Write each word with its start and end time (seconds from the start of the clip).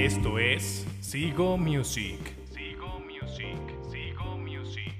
Esto 0.00 0.38
es 0.38 0.86
Sigo 1.02 1.58
Music. 1.58 2.18
Sigo 2.54 3.00
Music. 3.00 3.58
Sigo 3.90 4.38
Music. 4.38 4.94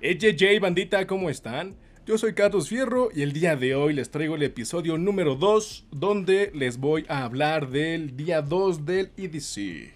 Hey, 0.00 0.58
bandita, 0.58 1.06
¿cómo 1.06 1.30
están? 1.30 1.76
Yo 2.06 2.18
soy 2.18 2.34
Carlos 2.34 2.68
Fierro 2.68 3.10
y 3.14 3.22
el 3.22 3.32
día 3.32 3.54
de 3.54 3.76
hoy 3.76 3.92
les 3.92 4.10
traigo 4.10 4.34
el 4.34 4.42
episodio 4.42 4.98
número 4.98 5.36
2 5.36 5.86
donde 5.92 6.50
les 6.52 6.78
voy 6.78 7.06
a 7.08 7.22
hablar 7.22 7.70
del 7.70 8.16
día 8.16 8.42
2 8.42 8.84
del 8.84 9.12
EDC. 9.16 9.94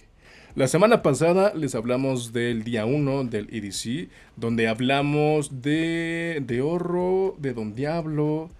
La 0.55 0.69
semana 0.69 1.03
pasada 1.03 1.53
les 1.57 1.75
hablamos 1.75 2.33
del 2.33 2.63
día 2.63 2.87
1 2.87 3.25
del 3.25 3.49
EDC, 3.53 4.11
donde 4.37 4.69
hablamos 4.69 5.61
de, 5.61 6.41
de 6.47 6.61
Horro, 6.61 7.35
de 7.39 7.53
Don 7.53 7.75
Diablo, 7.75 8.51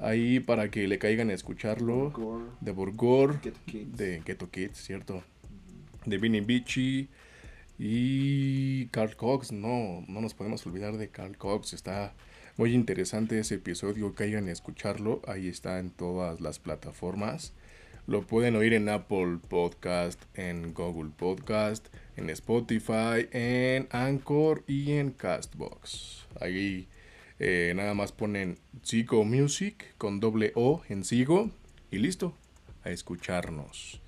ahí 0.00 0.40
para 0.40 0.70
que 0.70 0.86
le 0.88 0.98
caigan 0.98 1.30
a 1.30 1.34
escucharlo, 1.34 2.12
de 2.60 2.72
Burgor, 2.72 3.40
de 3.40 4.22
Ghetto 4.24 4.50
Kids, 4.50 4.78
¿cierto? 4.78 5.22
De 6.06 6.18
Vinny 6.18 6.40
Bichi 6.40 7.08
y 7.78 8.86
Carl 8.86 9.16
Cox, 9.16 9.52
no, 9.52 10.04
no 10.06 10.20
nos 10.20 10.34
podemos 10.34 10.64
olvidar 10.66 10.96
de 10.96 11.08
Carl 11.08 11.36
Cox, 11.36 11.72
está 11.72 12.14
muy 12.56 12.72
interesante 12.72 13.38
ese 13.38 13.56
episodio, 13.56 14.14
caigan 14.14 14.48
a 14.48 14.52
escucharlo, 14.52 15.22
ahí 15.26 15.48
está 15.48 15.78
en 15.80 15.90
todas 15.90 16.40
las 16.40 16.58
plataformas. 16.58 17.52
Lo 18.06 18.26
pueden 18.26 18.54
oír 18.54 18.74
en 18.74 18.90
Apple 18.90 19.38
Podcast, 19.48 20.22
en 20.34 20.74
Google 20.74 21.10
Podcast, 21.16 21.86
en 22.16 22.28
Spotify, 22.30 23.26
en 23.32 23.88
Anchor 23.90 24.62
y 24.66 24.92
en 24.92 25.10
Castbox. 25.10 26.26
Ahí 26.38 26.86
eh, 27.38 27.72
nada 27.76 27.94
más 27.94 28.12
ponen 28.12 28.58
Sigo 28.82 29.24
Music 29.24 29.94
con 29.98 30.20
doble 30.20 30.52
O 30.54 30.82
en 30.88 31.04
Sigo 31.04 31.50
y 31.90 31.98
listo, 31.98 32.34
a 32.84 32.90
escucharnos. 32.90 34.00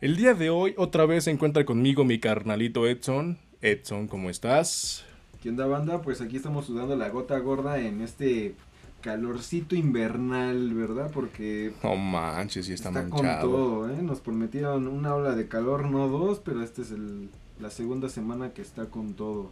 El 0.00 0.16
día 0.16 0.34
de 0.34 0.50
hoy 0.50 0.74
otra 0.76 1.06
vez 1.06 1.24
se 1.24 1.30
encuentra 1.30 1.64
conmigo 1.64 2.04
mi 2.04 2.18
carnalito 2.20 2.86
Edson. 2.86 3.38
Edson, 3.62 4.08
¿cómo 4.08 4.28
estás? 4.28 5.04
¿Qué 5.42 5.48
onda 5.50 5.66
banda? 5.66 6.02
Pues 6.02 6.20
aquí 6.20 6.36
estamos 6.36 6.66
sudando 6.66 6.96
la 6.96 7.08
gota 7.08 7.38
gorda 7.38 7.78
en 7.78 8.00
este 8.02 8.54
calorcito 9.00 9.76
invernal, 9.76 10.72
¿verdad? 10.72 11.10
Porque... 11.12 11.72
No 11.82 11.96
manches, 11.96 12.66
sí 12.66 12.72
está, 12.72 12.88
está 12.88 13.08
con 13.08 13.26
todo, 13.40 13.90
¿eh? 13.90 14.02
Nos 14.02 14.20
prometieron 14.20 14.88
una 14.88 15.14
ola 15.14 15.34
de 15.34 15.46
calor, 15.46 15.90
no 15.90 16.08
dos, 16.08 16.40
pero 16.42 16.62
esta 16.62 16.80
es 16.80 16.90
el, 16.90 17.28
la 17.60 17.68
segunda 17.70 18.08
semana 18.08 18.54
que 18.54 18.62
está 18.62 18.86
con 18.86 19.12
todo. 19.12 19.50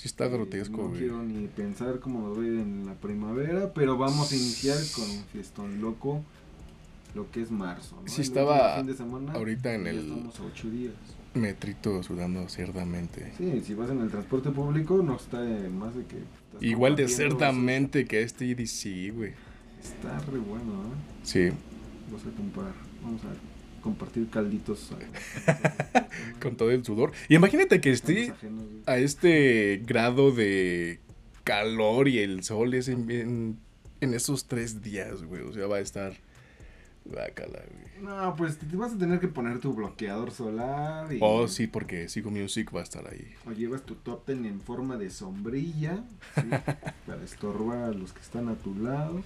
Sí 0.00 0.08
está 0.08 0.24
eh, 0.24 0.30
grotesco, 0.30 0.78
No 0.78 0.92
quiero 0.92 1.22
ni 1.22 1.46
pensar 1.46 2.00
cómo 2.00 2.26
nos 2.26 2.38
va 2.38 2.42
en 2.42 2.86
la 2.86 2.94
primavera, 2.94 3.74
pero 3.74 3.98
vamos 3.98 4.32
a 4.32 4.34
iniciar 4.34 4.78
con 4.96 5.10
un 5.10 5.24
fiestón 5.24 5.82
loco, 5.82 6.22
lo 7.14 7.30
que 7.30 7.42
es 7.42 7.50
marzo, 7.50 7.96
¿no? 8.00 8.08
Sí 8.08 8.22
estaba 8.22 8.76
ahorita 8.78 9.74
en 9.74 9.86
el... 9.86 9.98
Estamos 9.98 10.40
a 10.40 10.44
ocho 10.44 10.70
días 10.70 10.94
metrito 11.34 12.02
sudando 12.02 12.48
cerdamente. 12.48 13.32
Sí, 13.36 13.62
si 13.64 13.74
vas 13.74 13.90
en 13.90 14.00
el 14.00 14.10
transporte 14.10 14.50
público 14.50 15.02
no 15.02 15.16
está 15.16 15.38
más 15.38 15.94
de 15.94 16.04
que... 16.06 16.16
Igual 16.66 16.96
de 16.96 17.06
cerdamente 17.06 18.06
que 18.06 18.22
este 18.22 18.50
EDC, 18.50 19.14
güey. 19.14 19.32
Está 19.82 20.18
re 20.20 20.38
bueno, 20.38 20.64
¿eh? 20.64 21.22
Sí. 21.22 21.50
Vamos 22.06 22.22
a 22.26 22.36
comprar, 22.36 22.72
vamos 23.02 23.20
a 23.24 23.59
compartir 23.80 24.28
calditos. 24.30 24.90
Con 26.40 26.56
todo 26.56 26.70
el 26.70 26.84
sudor. 26.84 27.12
Y 27.28 27.34
imagínate 27.36 27.80
que 27.80 27.90
esté 27.90 28.32
a 28.86 28.98
este 28.98 29.82
grado 29.86 30.32
de 30.32 31.00
calor 31.44 32.08
y 32.08 32.18
el 32.18 32.42
sol 32.42 32.74
es 32.74 32.88
en, 32.88 33.58
en 34.00 34.14
esos 34.14 34.46
tres 34.46 34.82
días, 34.82 35.22
güey. 35.24 35.42
O 35.42 35.52
sea, 35.52 35.66
va 35.66 35.76
a 35.76 35.80
estar 35.80 36.14
no, 38.00 38.34
pues 38.36 38.58
te 38.58 38.76
vas 38.76 38.92
a 38.92 38.98
tener 38.98 39.20
que 39.20 39.28
poner 39.28 39.58
tu 39.58 39.74
bloqueador 39.74 40.30
solar. 40.30 41.12
Y... 41.12 41.18
Oh, 41.20 41.48
sí, 41.48 41.66
porque 41.66 42.08
Sigo 42.08 42.30
Music 42.30 42.70
va 42.74 42.80
a 42.80 42.82
estar 42.82 43.06
ahí. 43.08 43.34
O 43.46 43.52
llevas 43.52 43.82
tu 43.82 43.96
top 43.96 44.24
ten 44.24 44.44
en 44.46 44.60
forma 44.60 44.96
de 44.96 45.10
sombrilla, 45.10 46.04
¿sí? 46.34 46.48
para 47.06 47.22
estorbar 47.24 47.78
a 47.78 47.92
los 47.92 48.12
que 48.12 48.20
están 48.20 48.48
a 48.48 48.54
tu 48.54 48.74
lado. 48.76 49.22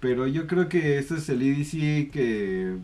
Pero 0.00 0.26
yo 0.26 0.46
creo 0.46 0.68
que 0.68 0.98
este 0.98 1.16
es 1.16 1.28
el 1.28 1.42
EDC 1.42 2.10
que... 2.10 2.76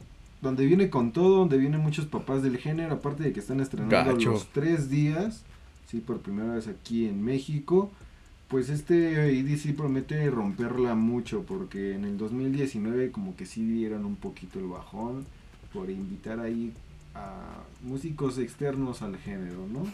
Donde 0.43 0.67
viene 0.67 0.91
con 0.91 1.13
todo, 1.13 1.39
donde 1.39 1.57
vienen 1.57 1.81
muchos 1.81 2.05
papás 2.05 2.43
del 2.43 2.59
género, 2.59 2.95
aparte 2.95 3.25
de 3.25 3.33
que 3.33 3.41
están 3.41 3.61
estrenando 3.61 4.13
los 4.17 4.47
tres 4.53 4.91
días, 4.91 5.45
sí, 5.87 5.99
por 5.99 6.21
primera 6.21 6.55
vez 6.55 6.69
aquí 6.69 7.09
en 7.09 7.25
México 7.25 7.91
pues 8.49 8.69
este 8.69 9.39
EDC 9.41 9.75
promete 9.77 10.31
romperla 10.31 10.95
mucho 10.95 11.43
porque 11.43 11.95
en 11.95 12.05
el 12.05 12.17
2019 12.17 13.11
como 13.11 13.35
que 13.37 13.45
sí 13.45 13.67
dieron 13.67 14.05
un 14.05 14.17
poquito 14.17 14.61
el 14.61 14.67
bajón 14.67 15.27
por 15.73 15.91
invitar 15.91 16.39
ahí 16.39 16.73
a 17.15 17.65
músicos 17.83 18.39
externos 18.39 19.03
al 19.03 19.17
género, 19.19 19.67
¿no? 19.67 19.81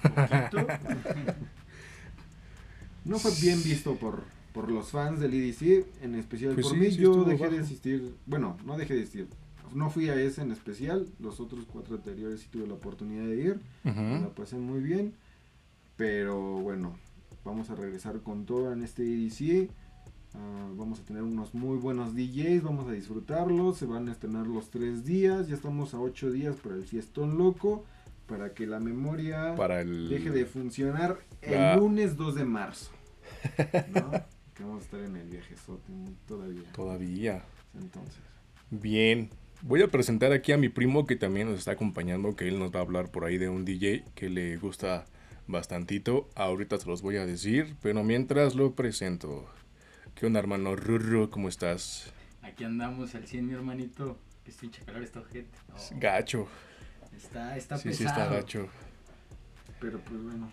no 3.04 3.18
fue 3.18 3.30
bien 3.40 3.62
visto 3.62 3.96
por, 3.96 4.24
por 4.52 4.70
los 4.70 4.90
fans 4.90 5.20
del 5.20 5.34
EDC, 5.34 5.86
en 6.02 6.14
especial 6.14 6.54
pues 6.54 6.66
por 6.66 6.76
mí. 6.76 6.90
yo 6.90 7.24
dejé 7.24 7.48
de 7.48 7.58
asistir, 7.58 8.14
bueno, 8.26 8.56
no 8.64 8.76
dejé 8.76 8.94
de 8.94 9.00
asistir, 9.00 9.28
no 9.74 9.90
fui 9.90 10.08
a 10.08 10.14
ese 10.20 10.42
en 10.42 10.52
especial, 10.52 11.06
los 11.18 11.40
otros 11.40 11.64
cuatro 11.70 11.96
anteriores 11.96 12.40
sí 12.40 12.48
tuve 12.50 12.66
la 12.66 12.74
oportunidad 12.74 13.24
de 13.24 13.36
ir, 13.36 13.60
la 13.84 14.28
pasé 14.34 14.56
muy 14.56 14.80
bien, 14.80 15.14
pero 15.96 16.38
bueno, 16.58 16.94
Vamos 17.44 17.70
a 17.70 17.74
regresar 17.74 18.20
con 18.20 18.46
todo 18.46 18.72
en 18.72 18.82
este 18.82 19.02
EDC. 19.02 19.68
Ah, 20.34 20.68
vamos 20.76 21.00
a 21.00 21.04
tener 21.04 21.22
unos 21.22 21.54
muy 21.54 21.76
buenos 21.76 22.14
DJs, 22.14 22.62
vamos 22.62 22.88
a 22.88 22.92
disfrutarlos. 22.92 23.78
Se 23.78 23.86
van 23.86 24.08
a 24.08 24.12
estrenar 24.12 24.46
los 24.46 24.70
tres 24.70 25.04
días. 25.04 25.48
Ya 25.48 25.56
estamos 25.56 25.92
a 25.92 26.00
ocho 26.00 26.30
días 26.30 26.56
para 26.56 26.76
el 26.76 26.84
fiestón 26.84 27.36
loco. 27.38 27.84
Para 28.28 28.54
que 28.54 28.66
la 28.66 28.78
memoria 28.78 29.54
deje 29.54 30.30
de 30.30 30.46
funcionar 30.46 31.18
el 31.42 31.78
lunes 31.78 32.16
2 32.16 32.36
de 32.36 32.44
marzo. 32.44 32.90
que 34.62 34.68
vamos 34.68 34.82
a 34.82 34.84
estar 34.84 35.00
en 35.00 35.16
el 35.16 35.28
viaje 35.28 35.54
todavía. 36.26 36.72
Todavía. 36.72 37.42
Entonces. 37.74 38.20
Bien. 38.70 39.30
Voy 39.62 39.82
a 39.82 39.88
presentar 39.88 40.32
aquí 40.32 40.52
a 40.52 40.56
mi 40.56 40.68
primo 40.68 41.06
que 41.06 41.16
también 41.16 41.48
nos 41.48 41.58
está 41.58 41.72
acompañando, 41.72 42.34
que 42.36 42.48
él 42.48 42.58
nos 42.58 42.72
va 42.72 42.78
a 42.78 42.82
hablar 42.82 43.10
por 43.10 43.24
ahí 43.24 43.38
de 43.38 43.48
un 43.48 43.64
DJ 43.64 44.04
que 44.14 44.28
le 44.28 44.56
gusta 44.56 45.04
bastantito. 45.46 46.28
Ahorita 46.34 46.78
se 46.78 46.88
los 46.88 47.02
voy 47.02 47.16
a 47.16 47.26
decir, 47.26 47.76
pero 47.80 48.02
mientras 48.04 48.54
lo 48.54 48.74
presento. 48.74 49.48
¿Qué 50.14 50.26
onda, 50.26 50.38
hermano 50.38 50.76
Rurro? 50.76 51.30
¿Cómo 51.30 51.48
estás? 51.48 52.12
Aquí 52.42 52.64
andamos 52.64 53.14
al 53.14 53.26
100, 53.26 53.46
mi 53.46 53.54
hermanito. 53.54 54.18
Estoy 54.46 54.68
calor 54.68 55.02
esta 55.02 55.22
gente. 55.24 55.58
Gacho. 55.92 56.48
Está, 57.16 57.56
está 57.56 57.78
sí, 57.78 57.94
Sí, 57.94 58.04
está 58.04 58.26
gacho. 58.26 58.68
Pero 59.80 59.98
pues 60.00 60.22
bueno. 60.22 60.50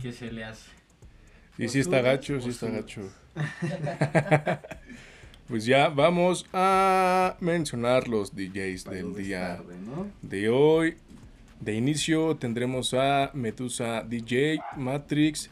¿Qué 0.00 0.12
se 0.12 0.30
le 0.30 0.44
hace? 0.44 0.77
Sí, 1.58 1.68
sí 1.68 1.80
está 1.80 2.00
gacho, 2.00 2.40
sí 2.40 2.50
está 2.50 2.68
gacho. 2.68 3.02
pues 5.48 5.64
ya 5.64 5.88
vamos 5.88 6.46
a 6.52 7.36
mencionar 7.40 8.06
los 8.06 8.32
DJs 8.36 8.84
del 8.84 9.16
día 9.16 9.60
de 10.22 10.48
hoy. 10.50 10.98
De 11.58 11.74
inicio 11.74 12.36
tendremos 12.36 12.94
a 12.94 13.32
Medusa 13.34 14.02
DJ, 14.02 14.60
Matrix, 14.76 15.50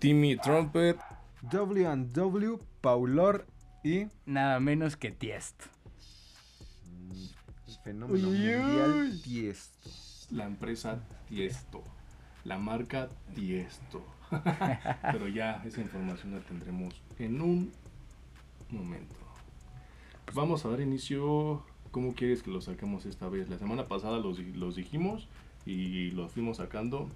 Timmy 0.00 0.36
Trumpet, 0.36 0.96
W&W, 1.42 2.58
Paulor 2.80 3.46
y 3.84 4.08
nada 4.24 4.58
menos 4.58 4.96
que 4.96 5.12
Tiesto. 5.12 5.66
El 7.68 7.78
fenómeno 7.84 8.30
mundial 8.30 9.20
Tiesto. 9.22 9.90
La 10.32 10.46
empresa 10.46 10.98
Tiesto. 11.28 11.84
La 12.42 12.58
marca 12.58 13.08
Tiesto. 13.36 14.15
Pero 15.12 15.28
ya 15.28 15.62
esa 15.64 15.80
información 15.80 16.34
la 16.34 16.40
tendremos 16.40 16.94
en 17.18 17.40
un 17.40 17.72
momento. 18.70 19.14
Vamos 20.34 20.64
a 20.64 20.70
dar 20.70 20.80
inicio 20.80 21.62
¿Cómo 21.96 22.12
quieres 22.12 22.42
que 22.42 22.50
lo 22.50 22.60
saquemos 22.60 23.06
esta 23.06 23.26
vez? 23.26 23.48
La 23.48 23.56
semana 23.56 23.88
pasada 23.88 24.18
los, 24.18 24.38
los 24.38 24.76
dijimos 24.76 25.28
y 25.64 26.10
los 26.10 26.30
fuimos 26.30 26.58
sacando. 26.58 27.08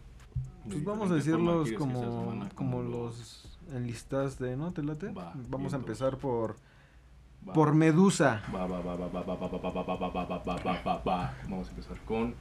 Pues 0.67 0.83
vamos 0.83 1.11
a 1.11 1.17
decirlos 1.17 1.71
como, 1.73 2.49
como 2.55 2.83
los 2.83 3.59
enlistas 3.75 4.39
de, 4.39 4.57
¿no? 4.57 4.73
¿Te 4.73 4.83
late? 4.83 5.13
vamos 5.51 5.75
a 5.75 5.77
empezar 5.77 6.17
por... 6.17 6.57
Por 7.53 7.75
Medusa. 7.75 8.43
Vamos 11.45 11.69
a 11.69 11.71
empezar 11.73 11.99
con 12.07 12.35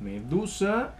Medusa. 0.00 0.96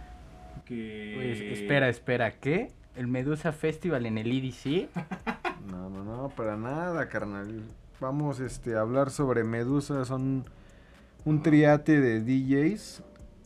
Que... 0.65 1.53
espera, 1.53 1.89
espera, 1.89 2.39
¿qué? 2.39 2.71
¿El 2.95 3.07
Medusa 3.07 3.51
Festival 3.51 4.05
en 4.05 4.17
el 4.17 4.31
EDC? 4.31 4.89
no, 5.71 5.89
no, 5.89 6.03
no, 6.03 6.29
para 6.29 6.57
nada, 6.57 7.07
carnal 7.07 7.63
vamos 7.99 8.39
este, 8.39 8.75
a 8.75 8.81
hablar 8.81 9.09
sobre 9.09 9.43
Medusa. 9.43 10.05
Son 10.05 10.45
un 11.23 11.41
triate 11.41 12.01
de 12.01 12.21
DJs 12.21 13.03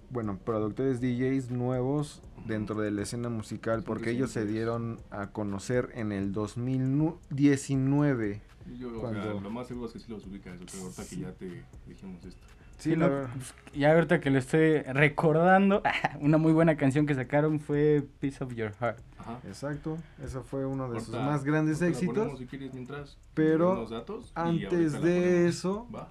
bueno, 0.09 0.39
productores 0.43 0.99
DJs 1.01 1.51
nuevos 1.51 2.23
dentro 2.45 2.81
de 2.81 2.91
la 2.91 3.03
escena 3.03 3.29
musical, 3.29 3.83
porque 3.83 4.09
ellos 4.11 4.31
se 4.31 4.45
dieron 4.45 4.99
a 5.11 5.27
conocer 5.27 5.91
en 5.93 6.11
el 6.11 6.33
2019. 6.33 8.41
Yo, 8.77 8.99
cuando... 8.99 9.39
lo 9.39 9.49
más 9.49 9.67
seguro 9.67 9.87
es 9.87 9.93
que 9.93 9.99
sí 9.99 10.11
los 10.11 10.25
ubicas, 10.25 10.59
pero 10.59 10.83
ahorita 10.83 11.07
que 11.07 11.15
ya 11.17 11.31
te 11.33 11.63
dijimos 11.87 12.23
esto. 12.25 12.45
Sí, 12.79 12.95
la 12.95 13.07
verdad. 13.09 13.29
Pues, 13.33 13.53
ya 13.73 13.91
ahorita 13.91 14.19
que 14.19 14.29
lo 14.29 14.39
estoy 14.39 14.81
recordando, 14.81 15.83
una 16.21 16.37
muy 16.37 16.53
buena 16.53 16.77
canción 16.77 17.05
que 17.05 17.13
sacaron 17.13 17.59
fue 17.59 18.03
Piece 18.19 18.43
of 18.43 18.53
Your 18.55 18.73
Heart. 18.79 18.99
Ajá. 19.19 19.39
Exacto, 19.45 19.97
eso 20.23 20.43
fue 20.43 20.65
uno 20.65 20.89
de 20.89 21.01
sus 21.01 21.13
más 21.13 21.43
grandes 21.43 21.81
éxitos. 21.81 22.39
Si 22.39 22.45
quieres, 22.47 22.73
mientras 22.73 23.17
pero 23.33 23.87
antes 24.33 25.01
de 25.01 25.47
eso, 25.47 25.87
¿Va? 25.93 26.09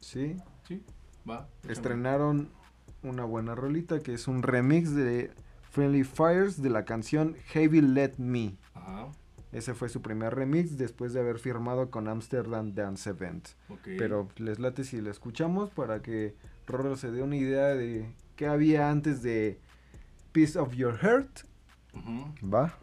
sí, 0.00 0.36
sí, 0.66 0.82
va. 1.28 1.48
Estrenaron 1.68 2.50
una 3.02 3.24
buena 3.24 3.54
rolita 3.54 4.00
que 4.00 4.14
es 4.14 4.26
un 4.28 4.42
remix 4.42 4.94
de 4.94 5.30
Friendly 5.70 6.04
Fires 6.04 6.60
de 6.60 6.70
la 6.70 6.84
canción 6.84 7.36
Heavy 7.46 7.80
Let 7.80 8.14
Me. 8.18 8.56
Ajá. 8.74 9.08
Ese 9.54 9.72
fue 9.72 9.88
su 9.88 10.02
primer 10.02 10.34
remix 10.34 10.76
después 10.76 11.12
de 11.12 11.20
haber 11.20 11.38
firmado 11.38 11.88
con 11.88 12.08
Amsterdam 12.08 12.74
Dance 12.74 13.08
Event. 13.08 13.50
Pero 13.84 14.28
les 14.36 14.58
late 14.58 14.82
si 14.82 15.00
lo 15.00 15.12
escuchamos 15.12 15.70
para 15.70 16.02
que 16.02 16.34
Roro 16.66 16.96
se 16.96 17.12
dé 17.12 17.22
una 17.22 17.36
idea 17.36 17.68
de 17.68 18.12
qué 18.34 18.48
había 18.48 18.90
antes 18.90 19.22
de 19.22 19.60
Piece 20.32 20.58
of 20.58 20.74
Your 20.74 20.98
Heart. 20.98 21.46
¿Va? 22.42 22.76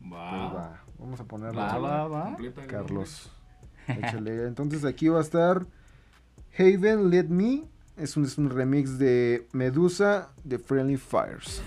Va. 0.00 0.82
Pues 0.86 0.98
Vamos 1.00 1.20
a 1.20 1.24
ponerlo. 1.24 1.60
Va, 1.60 1.78
va, 1.78 2.06
va. 2.06 2.36
Carlos. 2.68 3.32
Échale. 3.88 4.46
Entonces 4.46 4.84
aquí 4.84 5.08
va 5.08 5.18
a 5.18 5.22
estar 5.22 5.66
Haven 6.56 7.10
Let 7.10 7.24
Me. 7.24 7.64
Es 7.96 8.16
un, 8.16 8.24
es 8.24 8.38
un 8.38 8.50
remix 8.50 8.98
de 8.98 9.48
Medusa 9.52 10.30
de 10.44 10.60
Friendly 10.60 10.96
Fires. 10.96 11.60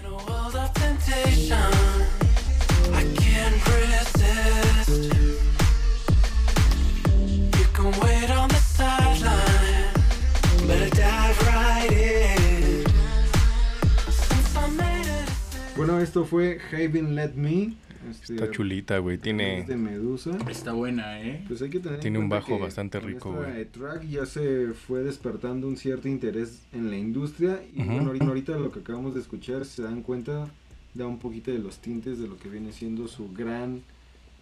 Esto 16.02 16.26
fue 16.26 16.60
Haven 16.72 17.16
Let 17.16 17.34
Me. 17.36 17.74
Este, 18.10 18.34
Está 18.34 18.50
chulita, 18.50 18.98
güey. 18.98 19.18
Tiene. 19.18 19.64
De 19.64 19.76
Medusa. 19.76 20.32
Está 20.50 20.74
buena, 20.74 21.22
¿eh? 21.22 21.44
Pues 21.48 21.62
hay 21.62 21.70
que 21.70 21.80
tener 21.80 22.00
Tiene 22.00 22.18
un 22.18 22.30
bajo 22.30 22.58
bastante 22.58 23.00
rico, 23.00 23.32
güey. 23.32 23.66
track 23.66 24.04
ya 24.08 24.26
se 24.26 24.74
fue 24.74 25.04
despertando 25.04 25.68
un 25.68 25.78
cierto 25.78 26.08
interés 26.08 26.64
en 26.74 26.90
la 26.90 26.98
industria. 26.98 27.62
Y 27.76 27.84
bueno, 27.84 28.12
ahorita 28.22 28.58
lo 28.58 28.72
que 28.72 28.80
acabamos 28.80 29.14
de 29.14 29.22
escuchar, 29.22 29.66
se 29.66 29.84
dan 29.84 30.02
cuenta, 30.02 30.48
da 30.94 31.06
un 31.06 31.20
poquito 31.20 31.52
de 31.52 31.60
los 31.60 31.78
tintes 31.78 32.20
de 32.20 32.28
lo 32.28 32.38
que 32.38 32.50
viene 32.50 32.72
siendo 32.72 33.08
su 33.08 33.32
gran 33.32 33.82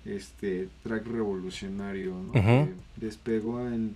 este 0.05 0.69
track 0.83 1.05
revolucionario, 1.07 2.13
¿no? 2.13 2.31
que 2.31 2.73
despegó 2.95 3.67
en 3.67 3.95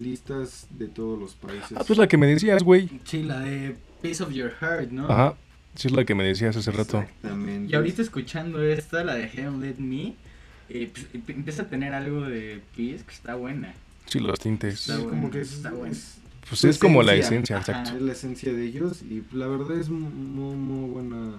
listas 0.00 0.66
de 0.70 0.88
todos 0.88 1.18
los 1.18 1.34
países. 1.34 1.72
Ah, 1.76 1.84
pues 1.86 1.98
la 1.98 2.08
que 2.08 2.16
me 2.16 2.26
decías, 2.26 2.62
güey. 2.62 2.90
Sí, 3.04 3.22
la 3.22 3.40
de 3.40 3.76
Piece 4.02 4.22
of 4.22 4.32
Your 4.32 4.50
Heart, 4.60 4.90
¿no? 4.90 5.08
Ajá. 5.08 5.36
Sí, 5.76 5.88
es 5.88 5.94
la 5.94 6.04
que 6.04 6.14
me 6.14 6.24
decías 6.24 6.56
hace 6.56 6.72
rato. 6.72 7.00
Exactamente. 7.00 7.72
Y 7.72 7.76
ahorita 7.76 8.02
escuchando 8.02 8.62
esta, 8.62 9.04
la 9.04 9.14
de 9.14 9.24
Hell 9.24 9.60
Let 9.60 9.76
Me, 9.78 10.14
eh, 10.68 10.90
pues, 10.92 11.06
empieza 11.28 11.62
a 11.62 11.66
tener 11.66 11.94
algo 11.94 12.22
de 12.22 12.60
Peace 12.76 13.04
que 13.04 13.12
está 13.12 13.34
buena. 13.34 13.74
Sí, 14.06 14.20
los 14.20 14.38
tintes. 14.38 14.88
Está 14.88 14.98
como 15.04 15.30
que 15.30 15.40
está 15.40 15.70
buena. 15.70 15.96
Pues 16.48 16.64
es 16.64 16.78
como 16.78 17.02
la 17.02 17.14
esencia, 17.14 17.58
exacto. 17.58 17.96
Es 17.96 18.02
la 18.02 18.12
esencia 18.12 18.52
de 18.52 18.64
ellos 18.64 19.02
y 19.02 19.24
la 19.32 19.48
verdad 19.48 19.78
es 19.78 19.88
muy, 19.88 20.54
muy 20.54 20.90
buena 20.90 21.38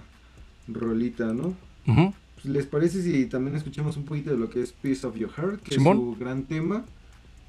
rolita, 0.68 1.32
¿no? 1.32 1.56
Pues, 1.86 2.44
¿Les 2.44 2.66
parece 2.66 3.02
si 3.02 3.26
también 3.26 3.56
escuchamos 3.56 3.96
un 3.96 4.04
poquito 4.04 4.30
de 4.30 4.36
lo 4.36 4.50
que 4.50 4.62
es 4.62 4.72
Peace 4.72 5.06
of 5.06 5.16
Your 5.16 5.32
Heart, 5.32 5.62
que 5.62 5.76
es 5.76 5.82
su 5.82 6.16
gran 6.20 6.44
tema 6.44 6.84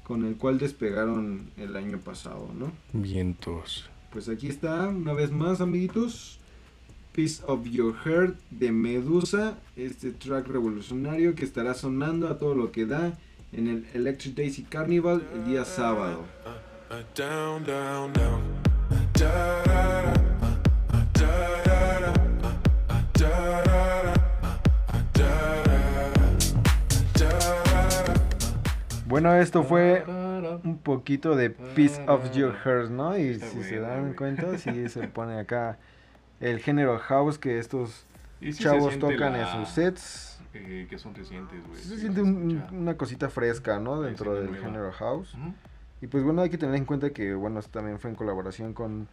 con 0.04 0.24
el 0.24 0.36
cual 0.36 0.58
despegaron 0.58 1.50
el 1.56 1.76
año 1.76 1.98
pasado, 1.98 2.50
¿no? 2.58 2.72
Vientos. 2.92 3.88
Pues 4.10 4.28
aquí 4.28 4.48
está, 4.48 4.88
una 4.88 5.12
vez 5.12 5.30
más, 5.30 5.60
amiguitos. 5.60 6.39
Piece 7.12 7.42
of 7.46 7.66
Your 7.66 7.94
Heart 8.04 8.36
de 8.50 8.70
Medusa, 8.70 9.58
este 9.76 10.12
track 10.12 10.46
revolucionario 10.46 11.34
que 11.34 11.44
estará 11.44 11.74
sonando 11.74 12.28
a 12.28 12.38
todo 12.38 12.54
lo 12.54 12.70
que 12.70 12.86
da 12.86 13.12
en 13.52 13.66
el 13.66 13.86
Electric 13.94 14.36
Daisy 14.36 14.62
Carnival 14.62 15.26
el 15.34 15.44
día 15.44 15.64
sábado. 15.64 16.24
Bueno, 29.06 29.34
esto 29.34 29.64
fue 29.64 30.04
un 30.62 30.78
poquito 30.78 31.34
de 31.34 31.50
Piece 31.50 32.00
of 32.06 32.32
Your 32.32 32.54
Heart, 32.54 32.90
¿no? 32.90 33.18
Y 33.18 33.40
si 33.40 33.64
se 33.64 33.80
dan 33.80 34.14
cuenta, 34.14 34.56
si 34.56 34.88
se 34.88 35.08
pone 35.08 35.40
acá 35.40 35.78
el 36.40 36.58
género 36.60 36.98
house 36.98 37.38
que 37.38 37.58
estos 37.58 38.06
chavos 38.54 38.98
tocan 38.98 39.36
en 39.36 39.46
sus 39.46 39.68
sets. 39.68 40.40
Eh, 40.52 40.86
que 40.90 40.98
son 40.98 41.14
recientes, 41.14 41.64
güey. 41.66 41.80
Se 41.80 41.98
siente 41.98 42.22
una 42.22 42.96
cosita 42.96 43.28
fresca, 43.28 43.78
¿no? 43.78 44.00
Dentro 44.00 44.34
del 44.34 44.56
género 44.56 44.90
house. 44.92 45.36
Y 46.00 46.06
pues 46.06 46.24
bueno, 46.24 46.42
hay 46.42 46.50
que 46.50 46.58
tener 46.58 46.74
en 46.74 46.86
cuenta 46.86 47.10
que, 47.10 47.34
bueno, 47.34 47.60
también 47.62 47.98
fue 47.98 48.10
en 48.10 48.16
colaboración 48.16 48.72
con 48.72 49.06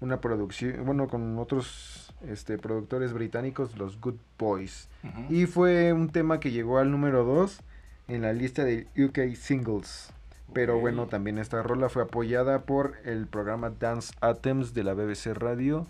una 0.00 0.20
producción, 0.20 0.84
bueno, 0.84 1.08
con 1.08 1.38
otros 1.38 2.12
este, 2.28 2.58
productores 2.58 3.12
británicos, 3.12 3.76
los 3.78 3.98
Good 4.00 4.16
Boys. 4.38 4.88
Y 5.30 5.46
fue 5.46 5.92
un 5.92 6.10
tema 6.10 6.38
que 6.38 6.50
llegó 6.50 6.78
al 6.78 6.90
número 6.90 7.24
2 7.24 7.60
en 8.08 8.22
la 8.22 8.32
lista 8.32 8.64
de 8.64 8.86
UK 8.96 9.34
Singles. 9.34 10.12
Pero 10.52 10.78
bueno, 10.78 11.06
también 11.06 11.38
esta 11.38 11.62
rola 11.62 11.88
fue 11.88 12.02
apoyada 12.02 12.62
por 12.62 12.94
el 13.04 13.26
programa 13.26 13.70
Dance 13.70 14.14
Atoms 14.20 14.74
de 14.74 14.84
la 14.84 14.94
BBC 14.94 15.34
Radio 15.34 15.88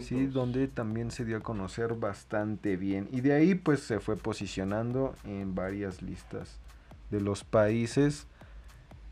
Sí, 0.00 0.26
donde 0.26 0.68
también 0.68 1.10
se 1.10 1.24
dio 1.24 1.38
a 1.38 1.40
conocer 1.40 1.94
bastante 1.94 2.76
bien. 2.76 3.08
Y 3.12 3.20
de 3.20 3.34
ahí 3.34 3.54
pues 3.54 3.80
se 3.80 4.00
fue 4.00 4.16
posicionando 4.16 5.14
en 5.24 5.54
varias 5.54 6.02
listas 6.02 6.58
de 7.10 7.20
los 7.20 7.44
países. 7.44 8.26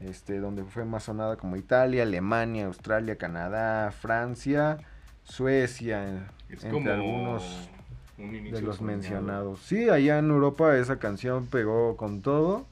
Este, 0.00 0.38
donde 0.38 0.64
fue 0.64 0.84
más 0.84 1.04
sonada 1.04 1.36
como 1.36 1.56
Italia, 1.56 2.02
Alemania, 2.02 2.66
Australia, 2.66 3.16
Canadá, 3.16 3.90
Francia, 3.90 4.78
Suecia, 5.22 6.28
entre 6.50 6.92
algunos 6.92 7.70
de 8.18 8.60
los 8.60 8.80
mencionados. 8.82 9.60
Sí, 9.60 9.88
allá 9.88 10.18
en 10.18 10.30
Europa 10.30 10.76
esa 10.76 10.98
canción 10.98 11.46
pegó 11.46 11.96
con 11.96 12.20
todo. 12.22 12.66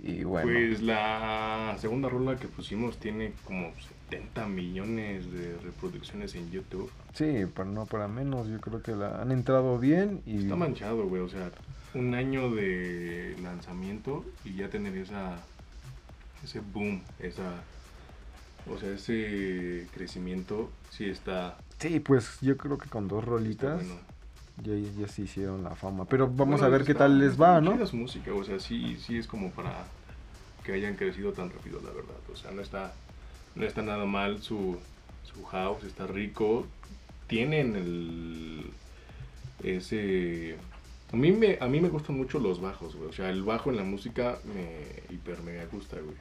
Y 0.00 0.24
bueno. 0.24 0.50
Pues 0.50 0.82
la 0.82 1.76
segunda 1.78 2.08
rola 2.08 2.36
que 2.36 2.48
pusimos 2.48 2.98
tiene 2.98 3.32
como 3.44 3.68
70 4.10 4.46
millones 4.46 5.32
de 5.32 5.56
reproducciones 5.58 6.34
en 6.34 6.50
YouTube. 6.50 6.90
Sí, 7.14 7.46
pero 7.54 7.64
no 7.66 7.86
para 7.86 8.08
menos, 8.08 8.48
yo 8.48 8.60
creo 8.60 8.82
que 8.82 8.92
la 8.92 9.20
han 9.20 9.32
entrado 9.32 9.78
bien 9.78 10.22
y... 10.26 10.42
Está 10.42 10.56
manchado, 10.56 11.06
güey, 11.06 11.22
o 11.22 11.28
sea, 11.28 11.50
un 11.94 12.14
año 12.14 12.50
de 12.50 13.36
lanzamiento 13.42 14.24
y 14.44 14.56
ya 14.56 14.68
tener 14.68 14.96
esa 14.96 15.36
ese 16.42 16.60
boom, 16.60 17.00
esa 17.18 17.62
o 18.70 18.78
sea, 18.78 18.90
ese 18.90 19.86
crecimiento 19.94 20.70
sí 20.90 21.06
está 21.06 21.56
Sí, 21.78 22.00
pues 22.00 22.38
yo 22.40 22.56
creo 22.56 22.78
que 22.78 22.88
con 22.88 23.08
dos 23.08 23.24
rolitas 23.24 23.82
ya, 24.62 24.74
ya 24.74 25.08
se 25.08 25.22
hicieron 25.22 25.64
la 25.64 25.74
fama, 25.74 26.04
pero 26.04 26.28
vamos 26.28 26.62
a 26.62 26.68
ver 26.68 26.84
qué 26.84 26.94
tal 26.94 27.18
les 27.18 27.40
va, 27.40 27.60
¿no? 27.60 27.82
Es 27.82 27.94
música, 27.94 28.32
o 28.32 28.44
sea, 28.44 28.60
sí 28.60 28.96
sí 28.98 29.18
es 29.18 29.26
como 29.26 29.50
para 29.50 29.84
que 30.64 30.72
hayan 30.72 30.96
crecido 30.96 31.32
tan 31.32 31.50
rápido, 31.50 31.80
la 31.82 31.90
verdad. 31.90 32.16
O 32.32 32.36
sea, 32.36 32.50
no 32.50 32.62
está 32.62 32.94
no 33.54 33.66
está 33.66 33.82
nada 33.82 34.04
mal 34.04 34.42
su, 34.42 34.78
su 35.22 35.44
house, 35.44 35.84
está 35.84 36.06
rico. 36.06 36.66
Tienen 37.26 37.76
el. 37.76 38.70
Ese. 39.62 40.56
A 41.12 41.16
mí, 41.16 41.30
me, 41.32 41.58
a 41.60 41.68
mí 41.68 41.80
me 41.80 41.88
gustan 41.88 42.16
mucho 42.16 42.38
los 42.40 42.60
bajos, 42.60 42.96
güey. 42.96 43.08
O 43.08 43.12
sea, 43.12 43.30
el 43.30 43.44
bajo 43.44 43.70
en 43.70 43.76
la 43.76 43.84
música 43.84 44.38
me 44.44 45.14
hiper 45.14 45.42
mega 45.42 45.64
gusta, 45.66 45.96
güey. 46.00 46.16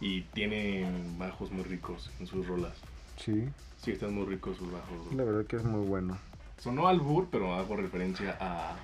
Y 0.00 0.22
tienen 0.32 1.18
bajos 1.18 1.50
muy 1.50 1.64
ricos 1.64 2.10
en 2.20 2.26
sus 2.26 2.46
rolas. 2.46 2.76
Sí. 3.16 3.48
Sí, 3.82 3.92
están 3.92 4.14
muy 4.14 4.26
ricos 4.26 4.56
sus 4.56 4.70
bajos. 4.70 5.12
La 5.14 5.24
verdad 5.24 5.44
que 5.46 5.56
es 5.56 5.64
muy 5.64 5.84
bueno. 5.86 6.18
Sonó 6.58 6.88
al 6.88 7.00
bur, 7.00 7.28
pero 7.30 7.54
hago 7.54 7.76
referencia 7.76 8.36
a, 8.40 8.76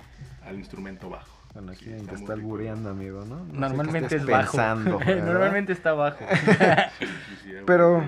al 0.45 0.57
instrumento 0.57 1.09
bajo. 1.09 1.34
Bueno, 1.55 1.71
aquí 1.71 1.89
está, 1.89 2.15
está 2.15 2.33
albureando, 2.33 2.89
amigo, 2.89 3.23
¿no? 3.23 3.45
Normalmente 3.45 4.17
es 4.17 4.25
bajo. 4.25 4.57
Normalmente 4.77 5.71
está 5.71 5.93
bajo. 5.93 6.23
Pero 7.65 8.03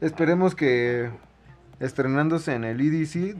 esperemos 0.00 0.54
que 0.54 1.10
estrenándose 1.80 2.54
en 2.54 2.62
el 2.62 2.80
EDC 2.80 3.36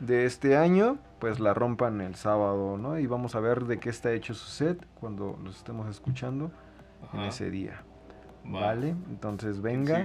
de 0.00 0.26
este 0.26 0.58
año, 0.58 0.98
pues 1.18 1.40
la 1.40 1.54
rompan 1.54 2.02
el 2.02 2.14
sábado, 2.14 2.76
¿no? 2.76 2.98
Y 2.98 3.06
vamos 3.06 3.34
a 3.34 3.40
ver 3.40 3.64
de 3.64 3.78
qué 3.80 3.88
está 3.88 4.12
hecho 4.12 4.34
su 4.34 4.50
set 4.50 4.86
cuando 5.00 5.38
los 5.42 5.56
estemos 5.56 5.88
escuchando 5.88 6.50
en 7.14 7.20
ese 7.20 7.50
día. 7.50 7.80
¿Vale? 8.44 8.90
Entonces 9.08 9.62
venga. 9.62 10.04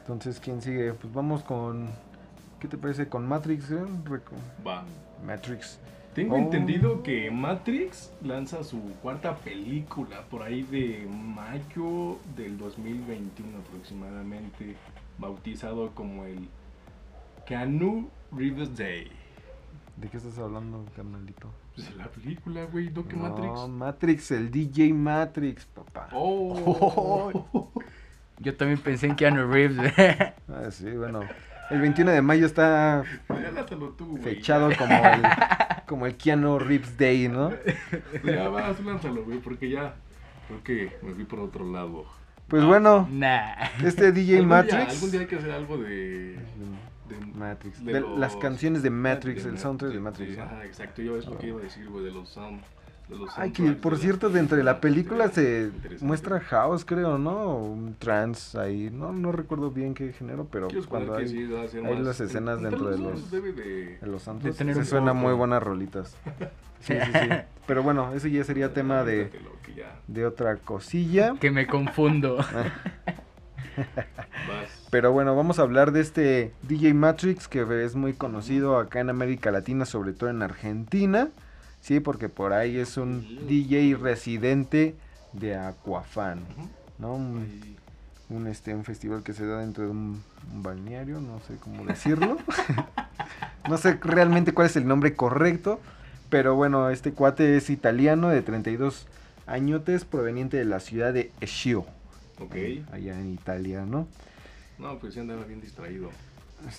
Entonces, 0.00 0.40
¿quién 0.40 0.62
sigue? 0.62 0.94
Pues 0.94 1.12
vamos 1.12 1.44
con. 1.44 1.90
¿Qué 2.58 2.68
te 2.68 2.78
parece? 2.78 3.06
Con 3.06 3.28
Matrix, 3.28 3.70
¿eh? 3.70 3.84
Va. 4.66 4.82
Matrix. 5.26 5.78
Tengo 6.14 6.34
oh. 6.34 6.38
entendido 6.38 7.02
que 7.02 7.30
Matrix 7.30 8.12
lanza 8.22 8.62
su 8.64 8.80
cuarta 9.00 9.36
película 9.36 10.22
por 10.30 10.42
ahí 10.42 10.62
de 10.62 11.08
mayo 11.10 12.18
del 12.36 12.58
2021 12.58 13.58
aproximadamente, 13.58 14.76
bautizado 15.18 15.90
como 15.94 16.24
el 16.26 16.48
Canu 17.46 18.10
Reeves 18.30 18.76
Day. 18.76 19.10
¿De 19.96 20.08
qué 20.08 20.18
estás 20.18 20.38
hablando, 20.38 20.84
carnalito? 20.94 21.48
Pues 21.74 21.96
la 21.96 22.08
película, 22.08 22.64
güey, 22.64 22.90
¿no 22.90 23.08
que 23.08 23.16
Matrix? 23.16 23.68
Matrix, 23.68 24.30
el 24.32 24.50
DJ 24.50 24.92
Matrix, 24.92 25.64
papá. 25.64 26.08
Oh. 26.12 27.70
Yo 28.38 28.54
también 28.54 28.80
pensé 28.80 29.06
en 29.06 29.16
Keanu 29.16 29.50
Reeves. 29.50 29.92
ah, 30.48 30.70
sí, 30.70 30.90
bueno. 30.90 31.20
El 31.72 31.80
21 31.80 32.10
de 32.10 32.22
mayo 32.22 32.44
está 32.44 33.02
fechado 34.22 34.70
como 34.76 34.94
el, 34.94 35.22
como 35.86 36.06
el 36.06 36.16
Keanu 36.16 36.58
Reeves 36.58 36.98
Day, 36.98 37.28
¿no? 37.28 37.50
Ya 38.24 38.48
vas, 38.48 38.78
lánzalo, 38.84 39.24
güey, 39.24 39.38
porque 39.38 39.70
ya 39.70 39.94
creo 40.48 40.62
que 40.62 40.96
me 41.02 41.14
fui 41.14 41.24
por 41.24 41.40
otro 41.40 41.70
lado. 41.70 42.04
Pues 42.48 42.62
bueno, 42.64 43.08
nah. 43.10 43.54
este 43.82 44.12
DJ 44.12 44.42
Matrix. 44.42 44.94
algún 44.94 45.10
día 45.10 45.20
hay 45.20 45.26
que 45.26 45.36
hacer 45.36 45.50
algo 45.50 45.78
de 45.78 46.38
Matrix. 47.34 47.82
De, 47.84 48.00
las 48.18 48.36
canciones 48.36 48.82
de 48.82 48.90
Matrix, 48.90 49.46
el 49.46 49.58
soundtrack 49.58 49.92
de 49.92 50.00
Matrix. 50.00 50.38
Ah, 50.38 50.62
exacto, 50.64 51.00
yo 51.00 51.16
es 51.16 51.26
lo 51.26 51.38
que 51.38 51.46
iba 51.46 51.60
a 51.60 51.62
decir, 51.62 51.88
güey, 51.88 52.04
de 52.04 52.10
los 52.10 52.28
sound. 52.28 52.60
Ay, 53.36 53.52
que 53.52 53.72
por 53.72 53.98
cierto, 53.98 54.30
dentro 54.30 54.56
de 54.56 54.64
la 54.64 54.80
película 54.80 55.28
se 55.28 55.70
muestra 56.00 56.40
house, 56.40 56.84
creo, 56.84 57.18
¿no? 57.18 57.56
Un 57.56 57.94
trance 57.94 58.58
ahí, 58.58 58.90
no 58.90 59.12
no 59.12 59.32
recuerdo 59.32 59.70
bien 59.70 59.94
qué 59.94 60.12
género, 60.12 60.46
pero 60.50 60.68
cuando 60.88 61.14
hay, 61.14 61.26
hay 61.26 61.98
las 61.98 62.20
escenas 62.20 62.62
dentro 62.62 62.90
de 62.90 62.98
los, 62.98 63.30
de, 63.30 63.98
los 64.02 64.22
santos, 64.22 64.56
se 64.56 64.84
suena 64.84 65.12
muy 65.12 65.34
buenas 65.34 65.62
rolitas. 65.62 66.16
Sí, 66.82 66.94
sí, 66.94 67.12
sí. 67.12 67.28
Pero 67.64 67.84
bueno, 67.84 68.12
ese 68.12 68.28
ya 68.28 68.42
sería 68.42 68.74
tema 68.74 69.04
de, 69.04 69.30
de 70.08 70.26
otra 70.26 70.56
cosilla. 70.56 71.36
Que 71.38 71.52
me 71.52 71.68
confundo. 71.68 72.38
Pero 74.90 75.12
bueno, 75.12 75.34
vamos 75.36 75.58
a 75.58 75.62
hablar 75.62 75.92
de 75.92 76.00
este 76.00 76.52
DJ 76.62 76.92
Matrix 76.92 77.48
que 77.48 77.84
es 77.84 77.94
muy 77.94 78.12
conocido 78.12 78.78
acá 78.78 79.00
en 79.00 79.10
América 79.10 79.50
Latina, 79.50 79.86
sobre 79.86 80.12
todo 80.12 80.28
en 80.28 80.42
Argentina. 80.42 81.30
Sí, 81.82 81.98
porque 81.98 82.28
por 82.28 82.52
ahí 82.52 82.78
es 82.78 82.96
un 82.96 83.46
DJ 83.48 83.96
residente 83.96 84.94
de 85.32 85.56
Aquafan, 85.56 86.44
¿no? 86.98 87.14
Un, 87.14 88.46
este, 88.46 88.72
un 88.72 88.84
festival 88.84 89.24
que 89.24 89.32
se 89.32 89.44
da 89.44 89.58
dentro 89.58 89.84
de 89.84 89.90
un, 89.90 90.22
balneario, 90.62 91.20
no 91.20 91.40
sé 91.40 91.56
cómo 91.56 91.84
decirlo. 91.84 92.38
no 93.68 93.76
sé 93.78 93.98
realmente 94.00 94.54
cuál 94.54 94.68
es 94.68 94.76
el 94.76 94.86
nombre 94.86 95.16
correcto, 95.16 95.80
pero 96.30 96.54
bueno, 96.54 96.88
este 96.88 97.12
cuate 97.12 97.56
es 97.56 97.68
italiano 97.68 98.28
de 98.28 98.42
32 98.42 99.08
añotes 99.46 100.04
proveniente 100.04 100.56
de 100.56 100.64
la 100.64 100.78
ciudad 100.78 101.12
de 101.12 101.32
Eschio. 101.40 101.84
Ok. 102.38 102.54
Allá 102.92 103.18
en 103.18 103.34
Italia, 103.34 103.84
¿no? 103.84 104.06
No, 104.78 105.00
pues 105.00 105.14
sí 105.14 105.20
andaba 105.20 105.44
bien 105.44 105.60
distraído. 105.60 106.10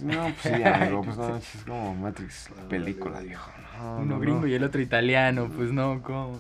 No, 0.01 0.23
pues 0.23 0.35
sí, 0.41 0.63
amigo, 0.63 1.01
pues 1.03 1.17
no, 1.17 1.37
es 1.37 1.63
como 1.65 1.95
Matrix, 1.95 2.49
la 2.55 2.67
película, 2.67 3.19
viejo. 3.19 3.51
Uno 3.99 4.19
gringo 4.19 4.47
y 4.47 4.53
el 4.53 4.63
otro 4.63 4.81
italiano, 4.81 5.49
pues 5.55 5.71
no, 5.71 6.01
¿cómo? 6.01 6.39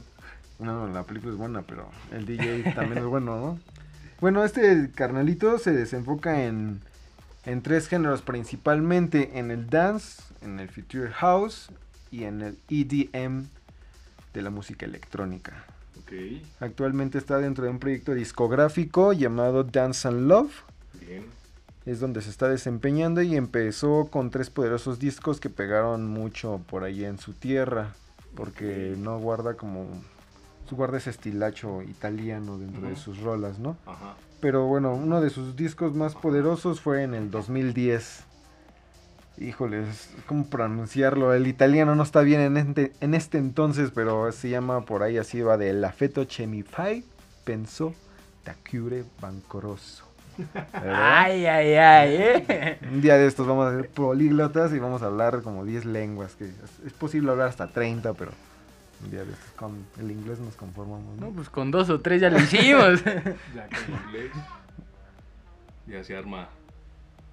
No, 0.59 0.87
la 0.87 1.03
película 1.03 1.33
es 1.33 1.37
buena, 1.37 1.61
pero 1.63 1.89
el 2.11 2.25
DJ 2.25 2.73
también 2.73 2.99
es 2.99 3.05
bueno, 3.05 3.35
¿no? 3.39 3.59
Bueno, 4.21 4.43
este 4.43 4.89
carnalito 4.95 5.57
se 5.57 5.71
desenfoca 5.71 6.45
en, 6.45 6.79
en 7.45 7.61
tres 7.61 7.87
géneros, 7.87 8.21
principalmente 8.21 9.37
en 9.37 9.51
el 9.51 9.69
dance, 9.69 10.23
en 10.41 10.59
el 10.59 10.69
future 10.69 11.11
house 11.11 11.69
y 12.11 12.23
en 12.23 12.41
el 12.41 12.57
EDM 12.69 13.47
de 14.33 14.41
la 14.41 14.49
música 14.49 14.85
electrónica. 14.85 15.65
Actualmente 16.59 17.17
está 17.17 17.39
dentro 17.39 17.65
de 17.65 17.71
un 17.71 17.79
proyecto 17.79 18.13
discográfico 18.13 19.13
llamado 19.13 19.63
Dance 19.63 20.07
and 20.07 20.27
Love. 20.27 20.51
Es 21.85 21.99
donde 21.99 22.21
se 22.21 22.29
está 22.29 22.47
desempeñando 22.47 23.21
y 23.21 23.35
empezó 23.35 24.07
con 24.09 24.29
tres 24.29 24.49
poderosos 24.49 24.99
discos 24.99 25.39
que 25.39 25.49
pegaron 25.49 26.07
mucho 26.07 26.61
por 26.69 26.83
ahí 26.83 27.03
en 27.03 27.17
su 27.17 27.33
tierra. 27.33 27.93
Porque 28.35 28.95
no 28.97 29.19
guarda 29.19 29.55
como. 29.55 29.85
Guarda 30.71 30.97
ese 30.97 31.11
estilacho 31.11 31.83
italiano 31.83 32.57
dentro 32.57 32.87
de 32.87 32.95
sus 32.95 33.19
rolas, 33.19 33.59
¿no? 33.59 33.77
Pero 34.39 34.65
bueno, 34.65 34.95
uno 34.95 35.21
de 35.21 35.29
sus 35.29 35.55
discos 35.55 35.93
más 35.93 36.15
poderosos 36.15 36.81
fue 36.81 37.03
en 37.03 37.13
el 37.13 37.29
2010 37.29 38.25
híjoles, 39.37 40.09
¿cómo 40.25 40.45
pronunciarlo? 40.47 41.33
El 41.33 41.47
italiano 41.47 41.95
no 41.95 42.03
está 42.03 42.21
bien 42.21 42.41
en 42.41 42.57
este, 42.57 42.93
en 43.01 43.13
este 43.13 43.37
entonces, 43.37 43.91
pero 43.93 44.31
se 44.31 44.49
llama 44.49 44.81
por 44.85 45.03
ahí 45.03 45.17
así, 45.17 45.41
va 45.41 45.57
de 45.57 45.73
Lafeto 45.73 46.25
Chemifai, 46.25 47.03
pensó 47.43 47.93
Takure 48.43 49.05
Bancoroso. 49.19 50.02
Ay, 50.73 51.45
ay, 51.45 51.73
ay, 51.75 52.15
eh. 52.15 52.79
Un 52.91 53.01
día 53.01 53.17
de 53.17 53.27
estos 53.27 53.47
vamos 53.47 53.67
a 53.67 53.75
ser 53.75 53.89
políglotas 53.89 54.73
y 54.73 54.79
vamos 54.79 55.01
a 55.01 55.07
hablar 55.07 55.41
como 55.41 55.65
10 55.65 55.85
lenguas, 55.85 56.35
que 56.35 56.45
es, 56.45 56.93
posible 56.93 57.31
hablar 57.31 57.47
hasta 57.47 57.67
30, 57.67 58.13
pero 58.13 58.31
un 59.03 59.11
día 59.11 59.23
de 59.23 59.31
estos 59.31 59.51
con 59.51 59.85
el 59.99 60.11
inglés 60.11 60.39
nos 60.39 60.55
conformamos. 60.55 61.17
No, 61.17 61.29
pues 61.31 61.49
con 61.49 61.71
dos 61.71 61.89
o 61.89 62.01
tres 62.01 62.21
ya 62.21 62.29
lo 62.29 62.39
hicimos. 62.39 63.03
ya 63.55 63.67
con 63.67 64.07
inglés 64.07 64.31
ya 65.87 66.03
se 66.03 66.15
arma. 66.15 66.49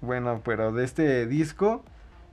Bueno, 0.01 0.41
pero 0.43 0.71
de 0.71 0.83
este 0.83 1.25
disco 1.27 1.83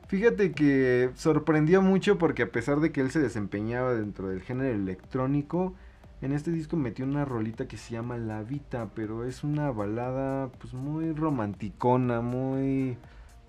Fíjate 0.09 0.53
que 0.53 1.11
sorprendió 1.17 1.83
mucho 1.83 2.17
porque 2.17 2.45
a 2.45 2.51
pesar 2.51 2.81
de 2.81 2.93
que 2.93 3.03
él 3.03 3.11
se 3.11 3.21
desempeñaba 3.21 3.95
dentro 3.95 4.29
del 4.29 4.41
género 4.41 4.75
electrónico, 4.75 5.75
en 6.21 6.33
este 6.33 6.51
disco 6.51 6.77
metió 6.77 7.05
una 7.05 7.25
rolita 7.25 7.69
que 7.69 7.77
se 7.77 7.93
llama 7.93 8.17
La 8.17 8.43
Vita, 8.43 8.89
pero 8.95 9.25
es 9.25 9.45
una 9.45 9.71
balada 9.71 10.49
pues 10.59 10.75
muy 10.75 11.13
romanticona, 11.13 12.21
muy, 12.21 12.97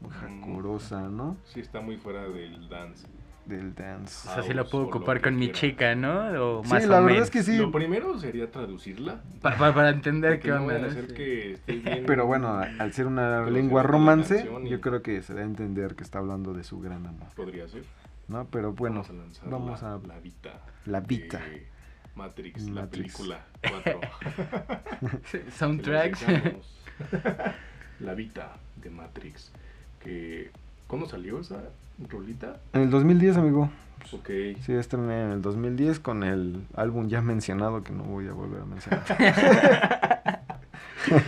muy 0.02 0.12
mm. 0.12 0.42
jacorosa, 0.42 1.10
¿no? 1.10 1.38
Sí, 1.46 1.60
está 1.60 1.82
muy 1.82 1.98
fuera 1.98 2.28
del 2.28 2.70
dance 2.70 3.08
del 3.50 3.76
dance. 3.76 4.30
O 4.30 4.34
sea, 4.34 4.44
sí 4.44 4.54
la 4.54 4.64
puedo 4.64 4.86
ocupar 4.86 5.22
con 5.22 5.36
mi 5.36 5.52
chica, 5.52 5.96
¿no? 5.96 6.60
O 6.60 6.64
sí, 6.64 6.88
la 6.88 7.02
verdad 7.02 7.24
es 7.24 7.32
que 7.32 7.44
sí. 7.44 7.58
Lo 7.58 7.72
primero 7.72 8.18
sería 8.18 8.50
traducirla. 8.50 9.22
para 9.42 9.90
entender 9.90 10.40
qué 10.40 10.54
onda. 10.54 10.88
que 11.14 11.58
Pero 12.08 12.28
bueno, 12.28 12.58
al 12.58 12.94
ser 12.94 13.08
una 13.08 13.46
lengua 13.50 13.84
romance, 13.84 14.50
yo 14.66 14.80
creo 14.80 15.02
que 15.02 15.22
se 15.22 15.34
da 15.34 15.42
a 15.42 15.46
entender 15.46 15.96
que 15.96 16.04
está 16.04 16.20
hablando 16.20 16.54
de 16.54 16.64
su 16.64 16.80
gran 16.80 17.06
amor. 17.06 17.28
Podría 17.36 17.68
ser. 17.68 17.84
¿No? 18.28 18.46
Pero 18.46 18.74
bueno, 18.74 19.04
vamos 19.46 19.82
a... 19.82 19.98
la, 20.08 20.20
Vita. 20.20 20.62
La 20.86 21.00
Vita. 21.00 21.42
Matrix, 22.16 22.70
la 22.70 22.88
película 22.88 23.46
4. 23.68 24.02
Soundtracks. 25.58 26.26
la 28.00 28.14
Vita 28.14 28.58
de 28.76 28.90
Matrix. 28.90 29.52
Que, 30.04 30.52
¿Cuándo 30.88 31.08
salió 31.08 31.40
esa? 31.40 31.62
rolita? 32.08 32.60
En 32.74 32.84
el 32.84 32.90
2010, 32.90 33.38
amigo. 33.38 33.70
Ok. 34.14 34.30
Sí, 34.62 34.74
estrené 34.74 35.24
en 35.24 35.32
el 35.32 35.42
2010 35.42 36.00
con 36.00 36.24
el 36.24 36.64
álbum 36.76 37.10
ya 37.10 37.22
mencionado 37.22 37.84
que 37.84 37.92
no 37.92 38.04
voy 38.04 38.28
a 38.28 38.34
volver 38.34 38.62
a 38.62 38.66
mencionar. 38.66 39.04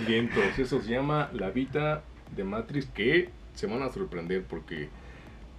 Bien, 0.08 0.26
entonces 0.26 0.60
eso 0.60 0.82
se 0.82 0.92
llama 0.92 1.30
La 1.34 1.50
Vita 1.50 2.04
de 2.36 2.44
Matrix 2.44 2.86
que 2.88 3.30
se 3.56 3.68
van 3.68 3.82
a 3.82 3.90
sorprender 3.90 4.44
porque 4.44 4.90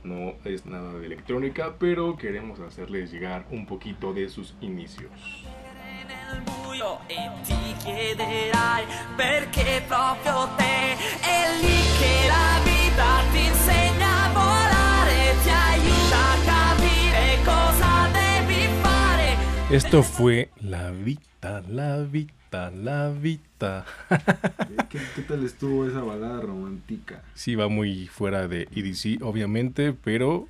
no 0.04 0.35
es 0.44 0.66
nada 0.66 0.92
de 0.94 1.06
electrónica, 1.06 1.75
pero 1.78 2.16
queremos 2.16 2.61
hacerles 2.61 3.12
llegar 3.12 3.47
un 3.50 3.66
poquito 3.66 4.12
de 4.12 4.28
sus 4.28 4.54
inicios. 4.61 5.11
Esto 19.73 20.02
fue 20.02 20.50
La 20.61 20.91
Vita, 20.91 21.62
La 21.67 22.02
Vita, 22.02 22.71
La 22.71 23.09
Vita. 23.09 23.87
¿Qué, 24.91 25.23
tal 25.26 25.47
estuvo 25.47 25.88
esa 25.88 26.02
balada 26.02 26.43
romántica? 26.43 27.23
Sí, 27.33 27.55
va 27.55 27.69
muy 27.69 28.07
fuera 28.07 28.49
de 28.49 28.69
EDC, 28.71 29.23
obviamente, 29.23 29.95
pero 29.95 30.47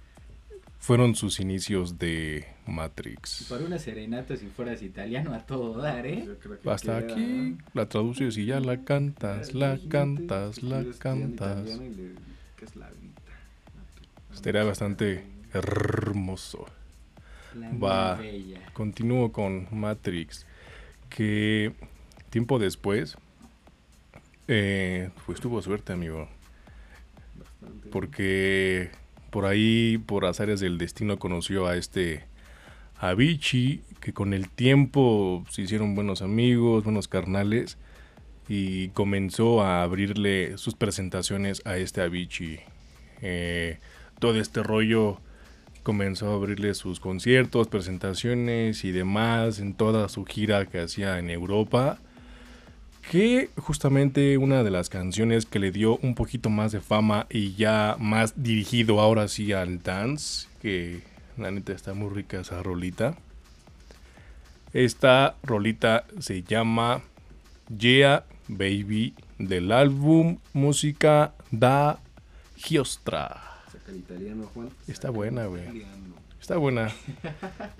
fueron 0.80 1.14
sus 1.14 1.38
inicios 1.38 2.00
de 2.00 2.48
Matrix. 2.66 3.46
Para 3.48 3.64
una 3.64 3.78
serenata, 3.78 4.36
si 4.36 4.46
fueras 4.46 4.82
italiano, 4.82 5.32
a 5.34 5.46
todo 5.46 5.80
dar, 5.80 6.04
¿eh? 6.04 6.28
Hasta 6.66 6.96
aquí 6.96 7.58
la 7.74 7.88
traduces 7.88 8.36
y 8.36 8.46
ya 8.46 8.58
la 8.58 8.82
cantas, 8.82 9.54
la 9.54 9.78
cantas, 9.88 10.64
la 10.64 10.84
cantas. 10.98 11.64
¿Qué 12.56 12.64
es 12.64 12.74
la 12.74 12.88
Vita? 12.90 13.32
Estaría 14.34 14.64
bastante 14.64 15.24
hermoso. 15.52 16.66
Va, 17.82 18.20
continúo 18.72 19.32
con 19.32 19.68
Matrix, 19.70 20.46
que 21.08 21.72
tiempo 22.30 22.58
después 22.58 23.16
eh, 24.48 25.10
pues 25.26 25.40
tuvo 25.40 25.62
suerte, 25.62 25.92
amigo. 25.92 26.28
Porque 27.90 28.90
por 29.30 29.46
ahí, 29.46 29.98
por 29.98 30.24
azares 30.24 30.60
del 30.60 30.78
destino, 30.78 31.18
conoció 31.18 31.66
a 31.66 31.76
este 31.76 32.24
Avicii, 32.98 33.82
que 34.00 34.12
con 34.12 34.34
el 34.34 34.48
tiempo 34.48 35.44
se 35.48 35.62
hicieron 35.62 35.94
buenos 35.94 36.22
amigos, 36.22 36.84
buenos 36.84 37.08
carnales, 37.08 37.78
y 38.48 38.88
comenzó 38.88 39.62
a 39.62 39.82
abrirle 39.82 40.58
sus 40.58 40.74
presentaciones 40.74 41.62
a 41.64 41.76
este 41.76 42.02
Avicii. 42.02 42.60
Eh, 43.22 43.78
todo 44.18 44.38
este 44.40 44.62
rollo 44.62 45.20
comenzó 45.82 46.30
a 46.30 46.34
abrirle 46.34 46.74
sus 46.74 47.00
conciertos, 47.00 47.68
presentaciones 47.68 48.84
y 48.84 48.92
demás 48.92 49.58
en 49.58 49.74
toda 49.74 50.08
su 50.08 50.24
gira 50.24 50.66
que 50.66 50.80
hacía 50.80 51.18
en 51.18 51.30
Europa. 51.30 51.98
Que 53.10 53.50
justamente 53.56 54.38
una 54.38 54.62
de 54.62 54.70
las 54.70 54.88
canciones 54.88 55.44
que 55.44 55.58
le 55.58 55.72
dio 55.72 55.96
un 55.98 56.14
poquito 56.14 56.50
más 56.50 56.72
de 56.72 56.80
fama 56.80 57.26
y 57.28 57.54
ya 57.54 57.96
más 57.98 58.42
dirigido 58.42 59.00
ahora 59.00 59.26
sí 59.26 59.52
al 59.52 59.82
dance, 59.82 60.48
que 60.60 61.00
la 61.36 61.50
neta 61.50 61.72
está 61.72 61.94
muy 61.94 62.10
rica 62.10 62.40
esa 62.40 62.62
rolita. 62.62 63.16
Esta 64.72 65.36
rolita 65.42 66.04
se 66.20 66.42
llama 66.42 67.02
Yeah 67.76 68.24
Baby 68.48 69.14
del 69.38 69.72
álbum 69.72 70.38
Música 70.52 71.34
da 71.50 71.98
Giostra. 72.56 73.51
Está 74.88 75.10
buena, 75.10 75.46
güey. 75.46 75.84
Está 76.40 76.56
buena. 76.56 76.92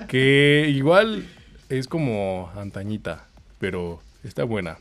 Que 0.09 0.66
igual 0.69 1.26
es 1.69 1.88
como 1.88 2.50
antañita, 2.54 3.26
pero 3.59 4.00
está 4.23 4.45
buena. 4.45 4.78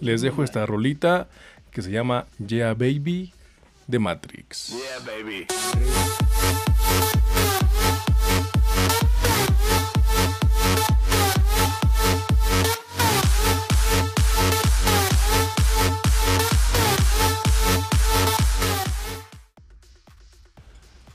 Les 0.00 0.20
dejo 0.22 0.42
esta 0.42 0.66
rolita 0.66 1.28
que 1.70 1.82
se 1.82 1.90
llama 1.90 2.26
Yeah 2.44 2.74
Baby 2.74 3.32
de 3.86 3.98
Matrix. 3.98 4.70
Yeah 4.70 4.98
Baby. 5.06 5.46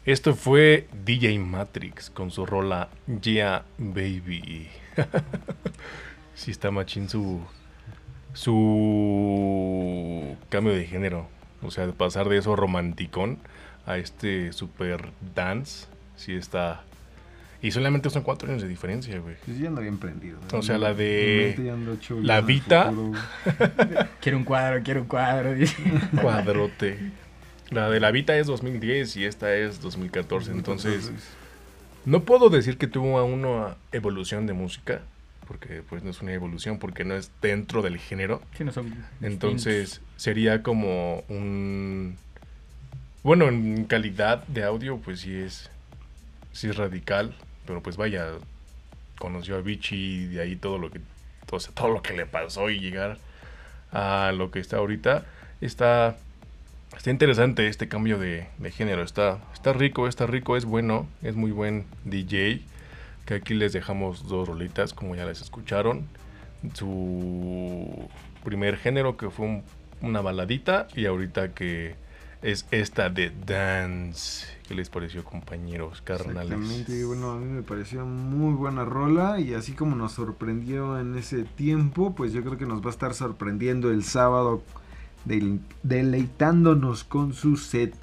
Esto 0.07 0.35
fue 0.35 0.87
DJ 1.03 1.37
Matrix 1.37 2.09
con 2.09 2.31
su 2.31 2.45
rola 2.45 2.87
Yeah 3.21 3.65
Baby. 3.77 4.69
sí 6.33 6.51
está 6.51 6.71
machín 6.71 7.09
su, 7.09 7.41
su 8.31 10.37
cambio 10.47 10.73
de 10.73 10.85
género. 10.85 11.27
O 11.61 11.71
sea, 11.71 11.87
de 11.87 11.91
pasar 11.91 12.29
de 12.29 12.37
eso 12.37 12.55
romanticón 12.55 13.39
a 13.85 13.97
este 13.97 14.53
super 14.53 15.09
dance. 15.35 15.87
Sí 16.15 16.31
está... 16.31 16.83
Y 17.61 17.71
solamente 17.71 18.09
son 18.09 18.23
cuatro 18.23 18.47
años 18.47 18.61
de 18.61 18.69
diferencia, 18.69 19.19
güey. 19.19 19.35
Sí, 19.45 19.59
ya 19.59 19.67
ando 19.67 19.81
bien 19.81 19.97
prendido. 19.97 20.39
O 20.53 20.61
sea, 20.61 20.77
la 20.77 20.93
de... 20.93 21.75
La 22.21 22.39
Vita. 22.39 22.93
quiero 24.21 24.37
un 24.37 24.45
cuadro, 24.45 24.81
quiero 24.83 25.01
un 25.01 25.07
cuadro. 25.07 25.53
Cuadrote. 26.21 27.11
La 27.69 27.89
de 27.89 27.99
la 27.99 28.11
Vita 28.11 28.37
es 28.37 28.47
2010 28.47 29.17
y 29.17 29.25
esta 29.25 29.53
es 29.53 29.81
2014. 29.81 30.51
Entonces, 30.51 31.11
no 32.05 32.23
puedo 32.23 32.49
decir 32.49 32.77
que 32.77 32.87
tuvo 32.87 33.23
una 33.25 33.75
evolución 33.91 34.47
de 34.47 34.53
música, 34.53 35.01
porque 35.47 35.83
pues 35.87 36.03
no 36.03 36.11
es 36.11 36.21
una 36.21 36.33
evolución, 36.33 36.79
porque 36.79 37.03
no 37.03 37.15
es 37.15 37.31
dentro 37.41 37.81
del 37.81 37.97
género. 37.97 38.41
Sí, 38.57 38.63
no 38.63 38.71
son 38.71 38.93
Entonces, 39.21 40.01
sería 40.15 40.63
como 40.63 41.23
un... 41.27 42.15
Bueno, 43.23 43.49
en 43.49 43.83
calidad 43.85 44.47
de 44.47 44.63
audio, 44.63 44.97
pues 44.97 45.21
sí 45.21 45.35
es, 45.35 45.69
sí 46.53 46.69
es 46.69 46.77
radical, 46.77 47.35
pero 47.65 47.83
pues 47.83 47.97
vaya, 47.97 48.25
conoció 49.19 49.57
a 49.57 49.61
Vichy 49.61 49.95
y 49.95 50.25
de 50.27 50.41
ahí 50.41 50.55
todo 50.55 50.77
lo 50.77 50.89
que, 50.89 51.01
todo, 51.45 51.59
todo 51.73 51.89
lo 51.89 52.01
que 52.01 52.13
le 52.13 52.25
pasó 52.25 52.69
y 52.69 52.79
llegar 52.79 53.17
a 53.91 54.31
lo 54.33 54.51
que 54.51 54.59
está 54.59 54.77
ahorita, 54.77 55.25
está 55.59 56.17
Está 56.95 57.11
interesante 57.11 57.67
este 57.67 57.87
cambio 57.87 58.17
de, 58.17 58.47
género. 58.71 59.03
Está, 59.03 59.39
está 59.53 59.73
rico, 59.73 60.07
está 60.07 60.25
rico, 60.25 60.55
es 60.55 60.65
bueno, 60.65 61.07
es 61.21 61.35
muy 61.35 61.51
buen 61.51 61.85
DJ. 62.05 62.61
Que 63.25 63.35
aquí 63.35 63.53
les 63.53 63.73
dejamos 63.73 64.27
dos 64.27 64.47
rolitas, 64.47 64.93
como 64.93 65.15
ya 65.15 65.25
les 65.25 65.41
escucharon. 65.41 66.07
Su 66.73 68.09
primer 68.43 68.77
género 68.77 69.17
que 69.17 69.29
fue 69.29 69.61
una 70.01 70.21
baladita 70.21 70.87
y 70.95 71.05
ahorita 71.05 71.53
que 71.53 71.95
es 72.41 72.65
esta 72.71 73.09
de 73.09 73.31
Dance. 73.45 74.45
¿Qué 74.67 74.75
les 74.75 74.89
pareció, 74.89 75.23
compañeros 75.23 76.01
carnales? 76.01 76.51
Exactamente, 76.51 77.05
bueno, 77.05 77.31
a 77.31 77.37
mí 77.37 77.45
me 77.45 77.63
pareció 77.63 78.05
muy 78.05 78.53
buena 78.53 78.85
rola 78.85 79.39
y 79.39 79.53
así 79.53 79.73
como 79.73 79.95
nos 79.95 80.13
sorprendió 80.13 80.99
en 80.99 81.15
ese 81.17 81.43
tiempo, 81.43 82.13
pues 82.15 82.33
yo 82.33 82.41
creo 82.43 82.57
que 82.57 82.65
nos 82.65 82.81
va 82.81 82.87
a 82.87 82.91
estar 82.91 83.13
sorprendiendo 83.13 83.91
el 83.91 84.03
sábado 84.03 84.61
deleitándonos 85.83 87.03
con 87.03 87.33
su 87.33 87.57
set, 87.57 87.93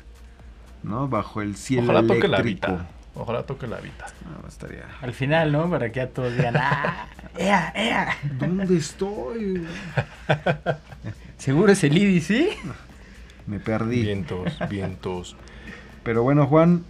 ¿no? 0.83 1.09
Bajo 1.09 1.43
el 1.43 1.57
cielo 1.57 1.93
Ojalá 1.93 2.07
toque 2.07 2.29
la 2.29 2.43
vida. 2.43 2.89
Ojalá 3.15 3.43
toque 3.45 3.67
la 3.67 3.79
vida. 3.79 4.07
estaría... 4.49 4.87
Al 5.01 5.13
final, 5.13 5.53
¿no? 5.53 5.71
Para 5.71 5.93
que 5.93 6.01
a 6.01 6.11
todos 6.11 6.37
digan, 6.37 6.57
¡ah! 6.57 7.07
¡Ea, 7.39 7.73
ea! 7.77 8.17
¿Dónde 8.39 8.77
estoy? 8.77 9.67
¿Seguro 11.39 11.73
es 11.73 11.85
el 11.85 11.97
IDC? 11.97 12.57
Me 13.47 13.61
perdí. 13.61 14.03
Vientos, 14.03 14.59
vientos. 14.69 15.37
Pero 16.03 16.23
bueno, 16.23 16.47
Juan, 16.47 16.85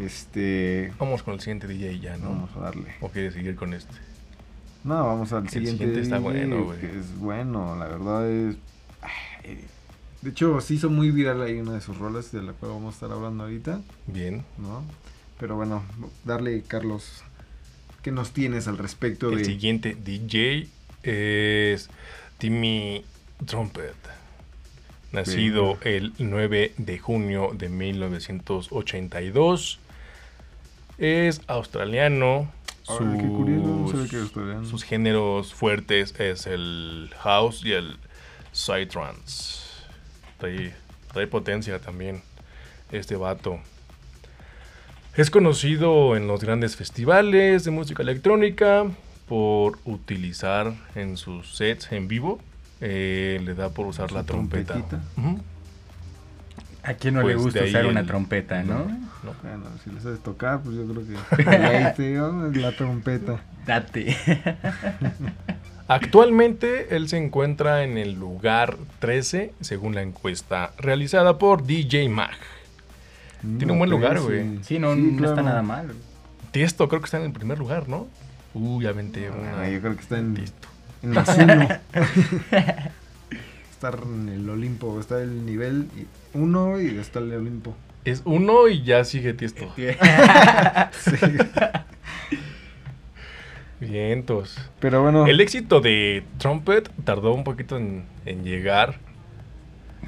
este... 0.00 0.92
Vamos 0.98 1.22
con 1.22 1.34
el 1.34 1.40
siguiente 1.40 1.68
DJ 1.68 2.00
ya, 2.00 2.16
¿no? 2.16 2.30
Vamos 2.30 2.50
a 2.56 2.60
darle. 2.60 2.94
¿O 3.00 3.08
quieres 3.08 3.34
seguir 3.34 3.54
con 3.54 3.72
este? 3.72 3.94
No, 4.82 5.06
vamos 5.06 5.32
al 5.32 5.48
siguiente. 5.48 5.84
El 5.84 5.90
siguiente 5.90 6.00
está 6.00 6.18
bueno, 6.18 6.64
güey. 6.64 6.78
Es 6.84 7.16
bueno, 7.18 7.76
la 7.76 7.86
verdad 7.86 8.28
es 8.28 8.56
de 10.22 10.30
hecho, 10.30 10.58
se 10.60 10.74
hizo 10.74 10.88
muy 10.88 11.10
viral 11.10 11.42
ahí 11.42 11.60
una 11.60 11.74
de 11.74 11.80
sus 11.82 11.98
rolas 11.98 12.32
de 12.32 12.42
la 12.42 12.54
cual 12.54 12.72
vamos 12.72 12.94
a 12.94 12.96
estar 12.96 13.12
hablando 13.12 13.44
ahorita. 13.44 13.82
Bien. 14.06 14.44
¿No? 14.56 14.82
Pero 15.38 15.56
bueno, 15.56 15.84
darle, 16.24 16.62
Carlos, 16.62 17.22
¿qué 18.02 18.10
nos 18.10 18.32
tienes 18.32 18.66
al 18.66 18.78
respecto 18.78 19.30
El 19.30 19.44
siguiente 19.44 19.94
DJ 20.02 20.68
es 21.02 21.90
Timmy 22.38 23.04
Trumpet. 23.44 23.94
Nacido 25.12 25.76
el 25.82 26.14
9 26.18 26.72
de 26.78 26.98
junio 26.98 27.50
de 27.54 27.68
1982. 27.68 29.78
Es 30.98 31.42
australiano. 31.46 32.50
Sus, 32.82 32.98
qué 32.98 33.28
curioso, 33.28 34.08
que 34.08 34.16
australiano. 34.16 34.64
sus 34.64 34.82
géneros 34.82 35.54
fuertes 35.54 36.14
es 36.18 36.46
el 36.46 37.10
house 37.18 37.62
y 37.64 37.72
el 37.72 37.98
Psytrance. 38.54 39.60
Trae, 40.38 40.72
trae 41.12 41.26
potencia 41.26 41.78
también 41.80 42.22
este 42.90 43.16
vato. 43.16 43.58
Es 45.16 45.30
conocido 45.30 46.16
en 46.16 46.26
los 46.26 46.42
grandes 46.42 46.76
festivales 46.76 47.64
de 47.64 47.70
música 47.70 48.02
electrónica 48.02 48.84
por 49.28 49.78
utilizar 49.84 50.72
en 50.94 51.16
sus 51.16 51.56
sets 51.56 51.92
en 51.92 52.08
vivo. 52.08 52.40
Eh, 52.80 53.40
le 53.44 53.54
da 53.54 53.70
por 53.70 53.86
usar 53.86 54.12
la 54.12 54.24
trompeta. 54.24 54.82
¿A 56.82 56.94
quién 56.94 57.14
no 57.14 57.20
le 57.20 57.34
pues 57.34 57.44
gusta 57.44 57.64
usar 57.64 57.86
una 57.86 58.04
trompeta, 58.04 58.62
no? 58.62 58.84
Bueno, 59.42 59.64
si 59.82 59.90
le 59.90 60.00
sabes 60.00 60.20
tocar, 60.22 60.60
pues 60.62 60.76
yo 60.76 60.84
creo 60.84 61.06
que 61.96 62.14
la 62.60 62.72
trompeta. 62.76 63.40
Date. 63.66 64.16
Actualmente 65.86 66.96
él 66.96 67.08
se 67.08 67.18
encuentra 67.18 67.84
en 67.84 67.98
el 67.98 68.12
lugar 68.14 68.78
13 69.00 69.52
según 69.60 69.94
la 69.94 70.02
encuesta 70.02 70.72
realizada 70.78 71.38
por 71.38 71.64
DJ 71.64 72.08
Mag. 72.08 72.36
Tiene 73.58 73.72
un 73.72 73.78
buen 73.78 73.90
lugar, 73.90 74.20
güey. 74.20 74.60
Sí, 74.62 74.78
no, 74.78 74.96
no 74.96 75.28
está 75.28 75.42
nada 75.42 75.62
mal. 75.62 75.94
Tiesto 76.50 76.88
creo 76.88 77.02
que 77.02 77.06
está 77.06 77.18
en 77.18 77.24
el 77.24 77.32
primer 77.32 77.58
lugar, 77.58 77.88
¿no? 77.88 78.08
Uy, 78.54 78.86
aventé 78.86 79.28
ah, 79.28 79.68
yo 79.68 79.80
creo 79.80 79.96
que 79.96 80.02
está 80.02 80.18
en, 80.18 80.34
Tiesto. 80.34 80.68
en 81.02 81.14
la 81.14 81.24
cena. 81.26 81.80
Estar 83.70 83.98
en 84.04 84.28
el 84.30 84.48
Olimpo, 84.48 84.98
está 84.98 85.20
el 85.20 85.44
nivel 85.44 85.88
1 86.32 86.80
y 86.80 86.98
está 86.98 87.18
el 87.18 87.32
Olimpo. 87.34 87.74
Es 88.04 88.22
uno 88.24 88.68
y 88.68 88.82
ya 88.84 89.04
sigue 89.04 89.34
Tiesto. 89.34 89.74
sí. 89.76 91.16
Vientos. 93.84 94.58
Pero 94.80 95.02
bueno. 95.02 95.26
El 95.26 95.40
éxito 95.40 95.80
de 95.80 96.24
Trumpet 96.38 96.90
tardó 97.04 97.34
un 97.34 97.44
poquito 97.44 97.76
en, 97.76 98.04
llegar. 98.44 98.96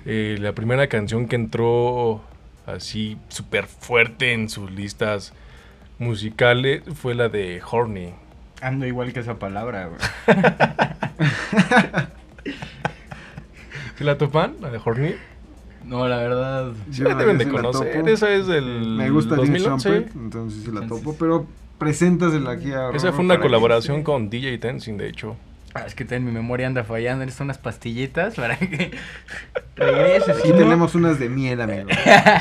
Eh, 0.05 0.37
la 0.41 0.53
primera 0.53 0.87
canción 0.87 1.27
que 1.27 1.37
entró 1.37 2.23
así 2.67 3.19
súper 3.29 3.67
fuerte 3.67 4.33
en 4.33 4.49
sus 4.49 4.71
listas 4.71 5.33
musicales 5.99 6.83
fue 6.95 7.15
la 7.15 7.29
de 7.29 7.61
Horny. 7.69 8.15
Ando 8.61 8.87
igual 8.87 9.13
que 9.13 9.21
esa 9.21 9.39
palabra, 9.39 9.91
¿Sí 13.97 14.05
la 14.05 14.17
topan? 14.17 14.57
¿La 14.61 14.71
de 14.71 14.81
Horny? 14.83 15.15
No, 15.85 16.09
la 16.09 16.17
verdad. 16.17 16.73
Sí, 16.91 17.03
la 17.03 17.15
deben 17.15 17.39
de 17.39 17.49
conocer. 17.49 18.09
Esa 18.09 18.33
es 18.33 18.47
del. 18.47 18.97
Me 18.97 19.11
gusta 19.11 19.37
2011. 19.37 19.89
Trumpet, 19.89 20.17
entonces 20.17 20.65
sí 20.65 20.73
la 20.73 20.87
topo, 20.87 21.15
pero 21.19 21.47
preséntasela 21.79 22.53
aquí 22.53 22.73
a. 22.73 22.91
Esa 22.91 23.13
fue 23.13 23.25
una 23.25 23.41
colaboración 23.41 24.03
con 24.03 24.31
DJ 24.31 24.59
Tenzin, 24.59 24.97
de 24.97 25.09
hecho. 25.09 25.37
Ah, 25.75 25.85
es 25.87 25.95
que 25.95 26.07
en 26.15 26.25
mi 26.25 26.33
memoria 26.33 26.67
anda 26.67 26.85
fallando. 26.85 27.25
Necesito 27.25 27.45
unas 27.45 27.59
pastillitas 27.59 28.35
para 28.35 28.57
que 28.57 28.93
regreses. 29.77 30.39
Aquí 30.39 30.53
tenemos 30.53 30.95
unas 30.95 31.19
de 31.19 31.29
miel, 31.29 31.61
amigo. 31.61 31.89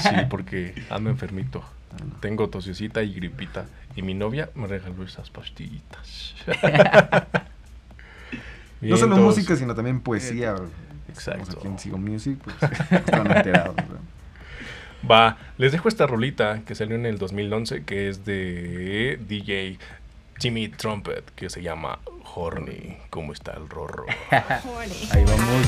Sí, 0.01 0.15
porque 0.29 0.73
ando 0.89 1.09
enfermito. 1.09 1.63
Tengo 2.21 2.49
tosecita 2.49 3.03
y 3.03 3.13
gripita. 3.13 3.65
Y 3.95 4.01
mi 4.01 4.13
novia 4.13 4.49
me 4.55 4.67
regaló 4.67 5.03
esas 5.03 5.29
pastillitas. 5.29 6.35
no 8.81 8.97
solo 8.97 9.17
música, 9.17 9.55
sino 9.55 9.75
también 9.75 9.99
poesía. 10.01 10.55
Exacto. 11.09 11.57
Aquí 11.57 11.67
en 11.67 11.79
Sigo 11.79 11.97
Music, 11.97 12.39
pues 12.43 12.55
están 12.91 13.31
enterados. 13.31 13.75
Va, 15.09 15.37
les 15.59 15.71
dejo 15.71 15.87
esta 15.87 16.07
rolita 16.07 16.61
que 16.65 16.73
salió 16.73 16.95
en 16.95 17.05
el 17.05 17.19
2011, 17.19 17.83
que 17.83 18.09
es 18.09 18.25
de 18.25 19.19
DJ 19.27 19.77
Jimmy 20.39 20.67
Trumpet, 20.69 21.23
que 21.35 21.51
se 21.51 21.61
llama 21.61 21.99
Horny. 22.33 22.97
¿Cómo 23.11 23.31
está 23.31 23.53
el 23.53 23.69
rorro? 23.69 24.05
Ahí 24.31 25.23
vamos. 25.25 25.67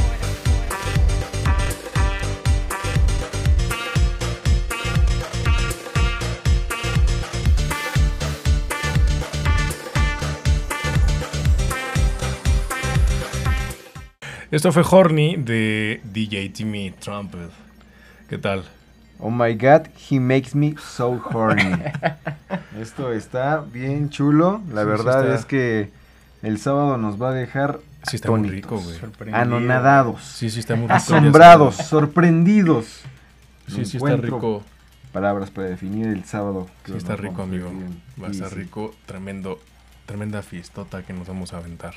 Esto 14.50 14.72
fue 14.72 14.84
Horny 14.90 15.36
de 15.36 16.02
DJ 16.06 16.50
Timmy 16.50 16.90
Trumpet. 16.90 17.52
¿Qué 18.28 18.40
tal? 18.40 18.64
Oh 19.20 19.32
my 19.32 19.54
god, 19.54 19.88
he 20.10 20.20
makes 20.20 20.54
me 20.54 20.76
so 20.78 21.20
horny. 21.34 21.76
Esto 22.80 23.12
está 23.12 23.62
bien 23.62 24.10
chulo. 24.10 24.62
La 24.72 24.84
verdad 24.84 25.34
es 25.34 25.46
que 25.46 25.90
el 26.44 26.60
sábado 26.60 26.98
nos 26.98 27.22
va 27.22 27.30
a 27.30 27.34
dejar 27.34 27.80
sí 28.04 28.16
está 28.16 28.32
muy 28.32 28.50
rico, 28.50 28.80
güey. 28.80 29.34
Anonadados. 29.34 30.24
Sí, 30.24 30.50
sí 30.50 30.60
está 30.60 30.76
muy 30.76 30.84
rico. 30.84 30.94
Asombrados, 30.94 31.76
sorprendidos. 31.76 33.02
Sí, 33.68 33.86
sí 33.86 33.98
está 33.98 34.16
rico. 34.18 34.64
Palabras 35.12 35.50
para 35.50 35.68
definir 35.68 36.08
el 36.08 36.24
sábado. 36.26 36.68
Sí 36.86 36.94
está 36.94 37.16
rico, 37.16 37.42
amigo. 37.42 37.72
Va 38.22 38.28
a 38.28 38.32
estar 38.32 38.54
rico, 38.54 38.94
tremendo 39.06 39.60
Tremenda 40.08 40.42
fiestota 40.42 41.04
que 41.04 41.12
nos 41.12 41.28
vamos 41.28 41.54
a 41.54 41.58
aventar. 41.58 41.94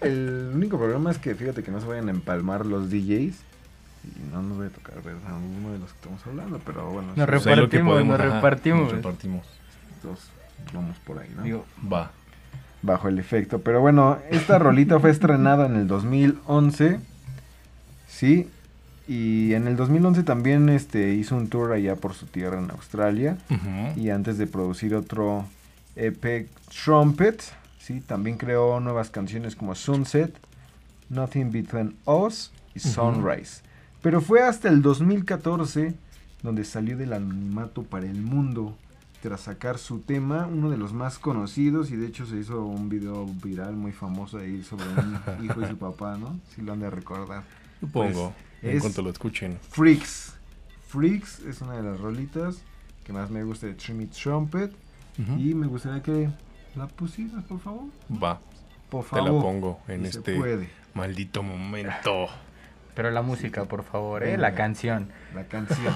El, 0.00 0.50
único 0.52 0.76
problema 0.78 1.12
es 1.12 1.18
que 1.18 1.36
fíjate 1.36 1.62
que 1.62 1.70
no 1.70 1.80
se 1.80 1.86
vayan 1.86 2.08
a 2.08 2.10
empalmar 2.10 2.66
los 2.66 2.90
DJs. 2.90 3.36
Y 4.04 4.32
no 4.32 4.42
nos 4.42 4.56
voy 4.56 4.66
a 4.68 4.70
tocar 4.70 5.02
ver 5.02 5.16
a 5.26 5.38
ninguno 5.38 5.72
de 5.72 5.78
los 5.78 5.90
que 5.90 5.96
estamos 5.96 6.26
hablando, 6.26 6.60
pero 6.64 6.90
bueno. 6.90 7.12
Nos 7.14 7.28
repartimos, 7.28 8.04
nos 8.04 8.20
repartimos. 8.20 8.82
Nos 8.84 8.92
repartimos. 8.92 9.46
Entonces, 9.96 10.30
vamos 10.72 10.96
por 10.98 11.18
ahí, 11.18 11.28
¿no? 11.36 11.64
va. 11.90 12.10
Bajo 12.82 13.08
el 13.08 13.18
efecto. 13.18 13.60
Pero 13.60 13.80
bueno, 13.80 14.18
esta 14.30 14.58
rolita 14.58 14.98
fue 15.00 15.10
estrenada 15.10 15.66
en 15.66 15.76
el 15.76 15.86
2011. 15.86 16.98
Sí. 18.08 18.48
Y 19.06 19.54
en 19.54 19.66
el 19.66 19.76
2011 19.76 20.22
también 20.22 20.68
este, 20.68 21.14
hizo 21.14 21.36
un 21.36 21.48
tour 21.48 21.72
allá 21.72 21.96
por 21.96 22.14
su 22.14 22.26
tierra 22.26 22.58
en 22.58 22.70
Australia. 22.70 23.36
Y 23.96 24.10
antes 24.10 24.38
de 24.38 24.46
producir 24.46 24.94
otro 24.94 25.44
Epic 25.96 26.48
Trumpet, 26.84 27.42
¿sí? 27.78 28.00
también 28.00 28.38
creó 28.38 28.80
nuevas 28.80 29.10
canciones 29.10 29.56
como 29.56 29.74
Sunset, 29.74 30.34
Nothing 31.08 31.50
Between 31.50 31.96
Us 32.06 32.52
y 32.74 32.80
Sunrise. 32.80 33.62
Pero 34.02 34.20
fue 34.20 34.42
hasta 34.42 34.68
el 34.68 34.82
2014 34.82 35.94
donde 36.42 36.64
salió 36.64 36.96
del 36.96 37.12
anonimato 37.12 37.82
para 37.82 38.06
el 38.06 38.22
mundo 38.22 38.76
tras 39.22 39.42
sacar 39.42 39.78
su 39.78 39.98
tema, 39.98 40.46
uno 40.46 40.70
de 40.70 40.78
los 40.78 40.94
más 40.94 41.18
conocidos 41.18 41.90
y 41.90 41.96
de 41.96 42.06
hecho 42.06 42.24
se 42.24 42.38
hizo 42.38 42.64
un 42.64 42.88
video 42.88 43.26
viral 43.26 43.76
muy 43.76 43.92
famoso 43.92 44.38
ahí 44.38 44.62
sobre 44.62 44.86
un 44.86 45.20
hijo 45.44 45.60
y 45.60 45.66
su 45.66 45.76
papá, 45.76 46.16
¿no? 46.16 46.40
Si 46.54 46.62
lo 46.62 46.72
han 46.72 46.80
de 46.80 46.88
recordar. 46.88 47.44
Supongo, 47.80 48.32
pues, 48.60 48.74
en 48.74 48.80
cuanto 48.80 49.02
lo 49.02 49.10
escuchen. 49.10 49.58
Freaks. 49.70 50.34
Freaks 50.88 51.40
es 51.40 51.60
una 51.60 51.74
de 51.74 51.82
las 51.82 52.00
rolitas 52.00 52.62
que 53.04 53.12
más 53.12 53.30
me 53.30 53.44
gusta 53.44 53.66
de 53.66 53.74
Trimmy 53.74 54.06
Trumpet. 54.06 54.72
Y 55.36 55.52
me 55.52 55.66
gustaría 55.66 56.02
que 56.02 56.30
la 56.76 56.86
pusieras, 56.86 57.44
por 57.44 57.60
favor. 57.60 57.84
Va. 58.10 58.40
Por 58.88 59.04
favor. 59.04 59.26
Te 59.26 59.34
la 59.34 59.40
pongo 59.42 59.80
en 59.86 60.06
este 60.06 60.70
maldito 60.94 61.42
momento. 61.42 62.26
Pero 62.94 63.10
la 63.10 63.22
música, 63.22 63.64
por 63.64 63.84
favor, 63.84 64.24
¿eh? 64.24 64.36
La 64.36 64.54
canción. 64.54 65.10
La 65.34 65.44
canción. 65.44 65.94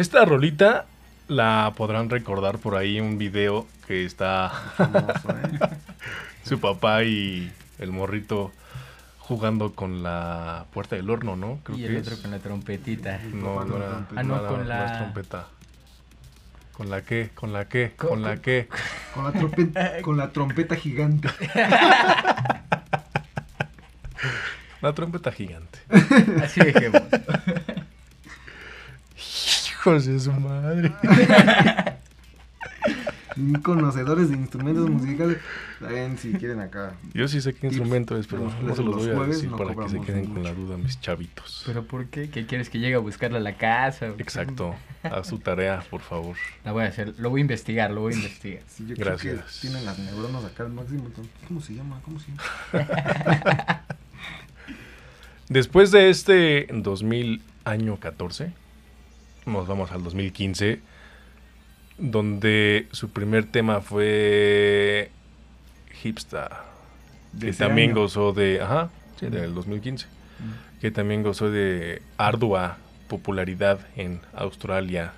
Esta 0.00 0.24
rolita 0.24 0.86
la 1.28 1.74
podrán 1.76 2.08
recordar 2.08 2.58
por 2.58 2.74
ahí 2.74 3.00
un 3.00 3.18
video 3.18 3.66
que 3.86 4.06
está 4.06 4.50
¿eh? 4.78 5.58
su 6.42 6.58
papá 6.58 7.04
y 7.04 7.52
el 7.78 7.92
morrito 7.92 8.50
jugando 9.30 9.72
con 9.74 10.02
la 10.02 10.66
puerta 10.72 10.96
del 10.96 11.08
horno, 11.08 11.36
¿no? 11.36 11.60
Creo 11.62 11.78
y 11.78 11.84
el 11.84 11.98
otro 11.98 12.20
con 12.20 12.32
la 12.32 12.40
trompetita. 12.40 13.20
No, 13.32 13.64
no 13.64 13.76
era, 13.76 14.08
ah, 14.16 14.22
no, 14.24 14.44
con 14.44 14.68
la... 14.68 14.98
trompeta. 14.98 15.46
¿Con 16.72 16.90
la 16.90 17.02
qué? 17.02 17.30
¿Con 17.32 17.52
la 17.52 17.68
qué? 17.68 17.92
¿Con, 17.96 18.22
la 18.22 18.38
qué? 18.38 18.66
Con 19.14 19.22
la, 19.22 19.30
trompeta, 19.30 19.92
con 20.02 20.16
la 20.16 20.32
trompeta 20.32 20.74
gigante. 20.74 21.28
La 24.82 24.94
trompeta 24.94 25.30
gigante. 25.30 25.78
Así 26.42 26.60
dejemos. 26.60 27.02
Hijos 29.70 30.06
de 30.06 30.18
su 30.18 30.32
madre. 30.32 30.90
Conocedores 33.62 34.30
de 34.30 34.36
instrumentos 34.36 34.88
musicales. 34.88 35.38
Saben 35.78 36.18
si 36.18 36.32
quieren 36.32 36.60
acá. 36.60 36.94
Yo 37.14 37.28
sí 37.28 37.40
sé 37.40 37.54
qué 37.54 37.68
instrumento 37.68 38.16
es, 38.16 38.26
pero 38.26 38.50
no 38.62 38.74
se 38.74 38.82
los 38.82 38.96
voy 38.96 39.24
a 39.24 39.26
decir 39.26 39.50
para 39.50 39.74
que 39.74 39.88
se 39.88 40.00
queden 40.00 40.26
con 40.26 40.42
la 40.42 40.52
duda 40.52 40.76
mis 40.76 41.00
chavitos. 41.00 41.62
¿Pero 41.66 41.84
por 41.84 42.06
qué? 42.06 42.30
¿Qué 42.30 42.46
quieres 42.46 42.70
que 42.70 42.78
llegue 42.78 42.94
a 42.94 42.98
buscarla 42.98 43.38
a 43.38 43.40
la 43.40 43.56
casa? 43.56 44.08
Exacto. 44.18 44.74
A 45.02 45.24
su 45.24 45.38
tarea, 45.40 45.82
por 45.90 46.00
favor. 46.00 46.36
La 46.64 46.72
voy 46.72 46.84
a 46.84 46.88
hacer. 46.88 47.14
Lo 47.18 47.30
voy 47.30 47.40
a 47.40 47.42
investigar, 47.42 47.90
lo 47.90 48.02
voy 48.02 48.14
a 48.14 48.16
investigar. 48.16 48.62
Gracias. 48.78 49.60
tienen 49.60 49.84
las 49.84 49.98
neuronas 49.98 50.44
acá 50.44 50.64
al 50.64 50.72
máximo. 50.72 51.10
¿Cómo 51.48 51.60
se 51.60 51.74
llama? 51.74 52.00
¿Cómo 52.04 52.20
se 52.20 52.28
llama? 52.30 53.84
Después 55.48 55.90
de 55.90 56.10
este 56.10 56.68
2000 56.72 57.42
año 57.64 57.98
14, 57.98 58.52
nos 59.46 59.66
vamos 59.66 59.90
al 59.90 60.04
2015, 60.04 60.80
donde 62.00 62.88
su 62.92 63.10
primer 63.10 63.44
tema 63.44 63.80
fue 63.80 65.10
Hipster, 66.02 66.50
que 67.38 67.52
también 67.52 67.92
gozó 67.92 68.32
de, 68.32 68.62
ajá, 68.62 68.90
sí, 69.18 69.26
del 69.26 69.54
2015, 69.54 70.06
que 70.80 70.90
también 70.90 71.22
gozó 71.22 71.50
de 71.50 72.02
ardua 72.16 72.78
popularidad 73.08 73.80
en 73.96 74.20
Australia. 74.34 75.12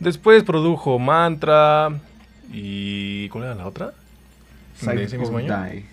Después 0.00 0.42
produjo 0.42 0.98
Mantra 0.98 2.00
y 2.52 3.28
¿cuál 3.28 3.44
era 3.44 3.54
la 3.54 3.66
otra? 3.66 3.92
Sight 4.76 5.14
or 5.14 5.42
Die. 5.42 5.86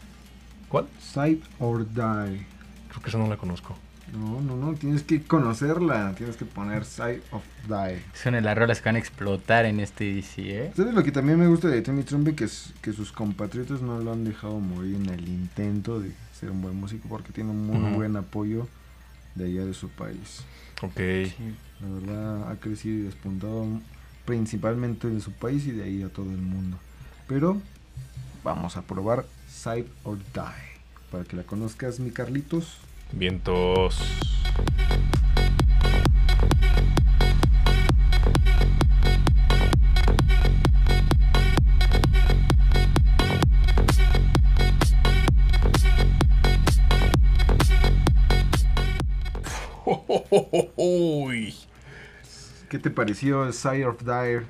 ¿Cuál? 0.68 0.88
Sight 1.00 1.44
or 1.60 1.86
Die. 1.86 2.46
Creo 2.90 3.02
que 3.04 3.10
esa 3.10 3.20
no 3.20 3.28
la 3.28 3.38
conozco. 3.38 3.78
No, 4.13 4.41
no, 4.41 4.58
no, 4.58 4.74
tienes 4.74 5.04
que 5.04 5.21
conocerla, 5.24 6.13
tienes 6.17 6.36
que 6.36 6.45
poner 6.45 6.84
Sight 6.84 7.21
of 7.32 7.43
Die. 7.67 8.02
Son 8.13 8.41
las 8.41 8.58
rolas 8.58 8.82
que 8.82 8.89
van 8.89 8.97
a 8.97 9.00
explotar 9.00 9.65
en 9.65 9.80
este 9.80 10.13
DC, 10.13 10.41
¿eh? 10.65 10.71
¿Sabes 10.76 10.93
lo 10.93 11.04
que 11.04 11.12
también 11.12 11.39
me 11.39 11.47
gusta 11.47 11.69
de 11.69 11.82
Timmy 11.82 12.04
Trumpet? 12.04 12.36
Que, 12.36 12.43
es, 12.43 12.74
que 12.82 12.91
sus 12.91 13.12
compatriotas 13.12 13.82
no 13.82 14.00
lo 14.00 14.12
han 14.12 14.26
dejado 14.26 14.60
morir 14.60 14.95
en 14.95 15.10
el 15.10 15.28
intento 15.30 16.00
de 16.02 16.12
ser 16.38 16.52
un 16.52 16.62
buen 16.62 16.76
músico 16.76 17.08
porque 17.08 17.32
tiene 17.32 17.52
un 17.52 17.65
muy 17.65 17.93
buen 17.93 18.17
apoyo 18.17 18.67
de 19.36 19.45
allá 19.45 19.65
de 19.65 19.74
su 19.74 19.88
país. 19.89 20.43
Ok. 20.82 21.00
la 21.00 21.88
verdad 21.88 22.52
ha 22.52 22.56
crecido 22.56 22.97
y 22.97 23.02
despuntado 23.04 23.67
principalmente 24.26 25.08
de 25.08 25.21
su 25.21 25.32
país 25.32 25.65
y 25.67 25.71
de 25.71 25.84
ahí 25.84 26.04
a 26.04 26.10
todo 26.10 26.30
el 26.32 26.41
mundo. 26.41 26.78
Pero 27.28 27.62
vamos 28.43 28.78
a 28.78 28.82
probar 28.82 29.26
Sight 29.47 29.88
or 30.04 30.17
Die. 30.17 30.71
Para 31.12 31.24
que 31.24 31.36
la 31.36 31.43
conozcas, 31.43 32.00
mi 32.00 32.12
Carlitos. 32.12 32.78
Vientos. 33.13 33.97
¿Qué 52.69 52.80
te 52.80 52.89
pareció 52.89 53.52
Sire 53.52 53.86
of 53.86 54.02
Dire 54.04 54.43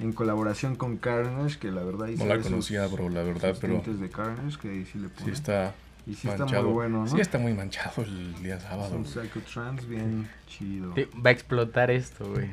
en 0.00 0.12
colaboración 0.12 0.74
con 0.74 0.96
Carnage? 0.96 1.58
Que 1.58 1.70
la 1.70 1.84
verdad 1.84 2.08
No 2.08 2.26
la 2.26 2.40
conocía, 2.40 2.86
bro, 2.86 3.08
la 3.08 3.22
verdad, 3.22 3.56
pero. 3.60 3.80
De 3.86 4.10
Carnage, 4.10 4.58
que 4.58 4.68
ahí 4.68 4.84
sí, 4.84 4.98
le 4.98 5.08
sí 5.24 5.30
está 5.30 5.72
y 6.06 6.14
sí 6.14 6.26
manchado. 6.28 6.46
está 6.50 6.62
muy 6.62 6.72
bueno, 6.72 7.00
¿no? 7.04 7.06
Sí 7.08 7.20
está 7.20 7.38
muy 7.38 7.54
manchado 7.54 8.02
el 8.02 8.42
día 8.42 8.58
sábado. 8.60 8.86
Es 8.86 8.92
un 8.92 9.02
güey. 9.02 9.28
Psychotrance 9.28 9.86
bien 9.86 10.28
chido. 10.46 10.94
Sí, 10.94 11.06
va 11.24 11.30
a 11.30 11.32
explotar 11.32 11.90
esto, 11.90 12.28
güey. 12.32 12.50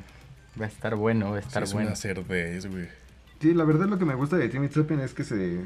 Va 0.60 0.66
a 0.66 0.70
estar 0.70 0.96
bueno, 0.96 1.32
va 1.32 1.38
a 1.38 1.42
Sí, 1.42 1.48
estar 1.48 1.64
es 1.64 1.74
bueno. 1.74 1.88
una 1.90 1.96
cerdez, 1.96 2.66
güey. 2.66 2.88
Sí, 3.40 3.54
la 3.54 3.64
verdad 3.64 3.88
lo 3.88 4.00
que 4.00 4.06
me 4.06 4.16
gusta 4.16 4.36
de 4.38 4.50
Timmy 4.50 4.68
Turpin 4.70 5.00
es 5.00 5.14
que 5.14 5.24
se, 5.24 5.62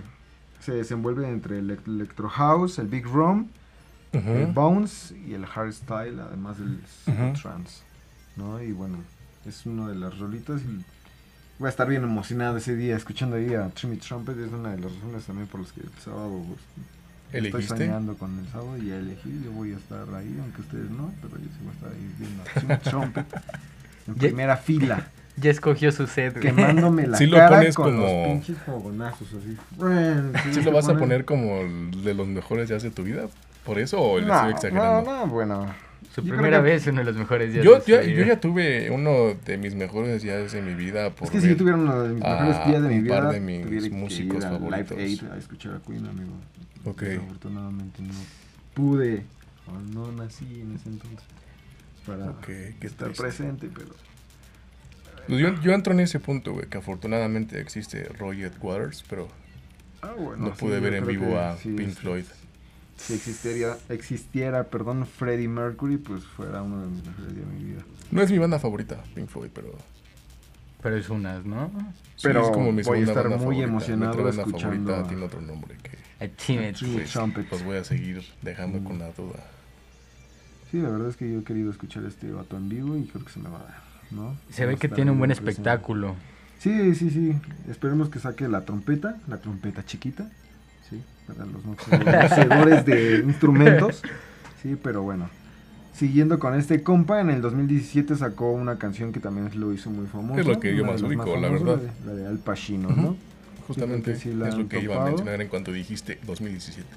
se 0.60 0.74
desenvuelve 0.74 1.28
entre 1.30 1.60
el 1.60 1.70
elec- 1.70 1.88
electro 1.88 2.28
house, 2.30 2.78
el 2.80 2.88
big 2.88 3.06
room, 3.06 3.50
el 4.12 4.20
Ujú. 4.44 4.54
bounce 4.54 5.18
y 5.18 5.34
el 5.34 5.46
hardstyle, 5.46 6.20
además 6.20 6.58
del 6.60 6.82
Ujú. 7.08 7.34
trance, 7.42 7.82
¿no? 8.36 8.62
Y 8.62 8.74
bueno, 8.74 8.98
es 9.46 9.66
una 9.66 9.88
de 9.88 9.96
las 9.96 10.20
rolitas 10.20 10.62
y 10.62 10.84
voy 11.60 11.68
a 11.68 11.70
estar 11.70 11.88
bien 11.88 12.04
emocionado 12.04 12.58
ese 12.58 12.76
día 12.76 12.98
escuchando 12.98 13.38
ahí 13.38 13.54
a 13.54 13.70
Timmy 13.70 13.96
Trumpet, 13.96 14.38
es 14.38 14.52
una 14.52 14.72
de 14.76 14.82
las 14.82 14.94
razones 14.96 15.24
también 15.26 15.48
por 15.48 15.62
las 15.62 15.72
que 15.72 15.80
el 15.82 15.90
sábado 16.04 16.44
pues, 16.46 16.60
estoy 17.32 17.50
¿Elegiste? 17.50 17.78
soñando 17.78 18.16
con 18.18 18.38
el 18.40 18.48
sábado 18.50 18.78
y 18.78 18.88
ya 18.88 18.96
elegí, 18.98 19.42
yo 19.44 19.52
voy 19.52 19.74
a 19.74 19.78
estar 19.78 20.08
ahí, 20.16 20.38
aunque 20.42 20.62
ustedes 20.62 20.90
no, 20.92 21.12
pero 21.22 21.38
yo 21.38 21.44
sí 21.46 21.58
voy 21.62 21.70
a 21.70 21.74
estar 21.74 21.92
ahí 21.92 22.16
viendo 22.20 22.74
a 22.74 22.78
Trumpet 22.80 23.26
en 24.08 24.16
Ya- 24.16 24.20
primera 24.20 24.58
fila. 24.58 25.08
Ya 25.38 25.50
escogió 25.50 25.92
su 25.94 26.08
set, 26.08 26.38
quemándome 26.40 27.08
la 27.08 27.18
Sí 27.18 27.26
lo 27.26 27.38
cara 27.38 27.58
pones 27.60 27.76
con 27.76 27.92
como- 27.92 28.02
los 28.04 28.28
pinches 28.28 28.58
fogonazos 28.66 29.28
así. 29.34 29.58
¿Sí 30.54 30.54
se 30.56 30.62
lo 30.64 30.72
vas 30.74 30.86
a 30.86 30.90
pone- 30.90 31.00
poner 31.00 31.26
como 31.26 31.62
el 31.62 32.04
de 32.04 32.14
los 32.14 32.28
mejores 32.28 32.68
días 32.70 32.84
de 32.84 32.92
tu 32.92 33.04
vida? 33.04 33.24
¿Por 33.66 33.80
eso 33.80 34.02
o 34.02 34.20
le 34.20 34.26
No, 34.26 34.34
estoy 34.36 34.52
exagerando? 34.52 35.10
No, 35.10 35.26
no, 35.26 35.32
bueno. 35.32 35.66
Su 36.14 36.22
Yo 36.22 36.34
primera 36.34 36.58
que- 36.58 36.64
vez, 36.64 36.88
uno 36.88 37.00
de 37.00 37.06
los 37.06 37.16
mejores 37.16 37.54
días 37.54 37.64
Yo, 37.64 37.76
de 37.76 37.82
su 37.82 37.92
yo, 37.92 38.00
vida. 38.02 38.10
yo 38.14 38.26
ya 38.26 38.40
tuve 38.40 38.90
uno 38.92 39.34
de 39.46 39.58
mis 39.58 39.76
mejores 39.76 40.22
días 40.22 40.52
de 40.52 40.62
mi 40.62 40.74
vida 40.74 41.10
por 41.16 41.26
Es 41.28 41.32
que 41.32 41.40
si 41.42 41.48
yo 41.50 41.56
tuviera 41.58 41.78
uno 41.78 42.04
de 42.04 42.10
mis 42.14 42.24
mejores 42.24 42.66
días 42.68 42.82
de 42.84 42.90
mi 42.90 42.96
un 43.00 43.08
par 43.08 43.22
vida, 43.22 43.32
de 43.32 43.40
mis 43.40 43.92
músicos 43.92 44.44
favoritos. 44.44 44.98
Live 44.98 45.04
Aid 45.04 45.24
a 45.32 45.38
escuchar 45.38 45.76
a 45.76 45.80
Queen, 45.80 46.06
amigo. 46.06 46.34
Ok. 46.84 47.02
Desafortunadamente 47.04 48.02
no 48.02 48.14
pude, 48.74 49.24
o 49.68 49.80
no 49.94 50.12
nací 50.12 50.46
en 50.62 50.76
ese 50.76 50.90
entonces, 50.90 51.20
para 52.06 52.26
estar 52.26 53.08
triste. 53.08 53.22
presente, 53.24 53.70
pero... 53.74 53.90
Pues 55.28 55.40
yo, 55.40 55.62
yo 55.62 55.72
entro 55.74 55.94
en 55.94 56.00
ese 56.02 56.20
punto, 56.20 56.52
güey, 56.54 56.66
que 56.68 56.78
afortunadamente 56.80 57.60
existe 57.62 58.04
Roger 58.20 58.52
Waters, 58.60 59.04
pero 59.10 59.28
Ah, 60.02 60.14
bueno, 60.18 60.48
no 60.48 60.56
sí, 60.56 60.60
pude 60.60 60.80
ver 60.80 60.96
en 60.96 61.06
vivo 61.08 61.28
que 61.28 61.38
a 61.38 61.56
sí, 61.58 61.70
Pink 61.70 61.90
sí, 61.90 61.96
Floyd. 61.96 62.26
Si 63.02 63.14
existiera, 63.14 63.78
existiera, 63.90 64.64
perdón, 64.66 65.06
Freddie 65.06 65.48
Mercury, 65.48 65.98
pues 65.98 66.24
fuera 66.24 66.62
uno 66.62 66.82
de 66.82 66.88
mis 66.88 67.06
mejores 67.06 67.36
días 67.36 67.48
de 67.48 67.54
mi 67.54 67.64
vida. 67.64 67.82
No 68.12 68.22
es 68.22 68.32
mi 68.32 68.38
banda 68.38 68.60
favorita, 68.60 69.02
Pink 69.16 69.28
Floyd, 69.28 69.50
pero... 69.54 69.72
Pero 70.82 70.98
es 70.98 71.10
unas, 71.10 71.46
¿no? 71.46 71.70
sí 72.16 72.24
Pero 72.24 72.44
es 72.46 72.50
como 72.52 72.72
mi 72.72 72.82
voy 72.84 73.00
a 73.00 73.04
estar 73.04 73.24
banda 73.30 73.38
muy 73.38 73.58
favorita. 73.58 73.64
Emocionado 73.66 74.24
banda 74.24 74.30
escuchando 74.44 74.92
favorita 74.92 75.08
tiene 75.08 75.24
otro 75.24 75.42
nombre 75.42 75.76
que 75.84 76.26
A 76.26 76.28
Timmy. 76.28 76.74
Sí. 76.76 77.04
pues, 77.34 77.52
los 77.52 77.64
voy 77.64 77.78
a 77.78 77.84
seguir 77.84 78.24
dejando 78.42 78.80
Mm. 78.80 78.84
con 78.84 79.00
la 79.00 79.12
duda. 79.12 79.44
Sí, 80.72 80.78
la 80.80 80.90
verdad 80.90 81.10
es 81.10 81.18
que 81.18 81.32
yo 81.32 81.40
he 81.40 81.44
querido 81.44 81.70
escuchar 81.70 82.04
este 82.06 82.32
vato 82.32 82.56
en 82.58 82.70
vivo 82.70 82.96
y 82.98 83.04
creo 83.06 83.26
que 83.26 83.32
se 83.32 83.40
me 83.40 83.50
va 83.50 83.60
a 83.60 83.64
dar, 83.64 83.84
¿no? 84.12 84.38
Se 84.50 84.66
ve 84.66 84.78
que 84.78 84.88
tiene 84.90 85.12
un 85.12 85.20
buen 85.20 85.30
espectáculo. 85.32 86.16
Sí, 86.60 86.96
sí, 86.96 87.10
sí. 87.10 87.36
Esperemos 87.70 88.10
que 88.10 88.20
saque 88.20 88.48
la 88.48 88.64
trompeta, 88.66 89.18
la 89.28 89.38
trompeta 89.38 89.86
chiquita, 89.86 90.30
sí, 90.92 91.02
para 91.28 91.46
los 91.46 91.66
no 91.66 91.76
conocedores 91.76 92.86
de 92.86 93.16
instrumentos. 93.26 94.02
Sí, 94.62 94.78
pero 94.82 95.02
bueno. 95.02 95.28
Siguiendo 95.94 96.40
con 96.40 96.56
este 96.56 96.84
compa, 96.84 97.20
en 97.22 97.30
el 97.30 97.42
2017 97.42 98.16
sacó 98.16 98.52
una 98.52 98.78
canción 98.78 99.12
que 99.12 99.20
también 99.20 99.50
lo 99.60 99.74
hizo 99.74 99.90
muy 99.90 100.08
famoso. 100.08 100.40
Es 100.40 100.48
lo 100.48 100.60
que 100.60 100.76
yo 100.76 100.86
más 100.86 101.02
ubico, 101.02 101.36
la 101.38 101.50
verdad. 101.50 101.80
La 102.06 102.14
de, 102.14 102.28
Al 102.28 102.38
Pacino, 102.40 102.90
Ujú. 102.90 103.02
¿no? 103.02 103.18
Justamente 103.68 104.16
sí 104.16 104.30
es 104.30 104.36
lo 104.56 104.68
que 104.68 104.80
iba 104.80 104.94
a 104.94 104.98
topado. 104.98 105.06
mencionar 105.10 105.42
en 105.42 105.48
cuanto 105.48 105.72
dijiste 105.72 106.18
2017. 106.26 106.88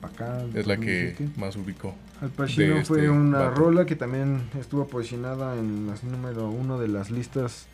Pa' 0.00 0.08
acá, 0.08 0.42
Es 0.54 0.66
la 0.66 0.76
que 0.76 1.14
2017. 1.16 1.40
más 1.40 1.56
ubico. 1.56 1.94
Al 2.20 2.30
Pacino 2.30 2.84
fue 2.84 2.98
este 2.98 3.10
una 3.10 3.50
rola 3.50 3.84
que 3.86 3.96
también 3.96 4.42
estuvo 4.58 4.86
posicionada 4.86 5.56
en 5.58 5.86
las 5.88 6.04
número 6.04 6.48
uno 6.48 6.78
de 6.78 6.88
las 6.88 7.10
listas 7.10 7.66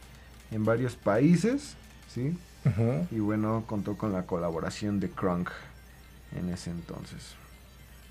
en 0.51 0.65
varios 0.65 0.97
países, 0.97 1.75
¿sí? 2.13 2.37
Y 3.11 3.19
bueno, 3.21 3.65
contó 3.67 3.97
con 3.97 4.13
la 4.13 4.25
colaboración 4.25 5.01
de 5.01 5.09
Crunk 5.11 5.49
en 6.37 6.51
ese 6.51 6.71
entonces. 6.71 7.35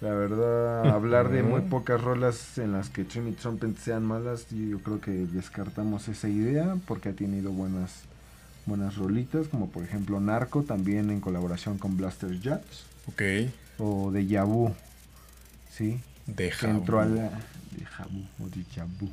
La 0.01 0.11
verdad, 0.13 0.89
hablar 0.89 1.29
de 1.29 1.43
muy 1.43 1.61
pocas 1.61 2.01
rolas 2.01 2.57
en 2.57 2.71
las 2.71 2.89
que 2.89 3.03
Trini 3.03 3.33
Trumpet 3.33 3.77
sean 3.77 4.05
malas, 4.05 4.47
yo 4.49 4.79
creo 4.79 5.01
que 5.01 5.11
descartamos 5.11 6.07
esa 6.07 6.29
idea 6.29 6.77
porque 6.87 7.09
ha 7.09 7.13
tenido 7.13 7.51
buenas 7.51 8.03
buenas 8.65 8.95
rolitas, 8.97 9.47
como 9.47 9.69
por 9.69 9.83
ejemplo 9.83 10.19
Narco, 10.19 10.63
también 10.63 11.09
en 11.09 11.19
colaboración 11.19 11.77
con 11.79 11.97
Blaster 11.97 12.39
Jacks, 12.39 12.83
Ok. 13.07 13.21
o 13.79 14.11
de 14.11 14.27
Yabu, 14.27 14.73
¿sí? 15.71 15.99
Deja. 16.27 16.67
que 16.67 16.71
entró 16.71 16.99
a 16.99 17.05
la 17.05 17.31
Deja 17.77 18.05
vu, 18.05 18.21
o 18.39 18.47
vu, 18.99 19.09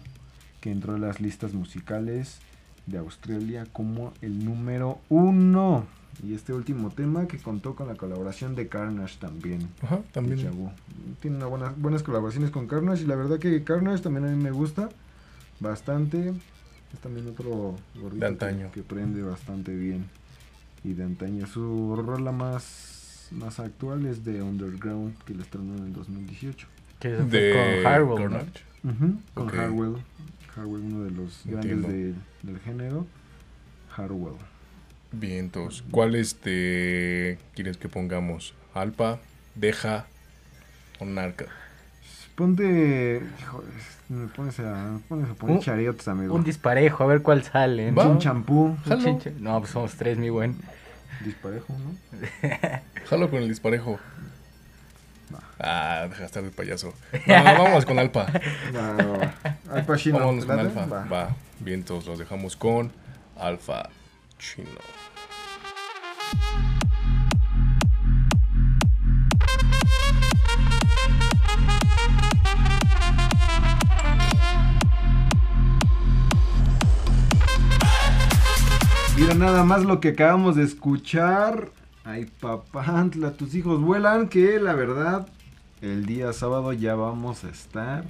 que 0.60 0.70
entró 0.70 0.94
a 0.96 0.98
las 0.98 1.20
listas 1.20 1.52
musicales 1.54 2.38
de 2.86 2.98
Australia 2.98 3.66
como 3.72 4.12
el 4.22 4.44
número 4.44 5.00
uno. 5.08 5.86
Y 6.26 6.32
este 6.34 6.52
último 6.54 6.90
tema 6.90 7.26
que 7.28 7.36
contó 7.38 7.74
con 7.74 7.88
la 7.88 7.94
colaboración 7.94 8.54
de 8.54 8.68
Carnage 8.68 9.18
también. 9.18 9.68
Ajá, 9.82 10.00
también. 10.12 10.38
tiene 11.20 11.36
una 11.36 11.46
buena- 11.46 11.74
buenas 11.76 12.02
colaboraciones 12.02 12.50
con 12.50 12.66
Carnage. 12.66 13.02
Y 13.02 13.06
la 13.06 13.16
verdad 13.16 13.38
que 13.38 13.62
Carnage 13.64 14.02
también 14.02 14.24
a 14.24 14.28
mí 14.28 14.42
me 14.42 14.50
gusta 14.50 14.88
bastante. 15.60 16.30
Es 16.92 17.00
también 17.00 17.26
otro 17.28 17.76
gordito 18.00 18.20
De 18.24 18.26
antaño. 18.26 18.68
Que, 18.72 18.80
que 18.80 18.82
prende 18.86 19.22
bastante 19.22 19.74
bien. 19.74 20.06
Y 20.84 20.94
de 20.94 21.04
antaño 21.04 21.46
su 21.46 21.96
rola 21.96 22.32
más 22.32 23.28
más 23.32 23.58
actual 23.58 24.06
es 24.06 24.24
de 24.24 24.40
Underground 24.40 25.18
que 25.24 25.34
la 25.34 25.42
estrenó 25.42 25.74
en 25.76 25.86
el 25.86 25.92
2018 25.92 26.68
Que 27.00 27.08
De 27.08 27.82
con 27.82 27.92
con 29.34 29.48
Ok. 29.48 29.54
Harwell. 29.54 29.96
Harwell, 30.56 30.82
uno 30.82 31.04
de 31.04 31.10
los 31.10 31.44
Entiendo. 31.46 31.88
grandes 31.88 32.14
de- 32.42 32.50
del 32.52 32.60
género. 32.60 33.06
Harwell. 33.96 34.36
Bien, 35.12 35.38
entonces, 35.46 35.82
¿cuál 35.90 36.14
este 36.14 37.38
quieres 37.54 37.76
que 37.76 37.88
pongamos? 37.88 38.54
¿Alpa, 38.74 39.18
Deja 39.54 40.06
o 40.98 41.04
Narca? 41.06 41.46
Ponte. 42.34 43.22
Híjole, 43.40 43.66
me 44.10 44.26
pones 44.28 44.58
a, 44.60 44.90
me 44.92 44.98
pones 45.00 45.30
a 45.30 45.34
poner 45.34 45.56
Un- 45.56 45.62
chariotes, 45.62 46.06
amigo. 46.08 46.34
Un 46.34 46.44
disparejo, 46.44 47.02
a 47.04 47.06
ver 47.06 47.22
cuál 47.22 47.42
sale. 47.42 47.90
Va. 47.92 48.04
¿no? 48.04 48.10
Un 48.10 48.18
champú. 48.18 48.76
No, 49.40 49.60
pues 49.60 49.70
somos 49.70 49.94
tres, 49.94 50.18
mi 50.18 50.28
buen. 50.28 50.56
Disparejo, 51.24 51.72
¿no? 51.78 51.96
Jalo 53.08 53.30
con 53.30 53.40
el 53.42 53.48
disparejo. 53.48 53.98
Ah, 55.58 56.06
deja 56.08 56.20
de 56.20 56.26
estar 56.26 56.42
de 56.42 56.50
payaso. 56.50 56.92
No, 57.26 57.34
vamos 57.34 57.86
con 57.86 57.98
Alpa. 57.98 58.26
Va, 58.74 58.92
va, 58.92 59.18
va. 59.18 59.34
Al 59.72 59.86
Pacino. 59.86 60.18
Vámonos 60.18 60.46
¿te 60.46 60.50
con? 60.52 60.60
Alfa. 60.60 60.86
Va. 60.86 61.04
Va. 61.04 61.36
Bien, 61.60 61.80
entonces 61.80 62.06
los 62.06 62.18
dejamos 62.18 62.56
con 62.56 62.92
Alfa 63.38 63.88
Chino. 64.38 64.70
Mira 79.16 79.32
nada 79.32 79.64
más 79.64 79.82
lo 79.84 79.98
que 80.00 80.08
acabamos 80.10 80.56
de 80.56 80.64
escuchar. 80.64 81.70
Ay, 82.04 82.26
papantla, 82.26 83.32
tus 83.32 83.54
hijos 83.54 83.80
vuelan. 83.80 84.28
Que 84.28 84.60
la 84.60 84.74
verdad, 84.74 85.26
el 85.92 86.06
día 86.06 86.32
sábado 86.32 86.72
ya 86.72 86.94
vamos 86.94 87.44
a 87.44 87.48
estar. 87.48 88.04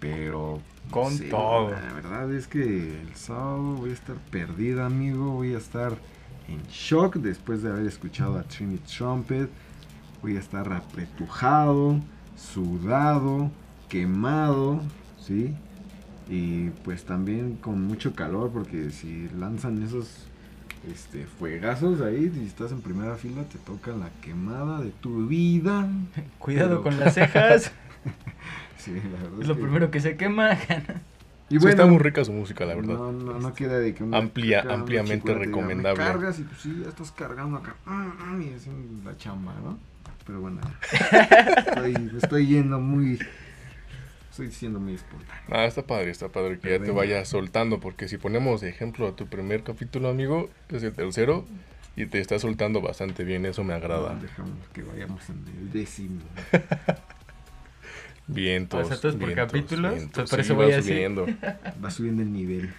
Pero. 0.00 0.60
Con 0.90 1.12
sí, 1.12 1.28
todo. 1.28 1.70
La 1.70 1.92
verdad 1.94 2.32
es 2.32 2.46
que 2.46 3.00
el 3.00 3.14
sábado 3.14 3.74
voy 3.74 3.90
a 3.90 3.94
estar 3.94 4.16
perdido, 4.30 4.84
amigo. 4.84 5.32
Voy 5.32 5.54
a 5.54 5.58
estar 5.58 5.96
en 6.48 6.62
shock 6.68 7.16
después 7.16 7.62
de 7.62 7.70
haber 7.70 7.86
escuchado 7.86 8.38
a 8.38 8.42
Trini 8.42 8.78
Trumpet. 8.78 9.50
Voy 10.22 10.36
a 10.36 10.40
estar 10.40 10.72
apretujado, 10.72 12.00
sudado, 12.36 13.50
quemado, 13.88 14.80
¿sí? 15.18 15.54
Y 16.28 16.70
pues 16.84 17.04
también 17.04 17.56
con 17.56 17.82
mucho 17.82 18.14
calor 18.14 18.50
porque 18.52 18.90
si 18.90 19.28
lanzan 19.30 19.82
esos 19.82 20.26
este 20.90 21.26
fuegazos 21.26 22.00
ahí 22.00 22.32
y 22.34 22.46
estás 22.46 22.72
en 22.72 22.80
primera 22.80 23.16
fila 23.16 23.42
te 23.44 23.58
toca 23.58 23.92
la 23.92 24.08
quemada 24.22 24.80
de 24.80 24.90
tu 24.90 25.26
vida. 25.26 25.88
Cuidado 26.38 26.68
Pero- 26.68 26.82
con 26.82 27.00
las 27.00 27.14
cejas. 27.14 27.72
Sí, 28.78 28.92
la 28.94 29.20
verdad 29.22 29.40
es 29.40 29.48
lo 29.48 29.56
que- 29.56 29.62
primero 29.62 29.90
que 29.90 30.00
se 30.00 30.16
quema. 30.16 30.50
Y 31.48 31.60
Sí, 31.60 31.68
está 31.68 31.86
muy 31.86 31.98
rica 31.98 32.24
su 32.24 32.32
música, 32.32 32.64
la 32.64 32.74
verdad. 32.74 32.94
No, 32.94 33.12
no, 33.12 33.38
no 33.38 33.54
queda 33.54 33.78
de 33.78 33.94
que 33.94 34.02
una- 34.02 34.18
Amplia- 34.18 34.62
una 34.64 34.74
ampliamente 34.74 35.32
"Me 35.32 35.38
recomendable". 35.44 36.02
cargas 36.02 36.40
y 36.40 36.42
pues 36.42 36.60
sí, 36.60 36.80
ya 36.82 36.88
estás 36.88 37.12
cargando 37.12 37.58
acá. 37.58 37.76
mm, 37.86 37.92
mm, 38.36 38.42
Y 38.42 38.48
es 38.48 38.66
la 39.04 39.16
chamba, 39.16 39.54
¿no? 39.64 39.78
Pero 40.26 40.40
bueno, 40.40 40.60
estoy 42.20 42.46
yendo 42.48 42.80
muy 42.80 43.18
estoy 44.36 44.48
diciendo 44.48 44.78
muy 44.78 44.94
espontáneo. 44.94 45.42
Ah, 45.50 45.64
está 45.64 45.86
padre, 45.86 46.10
está 46.10 46.28
padre 46.28 46.58
que 46.58 46.70
ya 46.70 46.84
te 46.84 46.90
vayas 46.90 47.26
soltando, 47.26 47.80
porque 47.80 48.06
si 48.06 48.18
ponemos 48.18 48.60
de 48.60 48.68
ejemplo 48.68 49.08
a 49.08 49.16
tu 49.16 49.26
primer 49.26 49.62
capítulo, 49.62 50.10
amigo, 50.10 50.50
es 50.68 50.82
el 50.82 50.92
tercero, 50.92 51.46
y 51.96 52.04
te 52.04 52.20
está 52.20 52.38
soltando 52.38 52.82
bastante 52.82 53.24
bien, 53.24 53.46
eso 53.46 53.64
me 53.64 53.72
agrada. 53.72 54.14
dejamos 54.16 54.58
que 54.74 54.82
vayamos 54.82 55.26
en 55.30 55.42
el 55.58 55.72
décimo. 55.72 56.20
vientos. 58.26 58.90
O 58.90 58.94
sea, 58.94 59.12
por 59.12 59.34
capítulos, 59.34 59.94
vientos, 59.94 60.28
por 60.28 60.40
eso 60.40 60.54
voy 60.54 60.70
va 60.70 60.82
subiendo. 60.82 61.26
Va 61.82 61.90
subiendo 61.90 62.22
el 62.22 62.32
nivel. 62.32 62.74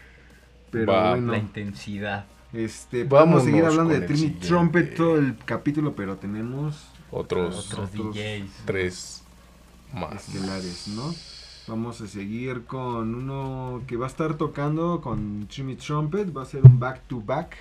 Pero 0.70 0.92
va, 0.92 1.12
bueno. 1.12 1.32
La 1.32 1.40
intensidad. 1.40 2.26
Este, 2.54 3.04
vamos 3.04 3.42
a 3.42 3.46
seguir 3.46 3.66
hablando 3.66 3.94
de 3.94 4.02
Trini 4.02 4.30
Trumpet 4.32 4.96
todo 4.96 5.18
el 5.18 5.36
capítulo, 5.44 5.96
pero 5.96 6.18
tenemos 6.18 6.88
otros, 7.10 7.74
otros 7.74 7.92
DJs. 7.94 8.52
Tres 8.66 9.24
más. 9.92 10.28
Estelares, 10.28 10.88
¿no? 10.90 11.14
Vamos 11.68 12.00
a 12.00 12.08
seguir 12.08 12.64
con 12.64 13.14
uno 13.14 13.82
que 13.88 13.98
va 13.98 14.06
a 14.06 14.10
estar 14.10 14.36
tocando 14.36 15.02
con 15.02 15.48
Jimmy 15.50 15.76
Trumpet. 15.76 16.36
Va 16.36 16.44
a 16.44 16.46
ser 16.46 16.64
un 16.64 16.80
back 16.80 17.02
to 17.08 17.22
back. 17.22 17.58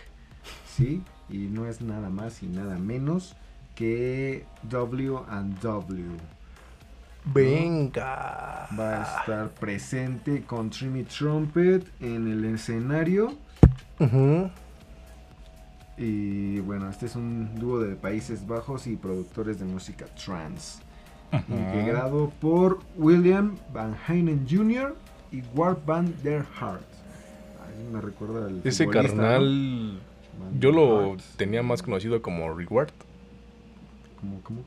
¿Sí? 0.64 1.02
Y 1.28 1.38
no 1.48 1.66
es 1.66 1.80
nada 1.80 2.08
más 2.08 2.44
y 2.44 2.46
nada 2.46 2.78
menos 2.78 3.34
que 3.74 4.46
W 4.62 5.18
and 5.28 5.58
W. 5.60 6.06
Venga. 7.24 8.68
Va 8.78 9.02
a 9.02 9.20
estar 9.20 9.50
presente 9.50 10.44
con 10.44 10.70
Jimmy 10.70 11.02
Trumpet 11.02 11.84
en 12.00 12.30
el 12.30 12.44
escenario. 12.44 13.34
Y 15.98 16.60
bueno, 16.60 16.88
este 16.90 17.06
es 17.06 17.16
un 17.16 17.58
dúo 17.58 17.80
de 17.80 17.96
Países 17.96 18.46
Bajos 18.46 18.86
y 18.86 18.94
productores 18.94 19.58
de 19.58 19.64
música 19.64 20.06
trance 20.14 20.85
integrado 21.32 22.30
por 22.40 22.80
William 22.96 23.56
Van 23.72 23.96
Heinen 24.06 24.46
Jr. 24.48 24.96
y 25.32 25.42
Ward 25.54 25.78
Van 25.86 26.14
der 26.22 26.44
Hart. 26.60 26.86
me 27.92 28.00
recuerda 28.00 28.46
al 28.46 28.60
Ese 28.64 28.86
carnal, 28.88 30.00
yo 30.58 30.72
lo 30.72 31.16
tenía 31.36 31.62
más 31.62 31.82
conocido 31.82 32.20
como 32.22 32.54
Reward. 32.54 32.90
¿Cómo, 34.20 34.40
cómo? 34.42 34.62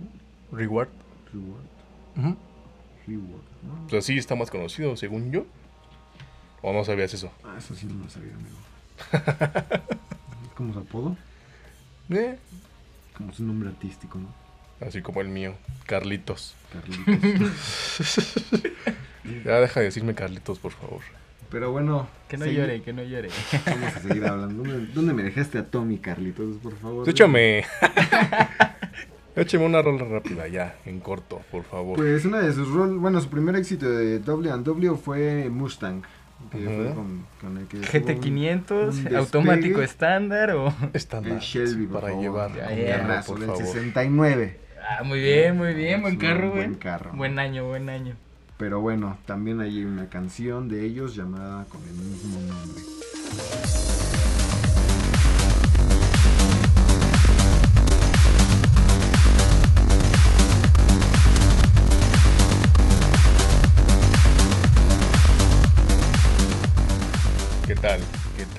Reward. 0.51 0.89
Reward. 1.33 2.35
Reward. 3.07 3.41
¿no? 3.91 4.01
sí 4.01 4.17
está 4.17 4.35
más 4.35 4.51
conocido, 4.51 4.95
según 4.95 5.31
yo. 5.31 5.45
¿O 6.61 6.73
no 6.73 6.83
sabías 6.83 7.13
eso? 7.13 7.31
Ah, 7.43 7.55
eso 7.57 7.73
sí 7.73 7.87
no 7.87 8.03
lo 8.03 8.09
sabía, 8.09 8.33
amigo. 8.33 8.57
¿Cómo 10.55 10.73
su 10.73 10.79
apodo? 10.79 11.15
¿Eh? 12.09 12.37
Como 13.17 13.33
su 13.33 13.43
nombre 13.43 13.69
artístico, 13.69 14.17
¿no? 14.19 14.27
Así 14.81 15.01
como 15.01 15.21
el 15.21 15.27
mío, 15.27 15.55
Carlitos. 15.85 16.55
Carlitos. 16.71 18.23
ya 19.45 19.59
deja 19.59 19.79
de 19.79 19.85
decirme 19.87 20.15
Carlitos, 20.15 20.59
por 20.59 20.71
favor. 20.71 21.01
Pero 21.51 21.71
bueno. 21.71 22.07
Que 22.27 22.37
no 22.37 22.45
llore, 22.45 22.81
que 22.81 22.93
no 22.93 23.03
llore. 23.03 23.29
Vamos 23.65 23.95
a 23.95 23.99
seguir 23.99 24.25
hablando. 24.25 24.63
¿Dónde, 24.93 25.13
me 25.13 25.23
dejaste 25.23 25.57
a 25.57 25.65
Tommy, 25.65 25.97
Carlitos, 25.97 26.57
por 26.57 26.77
favor? 26.77 27.09
Échame. 27.09 27.65
Échame 29.35 29.65
una 29.65 29.81
rola 29.81 30.03
rápida 30.05 30.47
ya, 30.47 30.75
en 30.85 30.99
corto, 30.99 31.41
por 31.51 31.63
favor. 31.63 31.97
Pues 31.97 32.25
una 32.25 32.41
de 32.41 32.51
sus 32.51 32.69
roles, 32.69 32.97
bueno, 32.97 33.21
su 33.21 33.29
primer 33.29 33.55
éxito 33.55 33.89
de 33.89 34.19
W&W 34.19 34.95
fue 34.97 35.49
Mustang. 35.49 36.01
Que 36.51 36.57
fue 36.57 36.93
con, 36.93 37.57
el 37.57 37.67
que 37.67 37.79
GT500, 37.81 39.15
automático 39.15 39.81
estándar 39.81 40.51
o 40.51 40.73
estándar 40.93 41.33
el 41.33 41.39
Shelby 41.39 41.85
para 41.85 42.17
llevar 42.17 42.55
ya, 42.55 43.23
por 43.25 43.39
favor. 43.39 43.57
69. 43.57 44.68
Ah, 44.91 45.03
muy 45.03 45.19
bien, 45.19 45.55
muy 45.55 45.75
bien, 45.75 46.01
buen 46.01 46.17
carro, 46.17 46.49
Buen 46.49 46.73
carro. 46.73 47.11
Buen 47.13 47.37
año, 47.37 47.63
buen 47.67 47.89
año. 47.89 48.15
Pero 48.57 48.81
bueno, 48.81 49.19
también 49.27 49.61
hay 49.61 49.83
una 49.85 50.09
canción 50.09 50.67
de 50.67 50.83
ellos 50.83 51.15
llamada 51.15 51.65
con 51.65 51.79
el 51.83 51.93
mismo 51.93 52.39
nombre. 52.39 52.81
¿Qué 67.67 67.75
tal? 67.75 68.01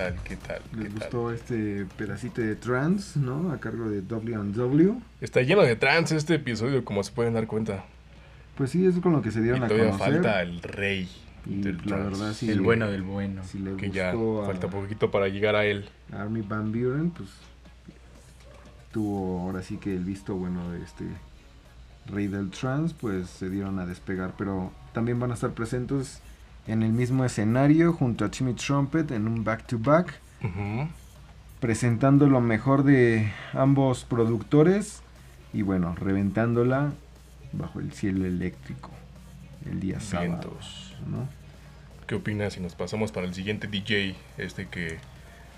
¿Qué 0.01 0.13
tal? 0.13 0.23
¿Qué 0.25 0.37
tal? 0.37 0.63
¿Les 0.79 0.95
gustó 0.95 1.31
este 1.31 1.87
pedacito 1.99 2.41
de 2.41 2.57
trance, 2.57 3.19
no? 3.19 3.53
A 3.53 3.61
cargo 3.61 3.91
de 3.91 4.01
W&W. 4.01 4.95
Está 5.21 5.43
lleno 5.43 5.61
de 5.63 5.77
trance 5.77 6.17
este 6.17 6.37
episodio, 6.37 6.85
como 6.87 7.03
se 7.03 7.13
pueden 7.13 7.35
dar 7.35 7.47
cuenta. 7.47 7.85
Pues 8.57 8.71
sí, 8.71 8.87
es 8.87 8.99
con 9.01 9.13
lo 9.13 9.21
que 9.21 9.31
se 9.31 9.43
dieron 9.43 9.61
y 9.61 9.65
a 9.65 9.69
todavía 9.69 9.93
falta 9.93 10.41
el 10.41 10.63
rey. 10.63 11.07
Y 11.45 11.63
la 11.63 11.97
verdad 11.97 12.33
sí. 12.33 12.51
El 12.51 12.63
bueno 12.63 12.91
del 12.91 13.03
bueno. 13.03 13.43
Si 13.45 13.59
le 13.59 13.77
que 13.77 13.91
ya 13.91 14.15
falta 14.47 14.69
poquito 14.69 15.11
para 15.11 15.29
llegar 15.29 15.55
a 15.55 15.67
él. 15.67 15.87
Army 16.13 16.41
Van 16.41 16.73
Buren, 16.73 17.11
pues 17.11 17.29
tuvo 18.93 19.41
ahora 19.41 19.63
sí 19.63 19.77
que 19.77 19.95
el 19.95 20.05
visto 20.05 20.35
bueno 20.35 20.71
de 20.71 20.83
este 20.83 21.05
rey 22.07 22.27
del 22.27 22.51
trance, 22.51 22.95
pues 22.99 23.29
se 23.29 23.51
dieron 23.51 23.79
a 23.79 23.85
despegar, 23.85 24.33
pero 24.39 24.73
también 24.95 25.21
van 25.21 25.31
a 25.31 25.35
estar 25.35 25.51
presentes 25.53 26.21
en 26.71 26.83
el 26.83 26.93
mismo 26.93 27.25
escenario 27.25 27.93
junto 27.93 28.25
a 28.25 28.31
Timmy 28.31 28.55
Trumpet 28.55 29.11
en 29.11 29.27
un 29.27 29.43
back-to-back, 29.43 30.21
presentando 31.59 32.27
lo 32.29 32.41
mejor 32.41 32.85
de 32.85 33.33
ambos 33.53 34.05
productores 34.05 35.03
y 35.53 35.63
bueno, 35.63 35.95
reventándola 35.97 36.93
bajo 37.53 37.81
el 37.81 37.93
cielo 37.93 38.25
eléctrico 38.25 38.91
el 39.69 39.81
día 39.81 40.01
sábado. 40.01 40.57
¿no? 41.09 41.29
¿Qué 42.07 42.15
opinas 42.15 42.53
si 42.55 42.61
nos 42.61 42.75
pasamos 42.77 43.11
para 43.11 43.27
el 43.27 43.35
siguiente 43.35 43.67
DJ, 43.67 44.15
este 44.39 44.69
que 44.69 44.99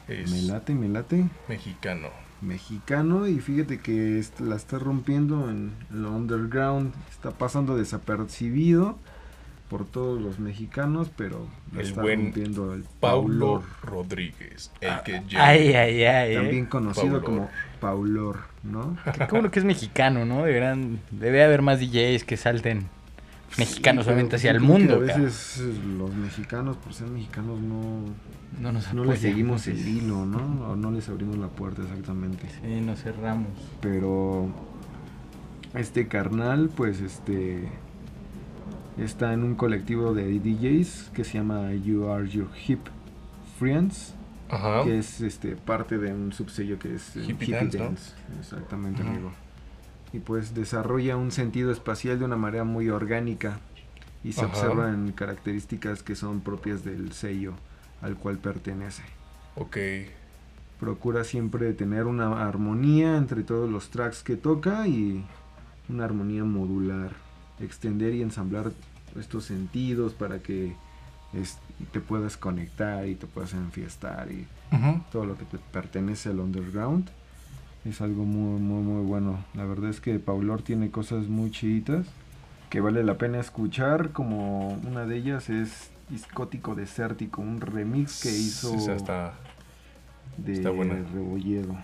es... 0.08 0.30
Me 0.30 0.42
late, 0.42 0.74
me 0.74 0.88
late. 0.88 1.24
Mexicano. 1.46 2.08
Mexicano 2.40 3.28
y 3.28 3.38
fíjate 3.38 3.80
que 3.80 4.24
la 4.40 4.56
está 4.56 4.78
rompiendo 4.78 5.48
en 5.50 5.72
lo 5.90 6.10
underground, 6.10 6.92
está 7.10 7.30
pasando 7.30 7.76
desapercibido 7.76 8.98
por 9.72 9.86
todos 9.86 10.20
los 10.20 10.38
mexicanos, 10.38 11.10
pero 11.16 11.46
el 11.74 11.94
buen 11.94 12.34
el 12.36 12.84
Paulo 13.00 13.62
Rodríguez, 13.82 14.70
el 14.82 14.90
ah, 14.90 15.02
que 15.02 15.14
ay, 15.34 15.72
ay, 15.72 16.04
ay, 16.04 16.32
eh. 16.32 16.34
también 16.34 16.66
conocido 16.66 17.24
como 17.24 17.48
Paulor, 17.80 18.40
¿no? 18.62 18.98
Como 19.30 19.40
lo 19.40 19.50
que 19.50 19.60
es 19.60 19.64
mexicano, 19.64 20.26
¿no? 20.26 20.44
Deberán, 20.44 21.00
debe 21.10 21.42
haber 21.42 21.62
más 21.62 21.80
DJs 21.80 22.24
que 22.24 22.36
salten 22.36 22.84
mexicanos 23.56 24.06
obviamente 24.06 24.36
hacia 24.36 24.50
el 24.50 24.60
mundo. 24.60 24.96
A 24.96 24.98
veces 24.98 25.62
los 25.96 26.14
mexicanos, 26.14 26.76
por 26.76 26.92
ser 26.92 27.06
mexicanos, 27.06 27.58
no, 27.58 28.04
no, 28.60 28.72
nos 28.72 28.92
no 28.92 29.06
les 29.06 29.20
seguimos 29.20 29.66
el 29.68 29.88
hilo, 29.88 30.26
¿no? 30.26 30.68
O 30.68 30.76
no 30.76 30.90
les 30.90 31.08
abrimos 31.08 31.38
la 31.38 31.48
puerta 31.48 31.80
exactamente. 31.80 32.46
Sí, 32.60 32.82
nos 32.82 33.00
cerramos. 33.00 33.48
Pero 33.80 34.48
este 35.72 36.08
carnal, 36.08 36.68
pues 36.76 37.00
este 37.00 37.70
está 38.98 39.32
en 39.32 39.42
un 39.42 39.54
colectivo 39.54 40.14
de 40.14 40.38
DJs 40.38 41.10
que 41.14 41.24
se 41.24 41.38
llama 41.38 41.72
You 41.74 42.08
Are 42.08 42.28
Your 42.28 42.48
Hip 42.66 42.80
Friends. 43.58 44.14
Que 44.84 44.98
es 44.98 45.22
este 45.22 45.56
parte 45.56 45.96
de 45.96 46.12
un 46.12 46.30
subsello 46.32 46.78
que 46.78 46.96
es 46.96 47.16
eh, 47.16 47.24
Hippie, 47.26 47.54
Dance. 47.54 48.12
Exactamente, 48.38 49.00
amigo. 49.00 49.32
Y 50.12 50.18
pues 50.18 50.54
desarrolla 50.54 51.16
un 51.16 51.30
sentido 51.30 51.72
espacial 51.72 52.18
de 52.18 52.26
una 52.26 52.36
manera 52.36 52.64
muy 52.64 52.90
orgánica 52.90 53.60
y 54.22 54.32
se 54.32 54.44
observan 54.44 55.12
características 55.12 56.02
que 56.02 56.16
son 56.16 56.42
propias 56.42 56.84
del 56.84 57.12
sello 57.12 57.54
al 58.02 58.16
cual 58.16 58.36
pertenece. 58.36 59.02
Ok. 59.54 59.78
Procura 60.78 61.24
siempre 61.24 61.72
tener 61.72 62.04
una 62.04 62.46
armonía 62.46 63.16
entre 63.16 63.44
todos 63.44 63.70
los 63.70 63.88
tracks 63.88 64.22
que 64.22 64.36
toca 64.36 64.86
y 64.86 65.24
una 65.88 66.04
armonía 66.04 66.44
modular 66.44 67.12
extender 67.62 68.14
y 68.14 68.22
ensamblar 68.22 68.72
estos 69.18 69.44
sentidos 69.44 70.12
para 70.12 70.38
que 70.40 70.74
te 71.92 72.00
puedas 72.00 72.36
conectar 72.36 73.06
y 73.08 73.14
te 73.14 73.26
puedas 73.26 73.54
enfiestar 73.54 74.30
y 74.30 74.46
todo 75.10 75.26
lo 75.26 75.36
que 75.36 75.44
te 75.44 75.58
pertenece 75.58 76.30
al 76.30 76.40
underground. 76.40 77.08
Es 77.84 78.00
algo 78.00 78.24
muy 78.24 78.60
muy 78.60 78.82
muy 78.82 79.04
bueno. 79.04 79.44
La 79.54 79.64
verdad 79.64 79.90
es 79.90 80.00
que 80.00 80.18
Paulor 80.18 80.62
tiene 80.62 80.90
cosas 80.90 81.28
muy 81.28 81.50
chiditas 81.50 82.06
que 82.72 82.80
vale 82.80 83.04
la 83.04 83.18
pena 83.18 83.38
escuchar 83.38 84.12
como 84.12 84.68
una 84.68 85.04
de 85.04 85.18
ellas 85.18 85.50
es 85.50 85.90
Discótico 86.08 86.74
Desértico 86.74 87.42
un 87.42 87.60
remix 87.60 88.22
que 88.22 88.30
hizo 88.30 88.72
de 90.38 90.52
está 90.54 90.70
Rebolledo 90.70 91.76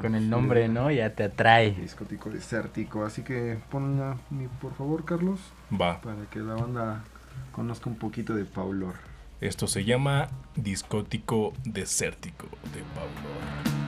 con 0.00 0.14
el 0.14 0.28
nombre, 0.28 0.68
¿no? 0.68 0.90
Ya 0.90 1.14
te 1.14 1.24
atrae. 1.24 1.72
Discótico 1.72 2.30
desértico. 2.30 3.04
Así 3.04 3.22
que 3.22 3.58
ponla, 3.70 4.16
por 4.60 4.74
favor, 4.74 5.04
Carlos. 5.04 5.40
Va. 5.72 6.00
Para 6.00 6.24
que 6.30 6.40
la 6.40 6.54
banda 6.54 7.04
conozca 7.52 7.88
un 7.88 7.96
poquito 7.96 8.34
de 8.34 8.44
Paulor. 8.44 8.94
Esto 9.40 9.66
se 9.66 9.84
llama 9.84 10.28
Discótico 10.54 11.52
Desértico 11.64 12.46
de 12.74 12.82
Paulor. 12.94 13.79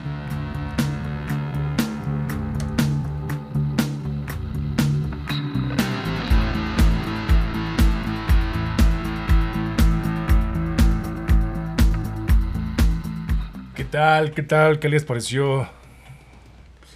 Tal? 13.93 14.31
¿Qué 14.31 14.41
tal? 14.41 14.79
¿Qué 14.79 14.89
les 14.89 15.05
pareció? 15.05 15.69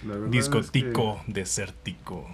Pues 0.04 0.30
Discotico 0.32 1.20
desértico. 1.28 2.26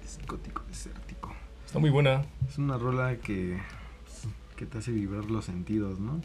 Discotico 0.00 0.62
desértico. 0.68 1.34
Está 1.66 1.80
muy 1.80 1.90
buena. 1.90 2.24
Es 2.48 2.56
una 2.58 2.78
rola 2.78 3.16
que, 3.16 3.58
que 4.54 4.64
te 4.64 4.78
hace 4.78 4.92
vibrar 4.92 5.24
los 5.24 5.46
sentidos, 5.46 5.98
¿no? 5.98 6.20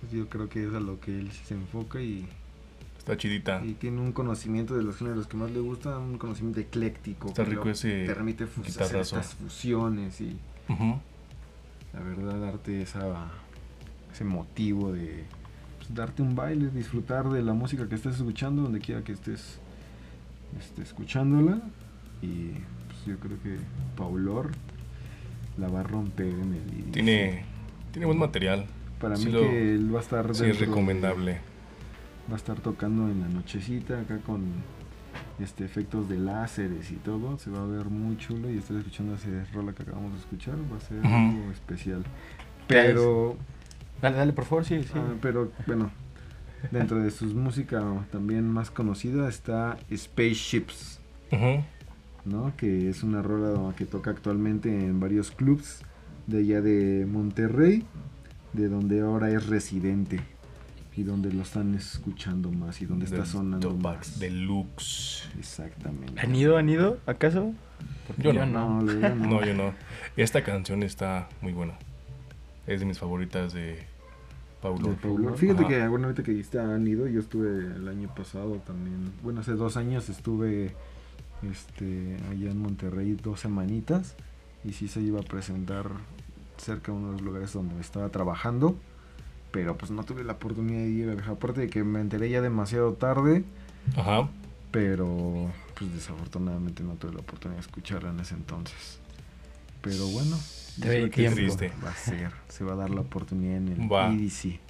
Pues 0.00 0.10
yo 0.10 0.26
creo 0.30 0.48
que 0.48 0.66
es 0.66 0.72
a 0.72 0.80
lo 0.80 0.98
que 1.00 1.10
él 1.18 1.30
se 1.32 1.52
enfoca 1.52 2.00
y 2.00 2.26
Está 2.96 3.18
chidita. 3.18 3.62
Y 3.62 3.74
tiene 3.74 4.00
un 4.00 4.12
conocimiento 4.12 4.74
de 4.74 4.82
los 4.84 4.96
géneros 4.96 5.26
que 5.26 5.36
más 5.36 5.50
le 5.50 5.60
gusta, 5.60 5.98
un 5.98 6.16
conocimiento 6.16 6.60
ecléctico. 6.60 7.28
Está 7.28 7.44
rico 7.44 7.68
ese. 7.68 8.06
permite 8.06 8.44
hacer 8.44 9.02
estas 9.02 9.34
fusiones 9.34 10.18
y. 10.22 10.38
La 11.92 12.00
verdad, 12.00 12.40
darte 12.40 12.80
esa, 12.80 13.30
ese 14.10 14.24
motivo 14.24 14.92
de 14.92 15.26
pues, 15.86 15.96
darte 15.96 16.22
un 16.22 16.34
baile, 16.34 16.68
disfrutar 16.70 17.28
de 17.28 17.42
la 17.42 17.52
música 17.52 17.88
que 17.88 17.94
estés 17.94 18.16
escuchando, 18.16 18.62
donde 18.62 18.80
quiera 18.80 19.02
que 19.02 19.12
estés 19.12 19.58
este, 20.58 20.82
escuchándola. 20.82 21.60
Y 22.22 22.50
pues, 22.86 23.06
yo 23.06 23.18
creo 23.18 23.42
que 23.42 23.56
Paulor 23.96 24.50
la 25.58 25.68
va 25.68 25.80
a 25.80 25.84
romper 25.84 26.28
en 26.28 26.54
el. 26.54 26.90
Tiene, 26.92 27.44
tiene 27.92 28.06
buen 28.06 28.18
material. 28.18 28.66
Para 29.00 29.16
mí, 29.16 29.26
que 29.26 29.74
él 29.74 29.94
va 29.94 29.98
a 29.98 30.02
estar. 30.02 30.34
Sí, 30.34 30.44
es 30.44 30.58
recomendable 30.58 31.40
va 32.28 32.34
a 32.34 32.36
estar 32.36 32.58
tocando 32.60 33.08
en 33.08 33.20
la 33.20 33.28
nochecita 33.28 34.00
acá 34.00 34.18
con 34.18 34.42
este 35.38 35.64
efectos 35.64 36.08
de 36.08 36.18
láseres 36.18 36.90
y 36.90 36.96
todo, 36.96 37.38
se 37.38 37.50
va 37.50 37.62
a 37.62 37.66
ver 37.66 37.86
muy 37.86 38.16
chulo 38.16 38.50
y 38.50 38.58
estoy 38.58 38.78
escuchando 38.78 39.14
ese 39.14 39.44
rola 39.52 39.72
que 39.72 39.82
acabamos 39.82 40.12
de 40.12 40.18
escuchar, 40.18 40.54
va 40.72 40.76
a 40.76 40.80
ser 40.80 41.06
algo 41.06 41.50
especial. 41.52 42.04
Pero 42.66 43.36
dale, 44.00 44.16
dale 44.16 44.32
por 44.32 44.44
favor, 44.44 44.64
sí, 44.64 44.82
sí. 44.82 44.90
Ah, 44.94 45.14
pero 45.20 45.52
bueno, 45.66 45.90
dentro 46.70 46.98
de 47.02 47.10
sus 47.10 47.34
música 47.34 47.82
también 48.10 48.48
más 48.48 48.70
conocida 48.70 49.28
está 49.28 49.78
Spaceships. 49.94 51.00
¿no? 52.24 52.52
Que 52.56 52.90
es 52.90 53.02
una 53.02 53.22
rola 53.22 53.74
que 53.76 53.84
toca 53.86 54.10
actualmente 54.10 54.68
en 54.68 55.00
varios 55.00 55.30
clubs 55.30 55.82
de 56.26 56.38
allá 56.38 56.60
de 56.60 57.06
Monterrey, 57.06 57.84
de 58.52 58.68
donde 58.68 59.00
ahora 59.00 59.30
es 59.30 59.46
residente 59.46 60.20
y 60.96 61.02
donde 61.02 61.32
lo 61.32 61.42
están 61.42 61.74
escuchando 61.74 62.50
más 62.50 62.80
y 62.80 62.86
donde 62.86 63.04
está 63.04 63.26
sonando 63.26 63.76
más. 63.76 64.18
Deluxe. 64.18 65.28
Exactamente. 65.38 66.20
¿Han 66.20 66.34
ido, 66.34 66.56
han 66.56 66.68
ido, 66.68 66.98
acaso? 67.06 67.52
yo, 68.16 68.32
no. 68.32 68.82
No, 68.82 69.44
yo 69.44 69.54
no. 69.54 69.74
Esta 70.16 70.42
canción 70.42 70.82
está 70.82 71.28
muy 71.42 71.52
buena. 71.52 71.74
Es 72.66 72.80
de 72.80 72.86
mis 72.86 72.98
favoritas 72.98 73.52
de 73.52 73.78
Paulo. 74.60 74.96
Fíjate 75.36 75.66
que, 75.66 75.86
bueno, 75.88 76.06
ahorita 76.06 76.22
que 76.22 76.32
dijiste 76.32 76.58
han 76.58 76.86
ido, 76.86 77.06
yo 77.06 77.20
estuve 77.20 77.76
el 77.76 77.88
año 77.88 78.12
pasado 78.14 78.56
también. 78.66 79.12
Bueno, 79.22 79.40
hace 79.40 79.52
dos 79.52 79.76
años 79.76 80.08
estuve 80.08 80.74
este, 81.48 82.16
allá 82.30 82.50
en 82.50 82.58
Monterrey 82.58 83.16
dos 83.22 83.40
semanitas 83.40 84.16
y 84.64 84.72
sí 84.72 84.88
se 84.88 85.00
iba 85.00 85.20
a 85.20 85.22
presentar 85.22 85.90
cerca 86.56 86.90
de 86.90 86.98
uno 86.98 87.08
de 87.08 87.12
los 87.12 87.22
lugares 87.22 87.52
donde 87.52 87.80
estaba 87.80 88.08
trabajando 88.08 88.76
pero 89.56 89.74
pues 89.78 89.90
no 89.90 90.04
tuve 90.04 90.22
la 90.22 90.34
oportunidad 90.34 90.80
de 90.80 90.88
ir. 90.90 91.24
Aparte 91.30 91.62
de 91.62 91.70
que 91.70 91.82
me 91.82 92.00
enteré 92.00 92.28
ya 92.28 92.42
demasiado 92.42 92.92
tarde. 92.92 93.42
Ajá. 93.96 94.28
Pero 94.70 95.50
pues 95.78 95.94
desafortunadamente 95.94 96.82
no 96.82 96.92
tuve 96.96 97.14
la 97.14 97.20
oportunidad 97.20 97.56
de 97.56 97.66
escucharla 97.66 98.10
en 98.10 98.20
ese 98.20 98.34
entonces. 98.34 98.98
Pero 99.80 100.06
bueno, 100.08 100.36
Te 100.80 101.08
triste. 101.08 101.72
va 101.82 101.90
a 101.90 101.94
ser, 101.94 102.30
se 102.48 102.62
va 102.62 102.74
a 102.74 102.76
dar 102.76 102.90
la 102.90 103.00
oportunidad 103.00 103.56
en 103.56 103.68
el 103.68 103.90
va. 103.90 104.12
EDC. 104.12 104.60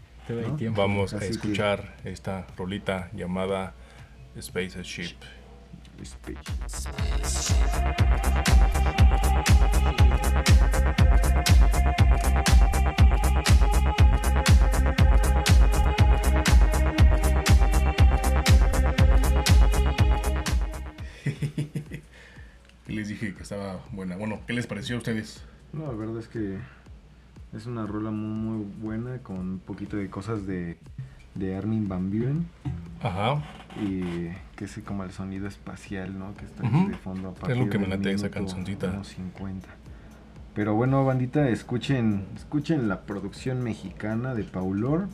Vamos 0.74 1.14
a 1.14 1.24
escuchar 1.24 1.96
esta 2.04 2.46
rolita 2.56 3.10
llamada 3.12 3.74
Spaceship. 4.40 5.16
Spaceship. 6.04 6.36
les 22.86 23.08
dije 23.08 23.34
que 23.34 23.42
estaba 23.42 23.84
buena. 23.90 24.16
Bueno, 24.16 24.40
¿qué 24.46 24.52
les 24.52 24.66
pareció 24.68 24.96
a 24.96 24.98
ustedes? 24.98 25.42
No, 25.76 25.86
la 25.86 25.98
verdad 25.98 26.18
es 26.18 26.28
que 26.28 26.58
es 27.54 27.66
una 27.66 27.86
rola 27.86 28.10
muy, 28.10 28.58
muy 28.58 28.66
buena 28.80 29.18
con 29.18 29.38
un 29.38 29.58
poquito 29.58 29.96
de 29.96 30.08
cosas 30.08 30.46
de, 30.46 30.78
de 31.34 31.56
Armin 31.56 31.86
Van 31.88 32.10
Buren. 32.10 32.46
Ajá. 33.02 33.42
Y 33.78 34.28
que 34.56 34.64
es 34.64 34.80
como 34.86 35.04
el 35.04 35.10
sonido 35.10 35.46
espacial, 35.46 36.18
¿no? 36.18 36.34
Que 36.34 36.46
está 36.46 36.62
de 36.62 36.94
fondo. 36.94 37.34
A 37.42 37.52
es 37.52 37.58
lo 37.58 37.68
que 37.68 37.78
me 37.78 37.86
late 37.88 38.10
esa 38.10 38.30
cancioncita. 38.30 39.04
50. 39.04 39.68
Pero 40.54 40.74
bueno, 40.74 41.04
bandita, 41.04 41.46
escuchen, 41.50 42.24
escuchen 42.34 42.88
la 42.88 43.02
producción 43.02 43.62
mexicana 43.62 44.34
de 44.34 44.44
Paulor. 44.44 45.08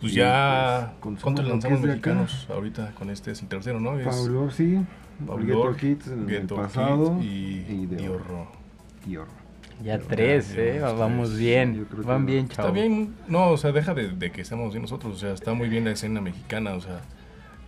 Pues 0.00 0.12
ya, 0.12 0.94
pues, 1.00 1.22
¿cuántos 1.22 1.46
lanzamos 1.46 1.80
mexicanos 1.80 2.48
ahorita 2.50 2.92
con 2.96 3.10
este? 3.10 3.30
Es 3.30 3.42
el 3.42 3.48
tercero, 3.48 3.78
¿no? 3.78 3.96
Paulor, 4.02 4.52
sí. 4.52 4.84
Pablo 5.24 5.76
Kids 5.76 6.08
en 6.08 6.28
el 6.28 6.46
pasado 6.48 7.20
y, 7.22 7.64
y 7.68 7.86
Diorro. 7.86 9.43
Ya 9.82 9.98
tres, 9.98 10.54
¿eh? 10.56 10.80
Vamos 10.80 11.36
bien. 11.36 11.86
Van 12.04 12.26
bien, 12.26 12.48
chavos. 12.48 12.70
Está 12.70 12.80
bien, 12.80 13.14
no, 13.28 13.50
o 13.50 13.56
sea, 13.56 13.72
deja 13.72 13.94
de, 13.94 14.30
que 14.30 14.40
estemos 14.40 14.72
bien 14.72 14.82
nosotros. 14.82 15.16
O 15.16 15.18
sea, 15.18 15.32
está 15.32 15.52
muy 15.52 15.68
bien 15.68 15.84
la 15.84 15.92
escena 15.92 16.20
mexicana, 16.20 16.74
o 16.74 16.80
sea. 16.80 17.00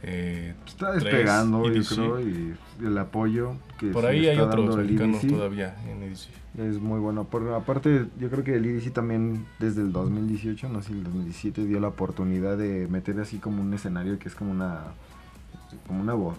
Eh, 0.03 0.55
está 0.67 0.93
despegando, 0.93 1.69
yo 1.73 1.83
creo, 1.83 2.21
y 2.21 2.55
el 2.85 2.99
apoyo 2.99 3.55
que 3.79 3.89
Por 3.89 4.07
ahí 4.07 4.27
hay 4.27 4.39
otros 4.39 4.77
mexicanos 4.77 5.27
todavía 5.27 5.75
en 5.89 6.03
EDC. 6.03 6.29
Es 6.59 6.81
muy 6.81 7.01
bueno. 7.01 7.25
Por, 7.25 7.53
aparte, 7.55 8.07
yo 8.19 8.31
creo 8.31 8.45
que 8.45 8.55
el 8.55 8.65
EDC 8.67 8.93
también 8.93 9.47
desde 9.59 9.81
el 9.81 9.93
2018, 9.93 10.69
no 10.69 10.83
sé, 10.83 10.93
el 10.93 11.03
2017 11.03 11.67
dio 11.67 11.81
la 11.81 11.89
oportunidad 11.89 12.57
de 12.57 12.87
meter 12.89 13.19
así 13.21 13.39
como 13.39 13.63
un 13.63 13.75
escenario 13.75 14.19
que 14.19 14.29
es 14.29 14.35
como 14.35 14.53
una 14.53 14.81
como 15.87 16.01
una 16.01 16.15
voz 16.15 16.37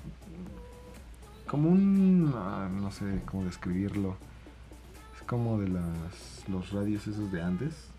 como 1.48 1.70
un 1.70 2.34
ah, 2.36 2.70
no 2.72 2.92
sé 2.92 3.06
cómo 3.26 3.46
describirlo 3.46 4.16
es 4.22 4.27
como 5.28 5.60
de 5.60 5.68
las 5.68 6.48
los 6.50 6.72
radios 6.72 7.06
esos 7.06 7.32
de 7.32 7.42
antes 7.44 7.90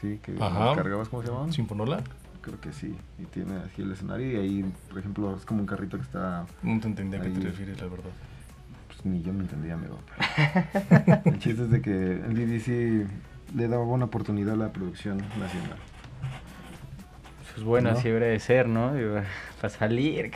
sí 0.00 0.18
que 0.22 0.34
cargabas 0.34 1.08
cómo 1.08 1.22
se 1.22 1.28
llamaban 1.28 1.52
Sinfonola 1.52 2.02
creo 2.40 2.60
que 2.60 2.72
sí 2.72 2.96
y 3.18 3.24
tiene 3.26 3.56
así 3.58 3.82
el 3.82 3.92
escenario 3.92 4.32
y 4.32 4.36
ahí 4.36 4.72
por 4.88 4.98
ejemplo 4.98 5.36
es 5.36 5.44
como 5.44 5.60
un 5.60 5.66
carrito 5.66 5.98
que 5.98 6.02
está 6.02 6.46
no 6.62 6.80
te 6.80 6.88
entendía 6.88 7.20
a 7.20 7.22
qué 7.22 7.30
te 7.30 7.40
refieres 7.40 7.80
la 7.80 7.86
verdad. 7.86 8.10
Pues 8.88 9.04
ni 9.04 9.22
yo 9.22 9.32
me 9.32 9.40
entendía 9.40 9.74
amigo 9.74 9.98
el 11.26 11.38
chiste 11.38 11.62
es 11.62 11.70
de 11.70 11.82
que 11.82 11.90
el 11.92 12.34
DDC 12.34 13.54
le 13.54 13.68
daba 13.68 13.84
buena 13.84 14.06
oportunidad 14.06 14.54
a 14.54 14.56
la 14.56 14.72
producción 14.72 15.18
nacional. 15.38 15.76
Pues 17.52 17.64
bueno 17.64 17.90
así 17.90 18.08
debería 18.08 18.28
de 18.28 18.40
ser 18.40 18.68
no 18.68 18.92
para 19.60 19.68
salir 19.68 20.32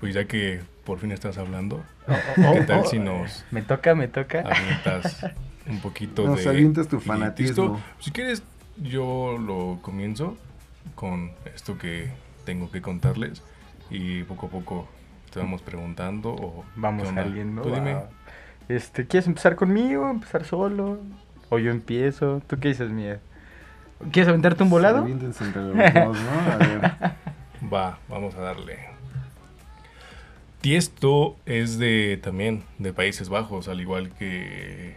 pues 0.00 0.14
ya 0.14 0.24
que 0.24 0.60
por 0.84 0.98
fin 0.98 1.12
estás 1.12 1.38
hablando, 1.38 1.84
oh, 2.08 2.12
oh, 2.48 2.52
¿qué 2.54 2.62
tal 2.62 2.80
oh, 2.80 2.86
si 2.86 2.98
nos... 2.98 3.44
Me 3.52 3.62
toca, 3.62 3.94
me 3.94 4.08
toca. 4.08 4.40
Avientas 4.40 5.24
un 5.68 5.80
poquito 5.80 6.24
nos 6.24 6.38
de... 6.38 6.44
Nos 6.44 6.54
avientas 6.54 6.88
tu 6.88 7.00
fanatismo. 7.00 7.80
Si 8.00 8.10
quieres, 8.10 8.42
yo 8.82 9.38
lo 9.38 9.78
comienzo 9.82 10.36
con 10.94 11.32
esto 11.54 11.78
que 11.78 12.10
tengo 12.44 12.70
que 12.70 12.82
contarles 12.82 13.42
y 13.90 14.24
poco 14.24 14.46
a 14.46 14.50
poco 14.50 14.88
te 15.32 15.38
vamos 15.40 15.62
preguntando 15.62 16.30
o... 16.30 16.64
Vamos 16.76 17.08
saliendo. 17.08 17.62
Tú 17.62 17.70
dime. 17.74 17.96
Este, 18.68 19.06
¿Quieres 19.06 19.26
empezar 19.26 19.56
conmigo? 19.56 20.08
¿Empezar 20.08 20.44
solo? 20.44 21.00
¿O 21.48 21.58
yo 21.58 21.70
empiezo? 21.70 22.42
¿Tú 22.46 22.58
qué 22.58 22.68
dices, 22.68 22.90
Mía? 22.90 23.20
¿Quieres 24.10 24.28
aventarte 24.28 24.62
un 24.62 24.70
volado? 24.70 25.06
Va, 27.72 27.98
vamos 28.08 28.34
a 28.34 28.40
darle. 28.40 28.78
Tiesto 30.60 31.36
es 31.44 31.78
de 31.78 32.18
también 32.22 32.64
de 32.78 32.92
Países 32.92 33.28
Bajos, 33.28 33.68
al 33.68 33.80
igual 33.80 34.10
que, 34.10 34.96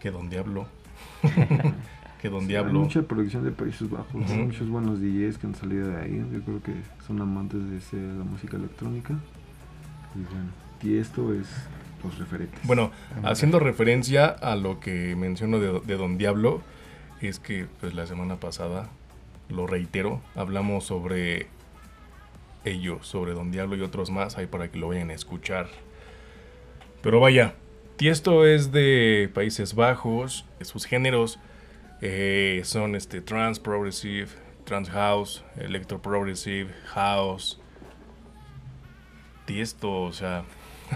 que 0.00 0.10
Don 0.10 0.28
Diablo. 0.28 0.66
que 2.20 2.28
Don 2.28 2.46
Diablo. 2.46 2.80
Hay 2.80 2.84
mucha 2.86 3.02
producción 3.02 3.44
de 3.44 3.50
Países 3.50 3.88
Bajos, 3.90 4.14
muchos 4.14 4.68
buenos 4.68 5.00
DJs 5.00 5.38
que 5.38 5.46
han 5.46 5.54
salido 5.54 5.88
de 5.88 6.00
ahí. 6.00 6.24
Yo 6.32 6.40
creo 6.42 6.62
que 6.62 6.74
son 7.06 7.20
amantes 7.20 7.60
de 7.90 7.98
la 7.98 8.24
música 8.24 8.56
electrónica. 8.56 9.14
Y 10.14 10.20
bueno, 10.20 10.50
Tiesto 10.80 11.34
es 11.34 11.48
los 12.02 12.18
referentes. 12.18 12.60
Bueno, 12.64 12.90
haciendo 13.22 13.58
referencia 13.58 14.26
a 14.26 14.56
lo 14.56 14.80
que 14.80 15.16
menciono 15.16 15.58
de, 15.58 15.80
de 15.80 15.96
Don 15.96 16.18
Diablo, 16.18 16.62
es 17.20 17.38
que 17.38 17.66
pues 17.80 17.94
la 17.94 18.06
semana 18.06 18.36
pasada, 18.36 18.88
lo 19.48 19.66
reitero, 19.66 20.20
hablamos 20.34 20.84
sobre 20.84 21.48
ellos 22.66 23.06
sobre 23.06 23.32
Don 23.32 23.50
Diablo 23.50 23.76
y 23.76 23.82
otros 23.82 24.10
más 24.10 24.36
ahí 24.36 24.46
para 24.46 24.70
que 24.70 24.78
lo 24.78 24.88
vayan 24.88 25.10
a 25.10 25.14
escuchar. 25.14 25.68
Pero 27.02 27.20
vaya, 27.20 27.54
Tiesto 27.96 28.44
es 28.44 28.72
de 28.72 29.30
Países 29.32 29.74
Bajos, 29.74 30.44
sus 30.60 30.84
géneros 30.84 31.38
eh, 32.02 32.60
son 32.64 32.94
este 32.94 33.22
trans 33.22 33.58
progressive, 33.58 34.28
trans 34.64 34.90
house, 34.90 35.42
electro 35.56 36.02
progressive, 36.02 36.70
house. 36.88 37.58
Tiesto, 39.46 40.02
o 40.02 40.12
sea. 40.12 40.44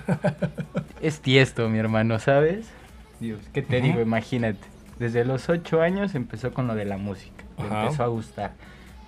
es 1.00 1.20
tiesto, 1.20 1.70
mi 1.70 1.78
hermano, 1.78 2.18
¿sabes? 2.18 2.66
Dios, 3.18 3.40
¿qué 3.54 3.62
te 3.62 3.80
digo? 3.80 4.02
Imagínate. 4.02 4.60
Desde 4.98 5.24
los 5.24 5.48
8 5.48 5.80
años 5.80 6.14
empezó 6.14 6.52
con 6.52 6.66
lo 6.66 6.74
de 6.74 6.84
la 6.84 6.98
música. 6.98 7.44
Le 7.56 7.64
empezó 7.64 8.02
a 8.02 8.08
gustar. 8.08 8.52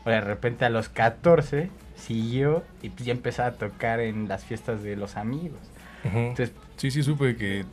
de 0.07 0.21
repente 0.23 0.65
a 0.65 0.71
los 0.71 0.89
14 0.89 1.69
siguió 1.95 2.65
y 2.81 2.89
pues 2.89 3.05
ya 3.05 3.13
empezó 3.13 3.45
a 3.45 3.53
tocar 3.53 4.01
en 4.01 4.29
las 4.29 4.47
fiestas 4.47 4.83
de 4.83 4.97
los 4.97 5.17
amigos. 5.17 5.61
Entonces, 6.05 6.53
sí, 6.79 6.91
sí, 6.91 7.03
supe 7.03 7.37
que 7.37 7.65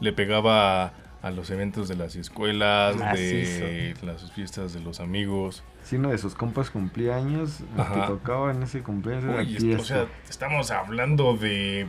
le 0.00 0.12
pegaba 0.12 0.92
a 1.22 1.30
los 1.30 1.50
eventos 1.50 1.88
de 1.88 1.96
las 1.96 2.14
escuelas, 2.14 2.96
de 2.98 3.96
las 4.02 4.30
fiestas 4.32 4.72
de 4.72 4.80
los 4.80 5.00
amigos. 5.00 5.62
Si 5.82 5.96
uno 5.96 6.10
de 6.10 6.18
sus 6.18 6.34
compas 6.34 6.70
cumplía 6.70 7.16
años, 7.16 7.62
que 7.76 8.00
tocaba 8.06 8.52
en 8.52 8.62
ese 8.62 8.82
cumpleaños 8.82 9.80
O 9.80 9.84
sea, 9.84 10.06
estamos 10.28 10.70
hablando 10.70 11.36
de 11.36 11.88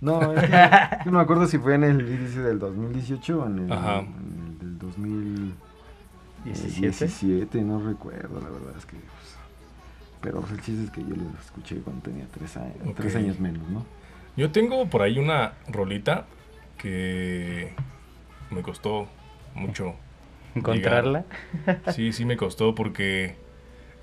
No, 0.00 0.32
es 0.32 0.42
que, 0.42 0.50
no 1.06 1.12
me 1.12 1.20
acuerdo 1.20 1.46
si 1.46 1.58
fue 1.58 1.74
en 1.74 1.84
el 1.84 2.00
índice 2.00 2.40
del 2.40 2.58
2018 2.60 3.40
o 3.40 3.46
en 3.46 3.58
el, 3.58 3.70
en 3.72 4.48
el 4.50 4.58
del 4.58 4.78
2017. 4.78 7.62
no 7.62 7.84
recuerdo, 7.84 8.40
la 8.40 8.48
verdad 8.48 8.74
es 8.78 8.86
que. 8.86 8.96
Pues, 8.96 9.36
pero 10.20 10.44
el 10.50 10.60
chiste 10.60 10.84
es 10.84 10.90
que 10.90 11.00
yo 11.02 11.14
lo 11.14 11.30
escuché 11.40 11.80
cuando 11.80 12.02
tenía 12.02 12.26
tres 12.32 12.56
años, 12.56 12.76
tres 12.96 13.14
años 13.16 13.38
menos, 13.38 13.68
¿no? 13.70 13.84
Yo 14.36 14.50
tengo 14.50 14.88
por 14.88 15.02
ahí 15.02 15.18
una 15.18 15.52
rolita 15.68 16.26
que 16.76 17.72
me 18.50 18.62
costó 18.62 19.06
mucho. 19.54 19.94
¿Encontrarla? 20.54 21.24
Sí, 21.92 22.12
sí 22.12 22.24
me 22.24 22.36
costó 22.36 22.74
porque 22.74 23.36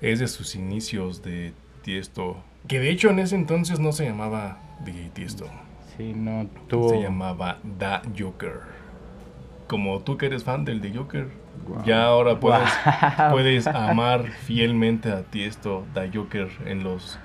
es 0.00 0.20
de 0.20 0.28
sus 0.28 0.54
inicios 0.54 1.22
de 1.22 1.52
Tiesto. 1.82 2.36
Que 2.68 2.80
de 2.80 2.90
hecho 2.90 3.10
en 3.10 3.18
ese 3.18 3.36
entonces 3.36 3.78
no 3.80 3.92
se 3.92 4.04
llamaba 4.04 4.58
DJ 4.84 5.10
Tiesto. 5.10 5.46
Sí, 5.96 6.12
no 6.14 6.46
tuvo... 6.68 6.90
Se 6.90 7.00
llamaba 7.00 7.58
Da 7.62 8.02
Joker. 8.16 8.60
Como 9.66 10.00
tú 10.00 10.16
que 10.16 10.26
eres 10.26 10.44
fan 10.44 10.64
del 10.64 10.80
The 10.80 10.96
Joker, 10.96 11.28
ya 11.84 12.04
ahora 12.04 12.38
puedes, 12.38 12.70
puedes 13.30 13.66
amar 13.66 14.28
fielmente 14.28 15.10
a 15.10 15.22
Tiesto, 15.22 15.84
Da 15.92 16.08
Joker 16.12 16.48
en 16.66 16.84
los 16.84 17.18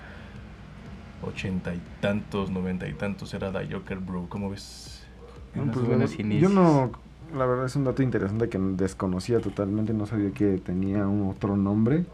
ochenta 1.21 1.73
y 1.75 1.81
tantos, 1.99 2.49
noventa 2.49 2.87
y 2.87 2.93
tantos 2.93 3.33
era 3.33 3.51
Da 3.51 3.61
Joker, 3.69 3.99
bro. 3.99 4.25
¿Cómo 4.29 4.49
ves? 4.49 5.05
Pues 5.53 6.17
yo 6.17 6.49
no 6.49 6.91
la 7.33 7.45
verdad 7.45 7.65
es 7.65 7.75
un 7.75 7.83
dato 7.83 8.03
interesante 8.03 8.49
que 8.49 8.57
desconocía 8.57 9.39
totalmente, 9.39 9.93
no 9.93 10.05
sabía 10.05 10.31
que 10.31 10.57
tenía 10.57 11.07
un 11.07 11.29
otro 11.29 11.55
nombre 11.55 12.05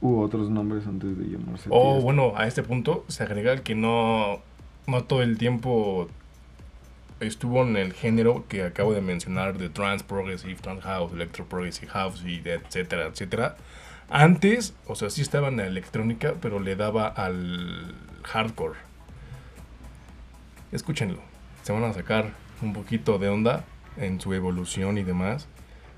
u 0.00 0.20
otros 0.20 0.50
nombres 0.50 0.86
antes 0.86 1.18
de 1.18 1.24
llamarse. 1.24 1.68
Oh, 1.70 2.00
bueno, 2.00 2.32
a 2.36 2.46
este 2.46 2.62
punto 2.62 3.04
se 3.08 3.22
agrega 3.22 3.56
que 3.62 3.74
no, 3.74 4.40
no 4.86 5.04
todo 5.04 5.22
el 5.22 5.38
tiempo 5.38 6.08
estuvo 7.20 7.62
en 7.62 7.76
el 7.76 7.92
género 7.92 8.44
que 8.48 8.64
acabo 8.64 8.92
de 8.92 9.00
mencionar 9.00 9.56
de 9.58 9.68
trans 9.68 10.02
progressive, 10.02 10.56
trans 10.56 10.82
house, 10.82 11.12
electro 11.12 11.44
progressive 11.46 11.88
house 11.88 12.22
y 12.24 12.42
etcétera, 12.44 13.06
etcétera. 13.06 13.56
Antes, 14.10 14.74
o 14.86 14.94
sea, 14.94 15.10
sí 15.10 15.22
estaba 15.22 15.48
en 15.48 15.56
la 15.56 15.66
electrónica, 15.66 16.34
pero 16.40 16.60
le 16.60 16.76
daba 16.76 17.08
al 17.08 17.94
hardcore. 18.22 18.78
Escúchenlo. 20.72 21.20
Se 21.62 21.72
van 21.72 21.84
a 21.84 21.92
sacar 21.92 22.32
un 22.62 22.72
poquito 22.72 23.18
de 23.18 23.28
onda 23.28 23.64
en 23.96 24.20
su 24.20 24.32
evolución 24.34 24.98
y 24.98 25.04
demás, 25.04 25.48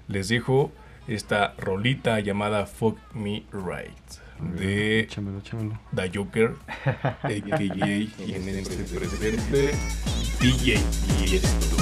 les 0.09 0.29
dejo 0.29 0.73
esta 1.09 1.55
rolita 1.59 2.21
llamada 2.21 2.67
Fuck 2.67 2.99
Me 3.15 3.45
Right 3.53 4.27
de 4.39 5.09
The 5.95 6.11
Joker, 6.15 6.55
a.k.a. 6.85 7.89
y 7.89 8.13
en 8.35 8.49
este 8.49 8.99
presente 8.99 9.75
DJ 10.41 10.79
Tiesto. 11.25 11.77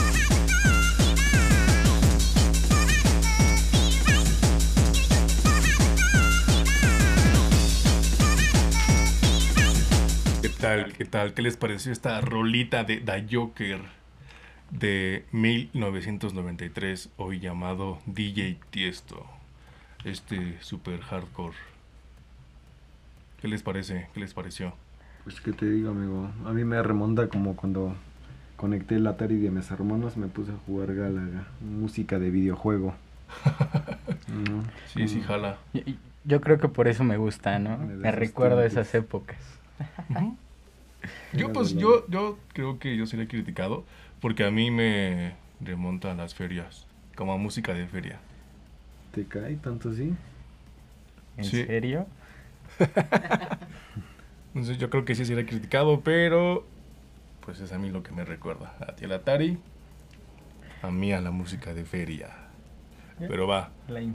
¿Qué 10.42 10.48
tal? 10.48 10.92
¿Qué 10.92 11.04
tal? 11.04 11.34
¿Qué 11.34 11.42
les 11.42 11.56
pareció 11.56 11.92
esta 11.92 12.20
rolita 12.20 12.84
de 12.84 12.98
The 12.98 13.26
Joker? 13.30 14.03
De 14.78 15.24
1993, 15.30 17.10
hoy 17.16 17.38
llamado 17.38 17.98
DJ 18.06 18.58
Tiesto. 18.70 19.24
Este 20.04 20.60
super 20.60 21.00
hardcore. 21.00 21.54
¿Qué 23.40 23.48
les 23.48 23.62
parece? 23.62 24.08
¿Qué 24.12 24.20
les 24.20 24.34
pareció? 24.34 24.74
Pues 25.22 25.40
qué 25.40 25.52
te 25.52 25.70
digo, 25.70 25.90
amigo. 25.90 26.28
A 26.44 26.52
mí 26.52 26.64
me 26.64 26.82
remonta 26.82 27.28
como 27.28 27.54
cuando 27.54 27.94
conecté 28.56 28.96
el 28.96 29.06
Atari 29.06 29.36
de 29.36 29.50
mis 29.50 29.70
hermanos, 29.70 30.16
me 30.16 30.26
puse 30.26 30.50
a 30.50 30.56
jugar 30.66 30.94
Galaga, 30.94 31.46
música 31.60 32.18
de 32.18 32.30
videojuego. 32.30 32.94
Sí, 34.92 35.06
sí, 35.06 35.20
jala. 35.20 35.58
Yo, 36.24 36.40
creo 36.40 36.58
que 36.58 36.68
por 36.68 36.88
eso 36.88 37.04
me 37.04 37.16
gusta, 37.18 37.58
¿no? 37.60 37.78
Me, 37.78 38.10
recuerdo 38.10 38.62
esas 38.64 38.92
épocas. 38.94 39.38
Yo 41.32 41.52
pues 41.52 41.74
yo 41.74 42.04
yo 42.08 42.38
creo 42.52 42.78
que 42.80 42.96
yo 42.96 43.06
sería 43.06 43.28
criticado 43.28 43.84
porque 44.24 44.42
a 44.42 44.50
mí 44.50 44.70
me 44.70 45.34
remonta 45.60 46.12
a 46.12 46.14
las 46.14 46.34
ferias, 46.34 46.86
como 47.14 47.34
a 47.34 47.36
música 47.36 47.74
de 47.74 47.86
feria. 47.86 48.20
¿Te 49.12 49.26
cae 49.26 49.56
tanto 49.56 49.90
así? 49.90 50.14
¿En 51.36 51.44
serio? 51.44 52.06
Entonces 54.54 54.78
yo 54.78 54.88
creo 54.88 55.04
que 55.04 55.14
sí 55.14 55.26
sería 55.26 55.44
criticado, 55.44 56.00
pero 56.00 56.64
pues 57.40 57.60
es 57.60 57.70
a 57.72 57.78
mí 57.78 57.90
lo 57.90 58.02
que 58.02 58.12
me 58.12 58.24
recuerda. 58.24 58.74
A 58.80 58.96
ti 58.96 59.04
el 59.04 59.12
Atari, 59.12 59.58
a 60.80 60.90
mí 60.90 61.12
a 61.12 61.20
la 61.20 61.30
música 61.30 61.74
de 61.74 61.84
feria. 61.84 62.30
Pero 63.18 63.46
va, 63.46 63.72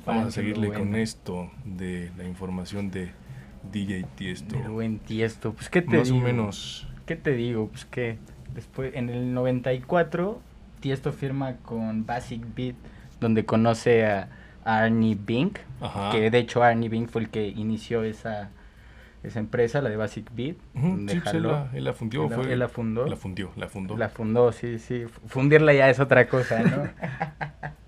vamos 0.08 0.26
a 0.26 0.32
seguirle 0.32 0.74
con 0.74 0.96
esto 0.96 1.52
de 1.66 2.12
la 2.18 2.24
información 2.24 2.90
de 2.90 3.12
DJ 3.72 4.08
Tiesto. 4.16 4.58
El 4.58 4.72
buen 4.72 4.98
Tiesto, 4.98 5.54
pues 5.54 5.70
qué 5.70 5.84
te 5.84 6.00
Más 6.00 6.10
o 6.10 6.16
menos. 6.16 6.88
¿Qué 7.06 7.16
te 7.16 7.34
digo? 7.34 7.68
Pues 7.68 7.86
que 7.86 8.18
Después, 8.54 8.94
en 8.96 9.10
el 9.10 9.34
94, 9.34 10.42
Tiesto 10.80 11.12
firma 11.12 11.58
con 11.58 12.06
Basic 12.06 12.44
Beat, 12.56 12.76
donde 13.20 13.46
conoce 13.46 14.06
a 14.06 14.30
Arnie 14.64 15.18
Bink, 15.20 15.60
que 16.12 16.30
de 16.30 16.38
hecho 16.38 16.64
Arnie 16.64 16.90
Bink 16.90 17.10
fue 17.10 17.22
el 17.22 17.30
que 17.30 17.48
inició 17.48 18.04
esa, 18.04 18.50
esa 19.24 19.40
empresa, 19.40 19.82
la 19.82 19.90
de 19.90 19.98
Basic 19.98 20.30
Beat. 20.34 20.56
sí, 20.74 21.20
pues 21.20 21.34
él, 21.34 21.44
la, 21.44 21.94
fundió. 21.94 22.26
Él, 22.26 22.34
fue, 22.34 22.54
él, 22.54 22.60
la 22.60 22.70
fundó. 22.70 23.06
La 23.06 23.16
fundió, 23.16 23.52
la 23.56 23.68
fundó. 23.68 23.98
La 23.98 24.10
fundó, 24.10 24.52
sí, 24.52 24.80
sí. 24.80 25.06
Fundirla 25.28 25.74
ya 25.74 25.90
es 25.90 26.00
otra 26.00 26.28
cosa, 26.28 26.64
¿no? 26.64 26.90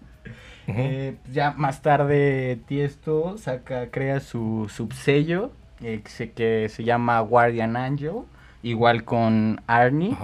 Eh, 0.67 1.17
ya 1.31 1.51
más 1.51 1.81
tarde 1.81 2.59
Tiesto 2.67 3.37
saca, 3.37 3.89
crea 3.89 4.19
su 4.19 4.71
subsello 4.73 5.51
eh, 5.81 6.01
que 6.35 6.69
se 6.69 6.83
llama 6.83 7.19
Guardian 7.19 7.75
Angel 7.75 8.23
igual 8.63 9.03
con 9.03 9.61
Arnie. 9.67 10.15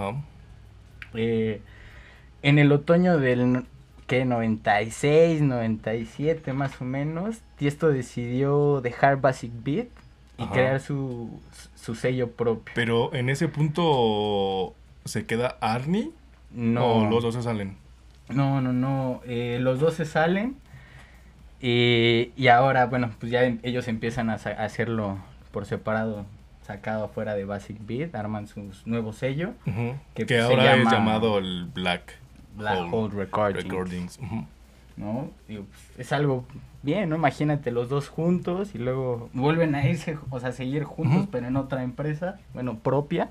Eh, 1.14 1.60
en 2.42 2.58
el 2.58 2.72
otoño 2.72 3.18
del 3.18 3.64
que 4.06 4.24
96, 4.24 5.42
97 5.42 6.52
más 6.52 6.80
o 6.80 6.84
menos, 6.84 7.40
Tiesto 7.56 7.88
decidió 7.88 8.80
dejar 8.80 9.20
Basic 9.20 9.52
Beat 9.62 9.88
y 10.38 10.46
crear 10.46 10.80
su, 10.80 11.40
su 11.74 11.94
sello 11.94 12.30
propio. 12.30 12.72
Pero 12.74 13.12
en 13.12 13.28
ese 13.28 13.48
punto 13.48 14.74
se 15.04 15.26
queda 15.26 15.56
Arnie 15.60 16.10
no 16.52 16.94
o 16.94 17.10
los 17.10 17.22
dos 17.22 17.34
se 17.34 17.42
salen. 17.42 17.76
No, 18.28 18.60
no, 18.60 18.72
no, 18.72 19.20
eh, 19.26 19.58
los 19.60 19.80
dos 19.80 19.94
se 19.94 20.04
salen 20.04 20.56
y 21.60 22.46
ahora, 22.48 22.86
bueno, 22.86 23.10
pues 23.18 23.32
ya 23.32 23.42
ellos 23.42 23.88
empiezan 23.88 24.30
a 24.30 24.34
hacerlo 24.34 25.18
por 25.50 25.66
separado 25.66 26.24
sacado 26.68 27.08
fuera 27.08 27.34
de 27.34 27.46
Basic 27.46 27.78
Beat, 27.80 28.14
arman 28.14 28.46
su 28.46 28.70
nuevo 28.84 29.14
sello. 29.14 29.54
que, 30.14 30.38
ahora 30.38 30.76
es 30.76 30.84
llamado 30.84 31.38
el 31.38 31.64
Black, 31.64 32.16
Black 32.56 32.92
Hole, 32.92 33.14
Recordings. 33.54 34.20
¿no? 34.98 35.30
Pues, 35.46 35.60
es 35.96 36.12
algo 36.12 36.44
bien, 36.82 37.08
¿no? 37.08 37.16
Imagínate 37.16 37.70
los 37.70 37.88
dos 37.88 38.10
juntos 38.10 38.74
y 38.74 38.78
luego 38.78 39.30
vuelven 39.32 39.74
a 39.74 39.88
irse, 39.88 40.18
o 40.28 40.40
sea, 40.40 40.52
seguir 40.52 40.84
juntos, 40.84 41.26
pero 41.32 41.46
en 41.46 41.56
otra 41.56 41.82
empresa, 41.82 42.38
bueno, 42.52 42.76
propia, 42.78 43.30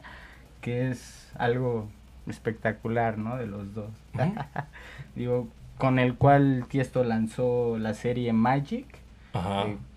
que 0.61 0.89
es 0.89 1.29
algo 1.37 1.87
espectacular, 2.25 3.19
¿no? 3.19 3.37
De 3.37 3.45
los 3.45 3.71
dos. 3.75 3.91
Digo, 5.15 5.47
con 5.77 5.99
el 5.99 6.15
cual 6.15 6.65
Tiesto 6.69 7.03
lanzó 7.03 7.77
la 7.77 7.93
serie 7.93 8.33
Magic, 8.33 8.87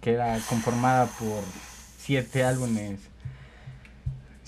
que 0.03 0.12
era 0.12 0.38
conformada 0.47 1.07
por 1.07 1.43
siete 1.97 2.45
álbumes. 2.45 3.10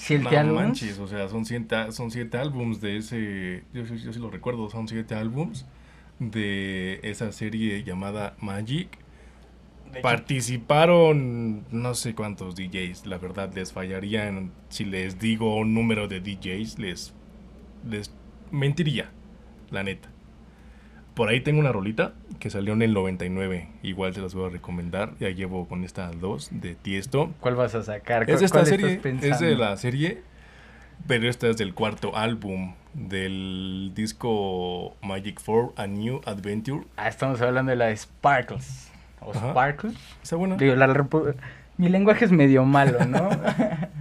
Siete 0.04 0.36
álbumes. 0.36 0.64
manches, 0.64 0.98
o 0.98 1.06
sea, 1.06 1.28
son 1.28 1.44
siete, 1.44 1.92
son 1.92 2.10
siete 2.10 2.36
álbums 2.36 2.80
de 2.80 2.96
ese, 2.96 3.62
yo, 3.72 3.84
yo 3.84 4.12
sí 4.12 4.18
lo 4.18 4.30
recuerdo, 4.30 4.68
son 4.68 4.88
siete 4.88 5.14
álbums 5.14 5.64
de 6.18 6.98
esa 7.04 7.30
serie 7.30 7.84
llamada 7.84 8.34
Magic. 8.40 8.88
Participaron 10.02 11.64
no 11.70 11.94
sé 11.94 12.16
cuántos 12.16 12.56
DJs, 12.56 13.06
la 13.06 13.18
verdad 13.18 13.54
les 13.54 13.72
fallarían 13.72 14.50
si 14.70 14.86
les 14.86 15.20
digo 15.20 15.56
un 15.56 15.72
número 15.72 16.08
de 16.08 16.20
DJs, 16.20 16.80
les, 16.80 17.14
les 17.88 18.12
mentiría, 18.50 19.12
la 19.70 19.84
neta. 19.84 20.11
Por 21.14 21.28
ahí 21.28 21.40
tengo 21.40 21.60
una 21.60 21.72
rolita 21.72 22.14
que 22.38 22.48
salió 22.48 22.72
en 22.72 22.82
el 22.82 22.94
99, 22.94 23.68
igual 23.82 24.14
se 24.14 24.20
las 24.20 24.34
voy 24.34 24.46
a 24.46 24.48
recomendar, 24.48 25.12
ya 25.20 25.28
llevo 25.28 25.68
con 25.68 25.84
esta 25.84 26.10
dos 26.10 26.48
de 26.50 26.74
Tiesto. 26.74 27.32
¿Cuál 27.40 27.56
vas 27.56 27.74
a 27.74 27.82
sacar? 27.82 28.28
Es 28.30 28.40
de 28.40 28.46
esta 28.46 28.64
serie, 28.64 29.00
es 29.20 29.38
de 29.38 29.54
la 29.54 29.76
serie, 29.76 30.22
pero 31.06 31.28
esta 31.28 31.48
es 31.48 31.58
del 31.58 31.74
cuarto 31.74 32.16
álbum 32.16 32.74
del 32.94 33.92
disco 33.94 34.96
Magic 35.02 35.40
4 35.44 35.74
A 35.76 35.86
New 35.86 36.22
Adventure. 36.24 36.84
Ah, 36.96 37.08
estamos 37.08 37.40
hablando 37.42 37.70
de 37.70 37.76
la 37.76 37.86
de 37.86 37.96
Sparkles. 37.96 38.90
¿O 39.20 39.34
Sparkles? 39.34 39.94
Está 40.22 40.36
buena. 40.36 40.56
mi 41.76 41.88
lenguaje 41.88 42.24
es 42.24 42.32
medio 42.32 42.64
malo, 42.64 43.04
¿no? 43.04 43.28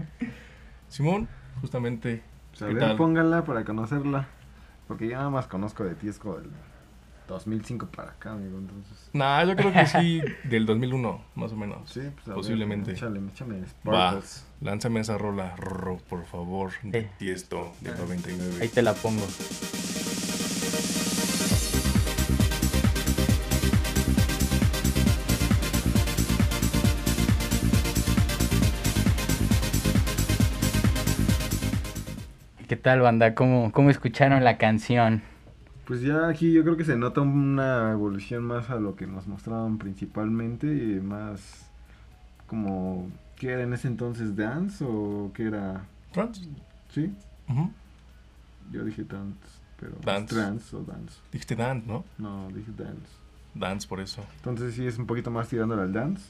Simón, 0.88 1.28
justamente. 1.60 2.22
Pues 2.52 2.62
a 2.62 2.66
ver, 2.68 2.96
póngala 2.96 3.44
para 3.44 3.66
conocerla. 3.66 4.28
Porque 4.88 5.08
yo 5.08 5.18
nada 5.18 5.30
más 5.30 5.48
conozco 5.48 5.84
de 5.84 5.96
Tiesco 5.96 6.38
del 6.38 6.50
2005 7.32 7.88
para 7.88 8.12
acá, 8.12 8.32
amigo. 8.34 8.58
Entonces. 8.58 9.10
Nah, 9.14 9.44
yo 9.44 9.56
creo 9.56 9.74
que 9.74 9.86
sí, 9.86 10.22
del 10.44 10.66
2001, 10.66 11.22
más 11.36 11.52
o 11.52 11.56
menos. 11.56 11.90
Sí, 11.90 12.02
pues 12.24 12.36
Posiblemente. 12.36 12.92
échale, 12.92 13.20
échame 13.34 13.66
Sparkles. 13.68 14.46
lánzame 14.62 15.00
esa 15.00 15.18
rola, 15.18 15.56
por 16.10 16.26
favor, 16.26 16.72
de 16.84 17.04
Tiesto, 17.18 17.74
del 17.82 17.98
99. 17.98 18.58
Ahí 18.62 18.68
te 18.70 18.82
la 18.82 18.94
pongo. 18.94 19.26
¿Qué 32.68 32.78
tal, 32.78 33.02
banda? 33.02 33.36
¿Cómo, 33.36 33.72
cómo 33.74 33.90
escucharon 33.90 34.44
la 34.44 34.58
canción? 34.58 35.24
Pues 35.92 36.04
ya 36.04 36.30
aquí 36.30 36.54
yo 36.54 36.64
creo 36.64 36.78
que 36.78 36.86
se 36.86 36.96
nota 36.96 37.20
una 37.20 37.92
evolución 37.92 38.46
más 38.46 38.70
a 38.70 38.76
lo 38.76 38.96
que 38.96 39.06
nos 39.06 39.28
mostraban 39.28 39.78
principalmente, 39.78 40.66
más 41.02 41.70
como, 42.48 43.10
¿qué 43.36 43.50
era 43.50 43.64
en 43.64 43.74
ese 43.74 43.90
entonces? 43.90 44.34
¿Dance 44.38 44.86
o 44.88 45.34
qué 45.34 45.48
era? 45.48 45.86
Trance. 46.14 46.48
¿Sí? 46.94 47.14
Yo 48.72 48.86
dije 48.86 49.04
dance, 49.04 49.38
pero 49.78 49.98
dance. 50.02 50.34
trance 50.34 50.74
o 50.74 50.82
dance. 50.82 51.20
Dijiste 51.30 51.58
dance, 51.58 51.86
¿no? 51.86 52.06
No, 52.18 52.48
dije 52.52 52.72
dance. 52.72 53.12
Dance 53.54 53.86
por 53.86 54.00
eso. 54.00 54.24
Entonces 54.38 54.74
sí 54.74 54.88
es 54.88 54.98
un 54.98 55.06
poquito 55.06 55.30
más 55.30 55.50
tirándole 55.50 55.82
al 55.82 55.92
dance. 55.92 56.24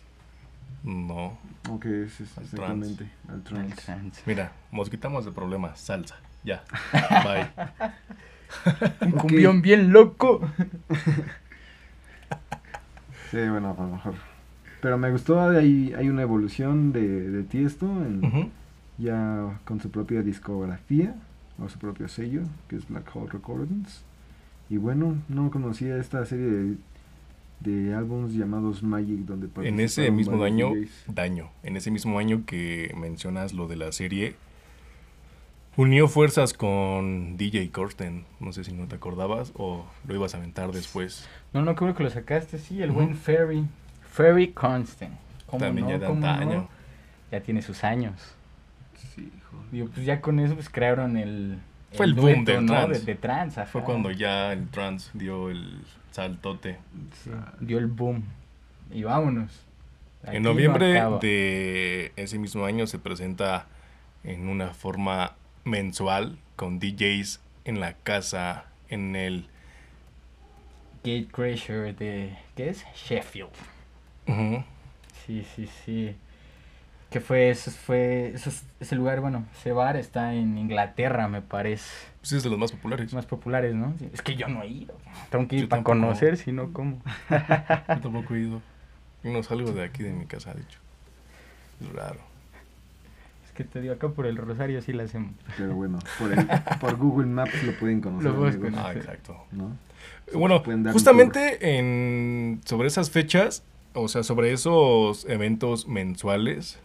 No. 0.84 1.38
Ok, 1.70 1.86
es, 1.86 2.20
exactamente, 2.20 3.12
al 3.30 3.44
trance. 3.44 4.24
Mira, 4.26 4.54
nos 4.72 4.90
quitamos 4.90 5.24
de 5.24 5.32
problemas, 5.32 5.80
salsa, 5.80 6.16
ya, 6.44 6.64
bye. 7.24 7.92
Un 9.02 9.12
cumbión 9.12 9.62
bien 9.62 9.92
loco. 9.92 10.42
sí, 13.32 13.38
bueno, 13.50 13.76
a 13.78 13.82
lo 13.82 13.90
mejor. 13.90 14.14
Pero 14.82 14.98
me 14.98 15.12
gustó, 15.12 15.40
hay, 15.40 15.94
hay 15.94 16.10
una 16.10 16.24
evolución 16.24 16.92
de, 16.92 17.30
de 17.30 17.44
Tiesto, 17.44 17.88
ya 18.98 19.60
con 19.64 19.80
su 19.80 19.92
propia 19.92 20.24
discografía, 20.24 21.16
o 21.64 21.70
su 21.70 21.78
propio 21.78 22.08
sello, 22.08 22.42
que 22.68 22.78
es 22.78 22.88
Black 22.88 23.16
Hole 23.16 23.30
Recordings. 23.32 24.04
Y 24.70 24.78
bueno, 24.78 25.18
no 25.30 25.52
conocía 25.52 25.98
esta 25.98 26.26
serie 26.26 26.46
de, 26.46 26.76
de 27.60 27.94
álbumes 27.94 28.34
llamados 28.34 28.82
Magic, 28.84 29.20
donde 29.20 29.50
En 29.68 29.80
ese 29.80 30.10
mismo 30.12 30.44
año, 30.44 30.72
daño, 31.08 31.52
en 31.64 31.78
ese 31.78 31.92
mismo 31.92 32.18
año 32.18 32.44
que 32.46 32.94
mencionas 32.98 33.54
lo 33.54 33.68
de 33.68 33.76
la 33.76 33.92
serie, 33.92 34.36
Unió 35.78 36.10
fuerzas 36.10 36.54
con 36.54 37.38
DJ 37.38 37.72
Corsten. 37.72 38.26
No 38.40 38.52
sé 38.52 38.66
si 38.66 38.74
no 38.74 38.88
te 38.88 38.96
acordabas 38.96 39.54
o 39.56 39.86
lo 40.06 40.16
ibas 40.16 40.36
a 40.36 40.38
aventar 40.38 40.72
después. 40.72 41.30
No, 41.54 41.62
no 41.62 41.76
creo 41.76 41.96
que 41.96 42.04
lo 42.04 42.10
sacaste, 42.10 42.58
sí, 42.58 42.82
el 42.82 42.92
buen 42.92 43.16
Ferry. 43.16 43.66
Ferry 44.10 44.50
Corsten. 44.50 45.18
También 45.58 45.88
ya 45.88 45.98
de 45.98 46.64
Ya 47.32 47.42
tiene 47.42 47.62
sus 47.62 47.84
años. 47.84 48.36
Sí, 49.16 49.32
Digo, 49.72 49.88
pues 49.94 50.06
ya 50.06 50.20
con 50.20 50.40
eso 50.40 50.56
pues 50.56 50.70
crearon 50.70 51.16
el... 51.18 51.60
Fue 51.94 52.06
el, 52.06 52.14
boom 52.14 52.46
del 52.46 52.66
De, 53.06 53.16
trance, 53.16 53.66
Fue 53.66 53.84
cuando 53.84 54.12
ya 54.12 54.54
el 54.54 54.70
trance 54.70 55.10
dio 55.14 55.50
el 55.50 55.82
saltote. 56.12 56.78
dio 57.60 57.78
el 57.78 57.88
boom. 57.88 58.24
Y 58.92 59.04
vámonos. 59.04 59.66
en 60.24 60.44
noviembre 60.44 61.02
de 61.22 62.14
ese 62.16 62.40
mismo 62.40 62.66
año 62.66 62.88
se 62.88 63.00
presenta 63.00 63.68
en 64.24 64.48
una 64.48 64.74
forma 64.74 65.36
mensual 65.64 66.38
con 66.56 66.80
DJs 66.80 67.40
en 67.66 67.80
la 67.80 67.94
casa 67.94 68.66
en 68.90 69.16
el 69.16 69.48
Gatecrasher 71.04 71.96
de 71.96 72.38
¿qué 72.56 72.70
es? 72.70 72.86
Sheffield. 72.96 73.50
Sí, 75.26 75.46
sí, 75.56 75.70
sí. 75.86 76.16
Que 77.10 77.20
fue 77.20 77.50
eso 77.50 77.72
fue 77.72 78.34
ese 78.80 78.96
lugar, 78.96 79.20
bueno, 79.20 79.46
ese 79.58 79.72
bar 79.74 79.98
está 79.98 80.34
en 80.34 80.58
Inglaterra, 80.58 81.28
me 81.28 81.42
parece. 81.42 81.90
Sí, 82.22 82.38
es 82.38 82.44
de 82.44 82.50
los 82.50 82.60
más 82.60 82.72
populares. 82.72 83.14
Más 83.14 83.26
populares, 83.26 83.74
¿no? 83.76 83.94
Es 84.14 84.22
que 84.22 84.36
yo 84.36 84.48
no 84.48 84.64
he 84.64 84.68
ido. 84.68 84.96
Tengo 85.30 85.48
que 85.48 85.58
ir 85.58 85.68
para 85.68 85.84
conocer, 85.84 86.38
si 86.38 86.52
no, 86.52 86.72
¿cómo? 86.72 87.02
yo 87.30 88.00
tampoco 88.02 88.36
he 88.36 88.42
ido. 88.42 88.62
Yo 89.24 89.32
no 89.32 89.44
salgo 89.44 89.72
de 89.72 89.84
aquí 89.84 90.04
de 90.04 90.12
mi 90.12 90.26
casa, 90.26 90.54
de 90.54 90.62
hecho. 90.62 90.80
Es 91.82 91.92
raro 91.92 92.31
que 93.52 93.64
te 93.64 93.82
digo 93.82 93.94
acá 93.94 94.10
por 94.10 94.26
el 94.26 94.38
Rosario 94.38 94.82
sí 94.82 94.94
la 94.94 95.04
hacemos. 95.04 95.34
Pero 95.58 95.76
bueno, 95.76 96.00
por, 96.20 96.80
por 96.80 96.98
Google 96.98 97.28
Maps 97.28 97.64
lo 97.64 97.74
pueden 97.74 98.02
conocer. 98.02 98.32
Ah, 98.76 98.94
exacto. 98.94 99.38
Bueno, 100.34 100.64
justamente 100.92 101.78
en, 101.78 102.62
sobre 102.66 102.88
esas 102.88 103.12
fechas, 103.12 103.64
o 103.94 104.08
sea, 104.08 104.24
sobre 104.24 104.54
esos 104.54 105.26
eventos 105.26 105.88
mensuales, 105.88 106.80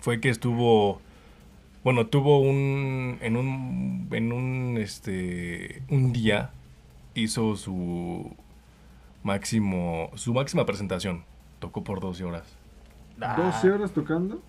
fue 0.00 0.20
que 0.20 0.30
estuvo, 0.30 1.00
bueno, 1.84 2.06
tuvo 2.06 2.40
un, 2.40 3.18
en 3.20 3.36
un, 3.36 4.08
en 4.10 4.32
un, 4.32 4.78
este, 4.78 5.82
un 5.90 6.12
día 6.12 6.50
hizo 7.14 7.56
su 7.56 8.34
máximo, 9.22 10.10
su 10.14 10.32
máxima 10.32 10.64
presentación. 10.66 11.24
Tocó 11.58 11.84
por 11.84 12.00
12 12.00 12.24
horas. 12.24 12.44
¿12 13.18 13.74
horas 13.74 13.92
tocando? 13.92 14.40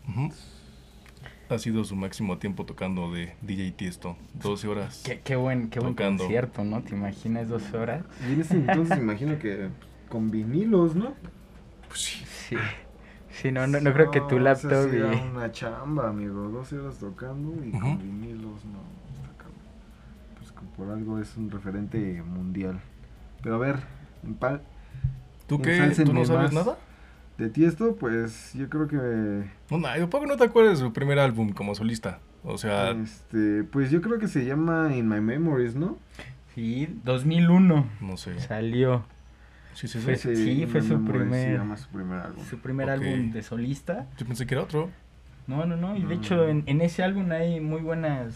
Ha 1.52 1.60
sido 1.60 1.84
su 1.84 1.96
máximo 1.96 2.38
tiempo 2.38 2.66
tocando 2.66 3.12
de 3.12 3.36
DJ 3.42 3.72
Tiesto. 3.72 4.16
12 4.42 4.68
horas. 4.68 5.04
Qué, 5.06 5.20
qué 5.20 5.36
buen, 5.36 5.70
qué 5.70 5.80
buen 5.80 5.94
concierto, 5.94 6.64
¿no? 6.64 6.82
¿Te 6.82 6.96
imaginas 6.96 7.50
12 7.50 7.78
horas? 7.78 8.04
Y 8.28 8.34
en 8.34 8.42
ese 8.42 8.56
entonces 8.56 8.98
imagino 8.98 9.38
que 9.40 9.70
con 10.10 10.32
vinilos, 10.32 10.96
¿no? 10.96 11.14
Pues 11.88 12.02
sí. 12.02 12.26
Sí. 12.26 12.56
Sí, 13.32 13.52
no, 13.52 13.66
no, 13.66 13.80
no 13.80 13.94
creo 13.94 14.12
que 14.12 14.22
tu 14.22 14.40
laptop... 14.40 14.94
y... 14.94 14.98
una 14.98 15.52
chamba, 15.52 16.10
amigo. 16.10 16.50
12 16.50 16.80
horas 16.80 16.98
tocando 16.98 17.54
y 17.66 17.72
con 17.72 17.98
vinilos, 17.98 18.66
no. 18.66 18.80
Pues 20.38 20.52
por 20.78 20.90
algo 20.90 21.20
es 21.20 21.36
un 21.38 21.50
referente 21.50 22.22
mundial. 22.24 22.80
Pero 23.42 23.56
a 23.56 23.58
ver, 23.60 23.80
en 24.24 24.36
pal... 24.36 24.62
¿Tú 25.48 25.62
qué? 25.62 25.92
¿Tú 26.06 26.14
no 26.14 26.26
sabes 26.26 26.54
nada? 26.54 26.78
De 27.42 27.50
Tiesto, 27.50 27.96
pues 27.96 28.54
yo 28.54 28.70
creo 28.70 28.88
que... 28.88 28.98
No, 29.72 29.80
no, 29.80 30.10
poco 30.12 30.28
no 30.28 30.38
te 30.38 30.44
acuerdas 30.44 30.78
de 30.78 30.86
su 30.86 30.94
primer 30.94 31.18
álbum 31.18 31.54
como 31.54 31.74
solista. 31.74 32.20
O 32.44 32.60
sea... 32.60 32.92
Este, 32.92 33.64
pues 33.64 33.90
yo 33.90 34.00
creo 34.04 34.20
que 34.20 34.28
se 34.28 34.46
llama 34.46 34.96
In 34.96 35.10
My 35.10 35.22
Memories, 35.22 35.74
¿no? 35.74 35.98
Sí, 36.54 36.88
2001. 37.04 37.90
No 38.00 38.18
sé. 38.18 38.40
Salió. 38.42 39.06
Sí, 39.74 39.88
sí, 39.88 39.98
fue, 39.98 40.18
sí. 40.18 40.36
sí 40.36 40.68
fue 40.68 40.84
su 40.84 41.04
primer, 41.04 41.60
su 41.78 41.88
primer 41.88 42.20
álbum. 42.20 42.46
Su 42.48 42.60
primer 42.60 42.90
álbum 42.92 43.32
de 43.32 43.42
solista. 43.42 44.06
Yo 44.20 44.28
pensé 44.28 44.46
que 44.46 44.54
era 44.54 44.64
otro. 44.64 44.92
No, 45.48 45.66
no, 45.66 45.76
no. 45.76 45.98
Y 45.98 46.04
de 46.04 46.14
hecho, 46.14 46.48
en, 46.48 46.62
en, 46.68 46.80
ese 46.82 47.02
álbum 47.02 47.32
hay 47.32 47.60
muy 47.60 47.82
buenas 47.82 48.36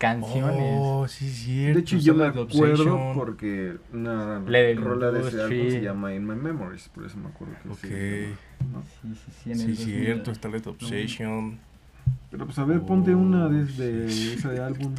canciones. 0.00 0.78
Oh, 0.80 1.06
sí, 1.06 1.28
cierto. 1.28 1.74
De 1.74 1.80
hecho, 1.80 1.98
yo 1.98 2.14
me 2.14 2.24
acuerdo 2.24 3.12
porque 3.14 3.76
una 3.92 4.42
rola 4.76 5.10
de 5.12 5.28
ese 5.28 5.42
álbum 5.42 5.70
se 5.70 5.82
llama 5.82 6.14
In 6.14 6.26
My 6.26 6.34
Memories, 6.34 6.88
por 6.88 7.04
eso 7.04 7.18
me 7.18 7.28
acuerdo 7.28 7.54
que 7.62 7.68
okay. 7.68 8.34
sí. 9.02 9.14
Sí, 9.44 9.54
sí, 9.54 9.76
sí. 9.76 9.76
sí, 9.76 9.84
cierto, 10.00 10.30
está 10.30 10.48
Let 10.48 10.66
Obsession. 10.66 11.58
Pero 12.30 12.46
pues 12.46 12.58
a 12.58 12.64
ver, 12.64 12.80
ponte 12.80 13.14
una 13.14 13.48
desde 13.48 14.06
ese 14.06 14.58
álbum. 14.60 14.94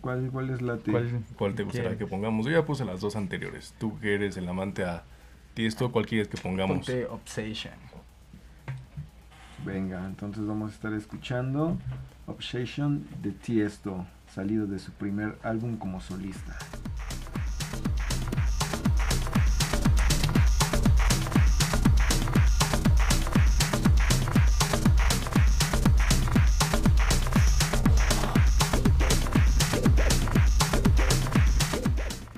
¿Cuál, 0.00 0.28
¿Cuál 0.32 0.50
es 0.50 0.60
la 0.60 0.76
te? 0.78 0.92
¿Cuál, 1.36 1.54
te 1.54 1.62
gustaría 1.62 1.96
que 1.96 2.06
pongamos? 2.06 2.46
Yo 2.46 2.52
ya 2.52 2.64
puse 2.64 2.84
las 2.84 3.00
dos 3.00 3.14
anteriores. 3.14 3.74
Tú 3.78 3.98
que 4.00 4.14
eres 4.14 4.36
el 4.36 4.48
amante 4.48 4.84
a 4.84 5.04
Tiesto, 5.54 5.92
¿cuál 5.92 6.06
quieres 6.06 6.26
que 6.26 6.36
pongamos? 6.36 6.78
Ponte 6.78 7.06
Obsession. 7.06 7.74
Venga, 9.64 10.04
entonces 10.06 10.44
vamos 10.46 10.72
a 10.72 10.74
estar 10.74 10.92
escuchando 10.94 11.76
Obsession 12.30 13.04
de 13.22 13.32
Tiesto, 13.32 14.06
salido 14.32 14.66
de 14.66 14.78
su 14.78 14.92
primer 14.92 15.36
álbum 15.42 15.76
como 15.76 16.00
solista. 16.00 16.56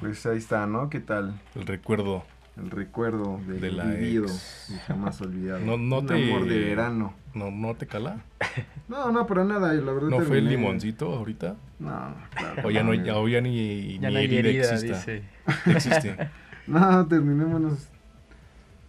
Pues 0.00 0.24
ahí 0.24 0.38
está, 0.38 0.66
¿no? 0.66 0.88
¿Qué 0.88 1.00
tal? 1.00 1.38
El 1.54 1.66
recuerdo 1.66 2.24
el 2.56 2.70
recuerdo 2.70 3.40
de, 3.46 3.72
la 3.72 3.84
vivido 3.84 4.26
y 4.68 4.74
jamás 4.86 5.20
olvidado. 5.20 5.60
No, 5.60 5.78
no 5.78 6.00
Un 6.00 6.06
te, 6.06 6.14
amor 6.14 6.46
de 6.46 6.58
verano. 6.58 7.14
No, 7.34 7.50
no 7.50 7.74
te 7.74 7.86
cala. 7.86 8.24
No, 8.88 9.10
no, 9.10 9.26
para 9.26 9.42
nada, 9.44 9.72
la 9.72 9.92
verdad. 9.92 10.10
¿No 10.10 10.20
fue 10.20 10.38
el 10.38 10.50
limoncito 10.50 11.14
ahorita? 11.14 11.56
No, 11.78 12.14
claro. 12.34 12.68
O 12.68 12.70
ya 12.70 12.82
no, 12.82 12.92
ya, 12.92 13.16
o 13.16 13.26
ya 13.26 13.40
ni, 13.40 13.98
ya 13.98 14.08
ni 14.08 14.14
no 14.14 14.18
hay 14.18 14.36
herida, 14.36 14.64
existe. 14.74 14.92
Dice. 14.92 15.22
existe. 15.70 16.30
no, 16.66 17.06
terminémonos 17.06 17.88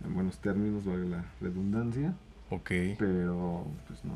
en 0.06 0.14
buenos 0.14 0.40
términos, 0.40 0.84
vale 0.84 1.08
la 1.08 1.24
redundancia. 1.40 2.14
Ok. 2.50 2.72
Pero, 3.00 3.66
pues 3.88 4.04
no. 4.04 4.14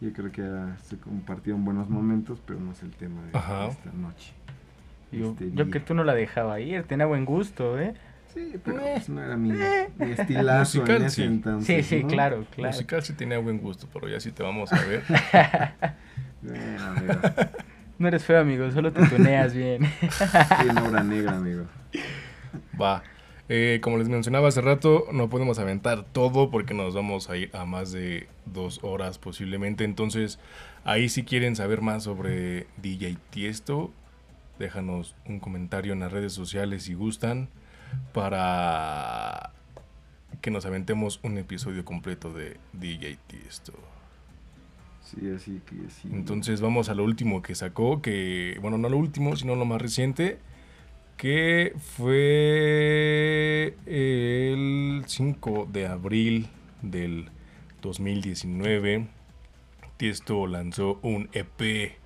Yo 0.00 0.12
creo 0.12 0.32
que 0.32 0.82
se 0.82 0.96
compartieron 0.96 1.64
buenos 1.64 1.90
momentos, 1.90 2.40
pero 2.46 2.60
no 2.60 2.72
es 2.72 2.82
el 2.82 2.92
tema 2.92 3.20
de 3.22 3.28
esta 3.28 3.92
noche. 3.92 4.32
Yo, 5.12 5.32
este 5.32 5.52
yo 5.52 5.70
que 5.70 5.80
tú 5.80 5.94
no 5.94 6.02
la 6.02 6.14
dejaba 6.14 6.60
ir, 6.60 6.84
tenía 6.84 7.06
buen 7.06 7.24
gusto, 7.24 7.78
¿eh? 7.78 7.94
Sí, 8.34 8.52
pero 8.64 8.80
pues 8.80 9.08
no 9.08 9.22
era 9.22 9.36
mi, 9.36 9.52
mi 9.52 10.10
estilazo 10.12 10.78
Musical, 10.80 10.96
en 10.96 11.06
ese 11.06 11.16
sí. 11.16 11.22
entonces. 11.22 11.86
Sí, 11.86 11.96
sí, 11.96 12.02
¿no? 12.02 12.08
claro, 12.08 12.44
claro. 12.50 12.72
Musical 12.72 13.02
sí 13.02 13.12
tenía 13.12 13.38
buen 13.38 13.58
gusto, 13.58 13.88
pero 13.92 14.08
ya 14.08 14.18
sí 14.18 14.32
te 14.32 14.42
vamos 14.42 14.72
a 14.72 14.80
ver. 14.84 15.02
Bueno. 16.42 17.20
No 17.98 18.08
eres 18.08 18.22
feo, 18.22 18.38
amigo, 18.38 18.70
solo 18.70 18.92
te 18.92 19.06
tuneas 19.06 19.54
bien. 19.54 19.84
Sí, 20.10 20.68
en 20.68 20.76
obra 20.76 21.02
negra, 21.02 21.36
amigo. 21.36 21.64
Va. 22.80 23.02
Eh, 23.48 23.78
como 23.82 23.96
les 23.98 24.08
mencionaba 24.08 24.48
hace 24.48 24.60
rato, 24.60 25.06
no 25.12 25.30
podemos 25.30 25.58
aventar 25.58 26.04
todo 26.04 26.50
porque 26.50 26.74
nos 26.74 26.94
vamos 26.94 27.30
a 27.30 27.36
ir 27.38 27.50
a 27.54 27.64
más 27.64 27.92
de 27.92 28.28
dos 28.44 28.80
horas 28.82 29.18
posiblemente. 29.18 29.84
Entonces, 29.84 30.38
ahí 30.84 31.08
si 31.08 31.24
quieren 31.24 31.56
saber 31.56 31.80
más 31.80 32.02
sobre 32.02 32.66
DJ 32.82 33.16
Tiesto, 33.30 33.90
déjanos 34.58 35.14
un 35.26 35.40
comentario 35.40 35.92
en 35.94 36.00
las 36.00 36.12
redes 36.12 36.32
sociales 36.34 36.82
si 36.82 36.92
gustan 36.94 37.48
para 38.12 39.52
que 40.40 40.50
nos 40.50 40.66
aventemos 40.66 41.20
un 41.22 41.38
episodio 41.38 41.84
completo 41.84 42.32
de 42.32 42.58
DJ 42.74 43.18
Tiesto. 43.26 43.72
Sí, 45.02 45.30
así 45.34 45.60
que 45.66 45.90
sí. 45.90 46.08
Entonces 46.12 46.60
vamos 46.60 46.88
a 46.88 46.94
lo 46.94 47.04
último 47.04 47.42
que 47.42 47.54
sacó, 47.54 48.02
que, 48.02 48.58
bueno, 48.60 48.78
no 48.78 48.88
lo 48.88 48.96
último, 48.96 49.36
sino 49.36 49.54
lo 49.54 49.64
más 49.64 49.80
reciente, 49.80 50.38
que 51.16 51.74
fue 51.78 53.76
el 53.86 55.04
5 55.06 55.68
de 55.70 55.86
abril 55.86 56.48
del 56.82 57.30
2019. 57.82 59.06
Tiesto 59.96 60.46
lanzó 60.46 60.98
un 61.02 61.28
EP 61.32 61.96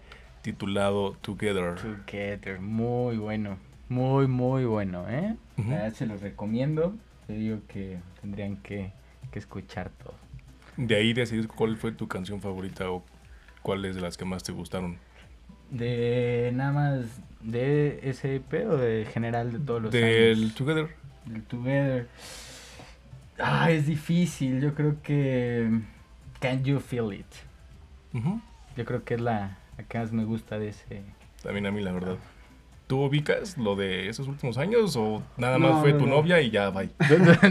titulado 0.42 1.12
Together. 1.20 1.76
Together, 1.76 2.60
muy 2.60 3.16
bueno, 3.16 3.58
muy, 3.88 4.26
muy 4.26 4.64
bueno, 4.64 5.08
¿eh? 5.08 5.36
Uh 5.56 5.62
-huh. 5.62 5.90
Se 5.92 6.06
los 6.06 6.20
recomiendo, 6.20 6.94
te 7.26 7.34
digo 7.34 7.58
que 7.68 7.98
tendrían 8.20 8.56
que, 8.58 8.92
que 9.30 9.38
escuchar 9.38 9.90
todo. 9.90 10.14
De 10.76 10.94
ahí 10.94 11.12
decides 11.12 11.46
cuál 11.46 11.76
fue 11.76 11.92
tu 11.92 12.06
canción 12.06 12.40
favorita 12.40 12.90
o 12.90 13.02
cuáles 13.62 13.96
de 13.96 14.00
las 14.00 14.16
que 14.16 14.24
más 14.24 14.42
te 14.44 14.52
gustaron. 14.52 14.98
De 15.70 16.50
nada 16.54 16.72
más 16.72 17.20
de 17.40 18.00
ese 18.02 18.36
EP 18.36 18.66
o 18.68 18.76
de 18.76 19.04
general 19.06 19.52
de 19.52 19.58
todos 19.58 19.82
los 19.82 19.92
Del 19.92 20.38
años? 20.38 20.54
Together. 20.54 20.88
Del 21.26 21.42
Together. 21.42 22.08
Ah, 23.38 23.70
es 23.70 23.86
difícil. 23.86 24.60
Yo 24.60 24.74
creo 24.74 25.02
que 25.02 25.68
Can 26.40 26.64
You 26.64 26.80
Feel 26.80 27.12
It. 27.12 27.26
Uh 28.14 28.18
-huh. 28.18 28.40
Yo 28.76 28.84
creo 28.84 29.04
que 29.04 29.14
es 29.14 29.20
la, 29.20 29.58
la, 29.76 29.84
que 29.84 29.98
más 29.98 30.12
me 30.12 30.24
gusta 30.24 30.58
de 30.58 30.68
ese. 30.68 31.02
También 31.42 31.66
a 31.66 31.70
mí 31.70 31.82
la 31.82 31.92
verdad. 31.92 32.16
¿Tú 32.88 33.02
ubicas 33.02 33.58
lo 33.58 33.76
de 33.76 34.08
esos 34.08 34.26
últimos 34.28 34.56
años 34.56 34.96
o 34.96 35.22
nada 35.36 35.58
más 35.58 35.72
no, 35.72 35.80
fue 35.82 35.92
no, 35.92 35.98
tu 35.98 36.06
no. 36.06 36.16
novia 36.16 36.40
y 36.40 36.50
ya, 36.50 36.70
bye? 36.70 36.88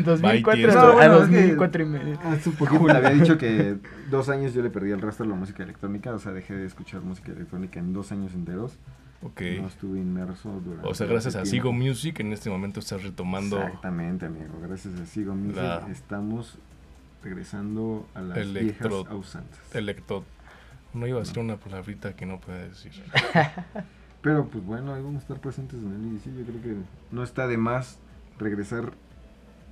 2004, 0.03 0.17
bye, 0.17 0.67
no, 0.67 0.93
bueno, 0.93 1.13
a 1.13 1.19
2004 1.19 1.83
y 1.83 1.85
medio. 1.85 2.19
Hace 2.23 2.49
un 2.49 2.55
poquito 2.55 2.88
le 2.88 2.93
había 2.93 3.11
dicho 3.11 3.38
que 3.38 3.77
dos 4.09 4.29
años 4.29 4.55
yo 4.55 4.63
le 4.63 4.71
perdí 4.71 4.89
el 4.89 4.99
resto 4.99 5.23
de 5.23 5.29
la 5.29 5.35
música 5.35 5.61
electrónica, 5.61 6.11
o 6.11 6.17
sea, 6.17 6.31
dejé 6.31 6.55
de 6.55 6.65
escuchar 6.65 7.01
música 7.01 7.31
electrónica 7.31 7.79
en 7.79 7.93
dos 7.93 8.11
años 8.11 8.33
enteros. 8.33 8.79
Ok. 9.21 9.41
No 9.61 9.67
estuve 9.67 9.99
inmerso 9.99 10.49
durante 10.65 10.88
O 10.88 10.95
sea, 10.95 11.05
gracias 11.05 11.35
a 11.35 11.45
Sigo 11.45 11.71
Music 11.71 12.19
en 12.19 12.33
este 12.33 12.49
momento 12.49 12.79
estás 12.79 13.03
retomando... 13.03 13.61
Exactamente, 13.61 14.25
amigo. 14.25 14.59
Gracias 14.63 14.99
a 14.99 15.05
Sigo 15.05 15.35
Music 15.35 15.57
la... 15.57 15.88
estamos 15.91 16.57
regresando 17.23 18.07
a 18.15 18.21
las 18.21 18.39
Electro... 18.39 18.89
viejas 18.89 19.11
ausantes. 19.11 19.59
Electro... 19.75 20.23
No 20.95 21.05
iba 21.05 21.17
a 21.17 21.19
decir 21.19 21.38
una 21.38 21.57
palabrita 21.57 22.15
que 22.15 22.25
no 22.25 22.39
pueda 22.39 22.59
decir. 22.59 22.91
Pero 24.28 24.45
pues 24.45 24.65
bueno, 24.65 24.93
ahí 24.93 25.01
vamos 25.01 25.19
a 25.19 25.21
estar 25.21 25.39
presentes 25.39 25.80
en 25.80 25.93
el 25.93 26.05
IDC. 26.05 26.38
Yo 26.38 26.43
creo 26.43 26.61
que 26.61 26.75
no 27.11 27.23
está 27.23 27.47
de 27.47 27.55
más 27.55 27.97
regresar 28.38 28.91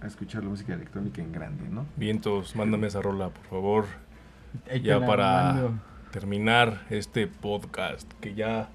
a 0.01 0.07
escuchar 0.07 0.45
la 0.45 0.49
música 0.49 0.73
electrónica 0.73 1.21
en 1.21 1.33
grande, 1.33 1.67
¿no? 1.67 1.85
Vientos, 1.97 2.55
mándame 2.55 2.87
esa 2.87 3.01
rola, 3.01 3.31
por 3.31 3.45
favor. 3.47 3.85
Ya 4.81 5.05
para 5.05 5.51
mando. 5.51 5.79
terminar 6.11 6.85
este 6.89 7.27
podcast, 7.27 8.09
que 8.21 8.33
ya 8.33 8.69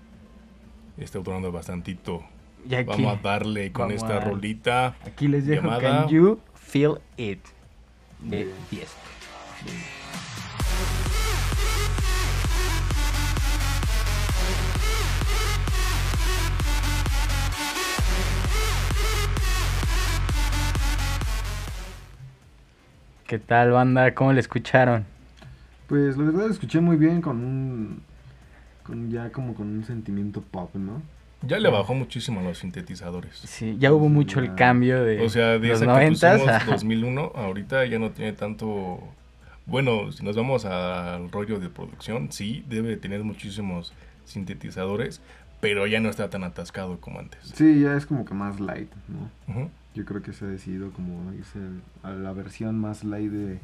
está 0.98 1.18
durando 1.20 1.50
bastantito. 1.50 2.24
Aquí, 2.66 2.84
vamos 2.84 3.18
a 3.18 3.22
darle 3.22 3.72
con 3.72 3.90
esta 3.90 4.18
a, 4.18 4.20
rolita. 4.20 4.96
Aquí 5.06 5.28
les 5.28 5.46
dejo 5.46 5.62
llamada, 5.62 6.02
Can 6.02 6.08
You 6.08 6.40
Feel 6.56 6.98
It 7.16 7.40
de 8.18 8.52
Tiesto. 8.68 9.00
¿Qué 23.30 23.38
tal, 23.38 23.70
banda? 23.70 24.12
¿Cómo 24.12 24.32
le 24.32 24.40
escucharon? 24.40 25.06
Pues 25.86 26.16
la 26.16 26.24
verdad 26.24 26.50
escuché 26.50 26.80
muy 26.80 26.96
bien 26.96 27.20
con 27.20 27.36
un. 27.36 28.02
Con 28.82 29.08
ya 29.08 29.30
como 29.30 29.54
con 29.54 29.68
un 29.68 29.84
sentimiento 29.84 30.42
pop, 30.42 30.74
¿no? 30.74 31.00
Ya 31.42 31.60
le 31.60 31.70
bajó 31.70 31.94
muchísimo 31.94 32.40
a 32.40 32.42
los 32.42 32.58
sintetizadores. 32.58 33.36
Sí, 33.36 33.76
ya 33.78 33.92
hubo 33.92 34.08
mucho 34.08 34.40
ya. 34.40 34.50
el 34.50 34.56
cambio 34.56 35.04
de. 35.04 35.20
O 35.20 35.28
sea, 35.28 35.60
de 35.60 35.68
los 35.68 35.80
esa 35.80 35.86
90 35.86 36.32
que 36.32 36.38
pusimos 36.38 36.66
2001, 36.66 37.32
ahorita 37.36 37.86
ya 37.86 38.00
no 38.00 38.10
tiene 38.10 38.32
tanto. 38.32 38.98
Bueno, 39.64 40.10
si 40.10 40.24
nos 40.24 40.34
vamos 40.34 40.64
al 40.64 41.30
rollo 41.30 41.60
de 41.60 41.68
producción, 41.68 42.32
sí, 42.32 42.64
debe 42.68 42.96
tener 42.96 43.22
muchísimos 43.22 43.92
sintetizadores, 44.24 45.20
pero 45.60 45.86
ya 45.86 46.00
no 46.00 46.08
está 46.08 46.30
tan 46.30 46.42
atascado 46.42 46.98
como 47.00 47.20
antes. 47.20 47.38
Sí, 47.54 47.78
ya 47.78 47.94
es 47.94 48.06
como 48.06 48.24
que 48.24 48.34
más 48.34 48.58
light, 48.58 48.90
¿no? 49.06 49.54
Uh 49.54 49.58
-huh. 49.60 49.68
Yo 49.94 50.04
creo 50.04 50.22
que 50.22 50.32
se 50.32 50.44
ha 50.44 50.48
decidido 50.48 50.90
como 50.92 51.32
irse 51.32 51.58
a 52.02 52.10
la 52.10 52.32
versión 52.32 52.78
más 52.78 53.02
light 53.04 53.30
de, 53.30 53.60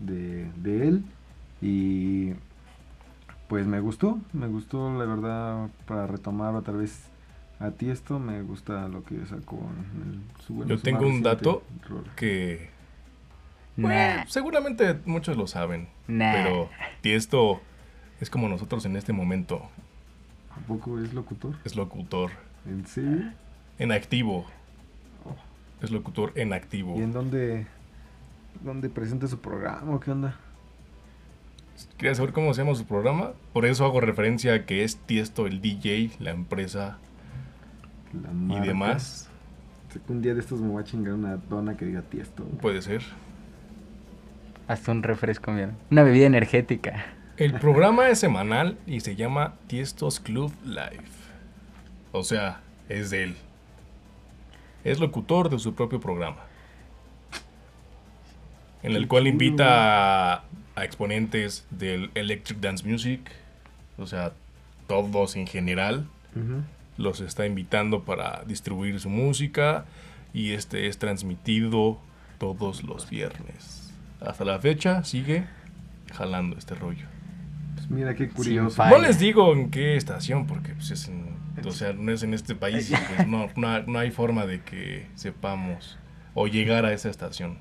de, 0.00 0.50
de, 0.56 0.88
él. 0.88 1.04
Y 1.62 2.32
pues 3.48 3.66
me 3.66 3.80
gustó, 3.80 4.18
me 4.32 4.46
gustó 4.48 4.92
la 4.98 5.04
verdad 5.04 5.68
para 5.86 6.06
retomar 6.06 6.54
otra 6.54 6.74
vez 6.74 7.04
a 7.60 7.70
ti 7.72 7.90
esto, 7.90 8.18
me 8.18 8.42
gusta 8.42 8.86
lo 8.88 9.04
que 9.04 9.24
sacó 9.26 9.56
en 9.56 10.02
el, 10.12 10.44
su 10.46 10.54
bueno, 10.54 10.68
Yo 10.70 10.76
su 10.78 10.82
tengo 10.84 11.06
un 11.06 11.22
dato 11.22 11.62
rol. 11.88 12.04
que 12.16 12.70
Nah. 13.76 14.24
seguramente 14.26 14.98
muchos 15.06 15.36
lo 15.36 15.46
saben, 15.46 15.88
Nah. 16.08 16.32
pero 16.32 16.68
Tiesto 17.00 17.60
es 18.20 18.28
como 18.30 18.48
nosotros 18.48 18.84
en 18.86 18.96
este 18.96 19.12
momento, 19.12 19.68
¿A 20.56 20.60
poco 20.66 20.98
es 21.00 21.14
locutor? 21.14 21.54
es 21.64 21.76
locutor 21.76 22.30
¿En 22.66 22.84
serio? 22.86 23.30
en 23.78 23.92
activo. 23.92 24.46
Es 25.82 25.90
locutor 25.90 26.32
en 26.34 26.52
activo. 26.52 26.96
¿Y 26.98 27.02
en 27.02 27.12
dónde, 27.12 27.66
dónde 28.62 28.88
presenta 28.88 29.26
su 29.26 29.38
programa 29.38 29.94
o 29.94 30.00
qué 30.00 30.10
onda? 30.10 30.36
quería 31.96 32.14
saber 32.14 32.32
cómo 32.32 32.52
se 32.54 32.62
llama 32.62 32.74
su 32.74 32.84
programa. 32.84 33.32
Por 33.52 33.66
eso 33.66 33.84
hago 33.84 34.00
referencia 34.00 34.54
a 34.54 34.66
que 34.66 34.84
es 34.84 34.96
Tiesto 34.96 35.46
el 35.46 35.60
DJ, 35.60 36.10
la 36.18 36.30
empresa 36.30 36.98
y 38.12 38.60
demás. 38.60 39.28
Un 40.08 40.22
día 40.22 40.34
de 40.34 40.40
estos 40.40 40.60
me 40.60 40.68
voy 40.68 40.82
a 40.82 40.84
chingar 40.84 41.14
una 41.14 41.36
dona 41.36 41.76
que 41.76 41.84
diga 41.84 42.02
Tiesto. 42.02 42.44
Puede 42.60 42.82
ser. 42.82 43.02
Hasta 44.66 44.92
un 44.92 45.02
refresco, 45.02 45.50
mira. 45.50 45.72
Una 45.90 46.02
bebida 46.02 46.26
energética. 46.26 47.06
El 47.36 47.54
programa 47.54 48.08
es 48.08 48.18
semanal 48.18 48.76
y 48.86 49.00
se 49.00 49.16
llama 49.16 49.54
Tiestos 49.66 50.20
Club 50.20 50.52
Live. 50.64 51.04
O 52.12 52.22
sea, 52.22 52.60
es 52.88 53.10
de 53.10 53.24
él. 53.24 53.36
Es 54.90 55.00
locutor 55.00 55.50
de 55.50 55.58
su 55.58 55.74
propio 55.74 56.00
programa. 56.00 56.38
En 58.82 58.94
el 58.94 59.08
cual 59.08 59.26
invita 59.26 60.34
a, 60.34 60.44
exponentes 60.76 61.66
del 61.70 62.10
Electric 62.14 62.58
Dance 62.60 62.88
Music. 62.88 63.20
O 63.98 64.06
sea, 64.06 64.32
todos 64.86 65.36
en 65.36 65.46
general. 65.46 66.06
Los 66.96 67.20
está 67.20 67.46
invitando 67.46 68.04
para 68.04 68.44
distribuir 68.46 68.98
su 69.00 69.10
música. 69.10 69.84
Y 70.32 70.52
este 70.52 70.86
es 70.86 70.98
transmitido 70.98 71.98
todos 72.38 72.82
los 72.84 73.10
viernes. 73.10 73.92
Hasta 74.20 74.44
la 74.44 74.58
fecha 74.58 75.04
sigue 75.04 75.44
jalando 76.12 76.56
este 76.56 76.74
rollo. 76.74 77.06
Pues 77.74 77.90
mira 77.90 78.14
qué 78.14 78.28
curioso. 78.28 78.84
no 78.86 78.98
les 78.98 79.18
digo 79.18 79.52
en 79.52 79.70
qué 79.70 79.96
estación, 79.96 80.46
porque 80.46 80.72
pues 80.72 80.90
es 80.90 81.08
o 81.64 81.70
sea, 81.70 81.92
no 81.92 82.12
es 82.12 82.22
en 82.22 82.34
este 82.34 82.54
país 82.54 82.90
y 82.90 82.94
pues 82.94 83.28
no, 83.28 83.48
no, 83.56 83.98
hay 83.98 84.10
forma 84.10 84.46
de 84.46 84.62
que 84.62 85.06
sepamos 85.14 85.98
o 86.34 86.46
llegar 86.46 86.84
a 86.84 86.92
esa 86.92 87.08
estación. 87.08 87.58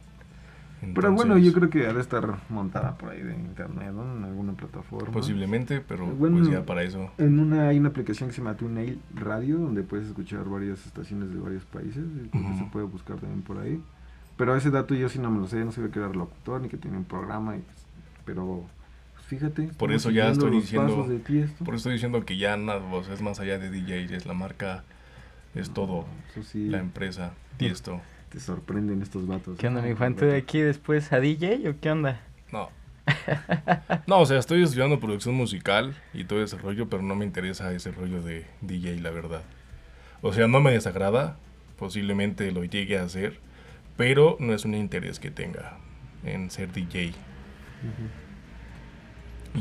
pero 0.94 1.12
bueno, 1.12 1.38
yo 1.38 1.54
creo 1.54 1.70
que 1.70 1.88
ha 1.88 1.94
de 1.94 2.02
estar 2.02 2.40
montada 2.50 2.98
por 2.98 3.10
ahí 3.10 3.22
de 3.22 3.34
internet, 3.34 3.92
¿no? 3.94 4.18
En 4.18 4.24
alguna 4.24 4.54
plataforma. 4.54 5.12
Posiblemente, 5.12 5.82
pero 5.82 6.06
pues 6.06 6.50
ya 6.50 6.66
para 6.66 6.84
eso. 6.84 7.12
En 7.18 7.40
una 7.40 7.70
hay 7.70 7.80
una 7.80 7.90
aplicación 7.90 8.30
que 8.30 8.36
se 8.36 8.42
llama 8.42 8.56
TuneIn 8.56 9.02
Radio, 9.16 9.58
donde 9.58 9.84
puedes 9.84 10.08
escuchar 10.08 10.46
varias 10.46 10.86
estaciones 10.86 11.34
de 11.34 11.40
varios 11.40 11.66
países. 11.66 12.04
Y 12.06 12.58
se 12.58 12.64
puede 12.72 12.86
buscar 12.86 13.18
también 13.18 13.42
por 13.42 13.60
ahí. 13.60 13.82
Pero 14.38 14.56
ese 14.56 14.70
dato 14.70 14.94
yo 14.94 15.10
sí 15.10 15.18
no 15.20 15.32
me 15.32 15.40
lo 15.40 15.48
sé, 15.48 15.66
no 15.66 15.72
sabía 15.72 15.92
que 15.92 16.00
era 16.00 16.10
locutor 16.10 16.62
ni 16.62 16.70
que 16.70 16.78
tiene 16.78 16.98
un 16.98 17.06
programa, 17.06 17.58
y, 17.58 17.60
pues, 17.60 17.86
pero 18.24 18.46
pues, 18.46 18.77
fíjate. 19.28 19.70
Por 19.78 19.92
eso 19.92 20.10
ya 20.10 20.30
estoy 20.30 20.52
diciendo, 20.52 21.06
por 21.64 21.76
eso 21.76 21.76
estoy 21.76 21.94
diciendo 21.94 22.26
que 22.26 22.38
ya 22.38 22.58
nada, 22.58 22.82
es 23.12 23.22
más 23.22 23.40
allá 23.40 23.60
de 23.60 23.70
DJ, 23.70 24.16
es 24.16 24.26
la 24.26 24.34
marca, 24.34 24.84
es 25.54 25.72
todo, 25.72 26.06
la 26.54 26.80
empresa, 26.80 27.34
Tiesto. 27.58 28.02
Te 28.30 28.40
sorprenden 28.40 29.02
estos 29.02 29.26
vatos. 29.28 29.58
¿Qué 29.58 29.68
onda, 29.68 29.82
mi 29.82 29.94
Juan? 29.94 30.16
¿Tú 30.16 30.26
de 30.26 30.36
aquí 30.36 30.60
después 30.60 31.14
a 31.14 31.20
DJ 31.20 31.70
o 31.70 31.80
qué 31.80 31.92
onda? 31.92 32.22
No. 32.52 32.70
no, 34.08 34.20
o 34.20 34.26
sea, 34.26 34.38
estoy 34.38 34.64
estudiando 34.64 35.00
producción 35.00 35.36
musical 35.36 35.96
y 36.14 36.26
todo 36.26 36.44
ese 36.44 36.58
rollo, 36.58 36.90
pero 36.90 37.04
no 37.04 37.16
me 37.16 37.24
interesa 37.26 37.72
ese 37.72 37.92
rollo 37.92 38.22
de 38.22 38.46
DJ, 38.62 39.00
la 39.00 39.12
verdad. 39.12 39.44
O 40.22 40.34
sea, 40.34 40.48
no 40.48 40.60
me 40.60 40.72
desagrada, 40.72 41.38
posiblemente 41.78 42.52
lo 42.52 42.64
llegue 42.66 42.98
a 42.98 43.04
hacer, 43.04 43.40
pero 43.96 44.36
no 44.40 44.54
es 44.54 44.66
un 44.66 44.76
interés 44.76 45.20
que 45.20 45.32
tenga 45.32 45.78
en 46.24 46.52
ser 46.52 46.72
DJ. 46.74 47.14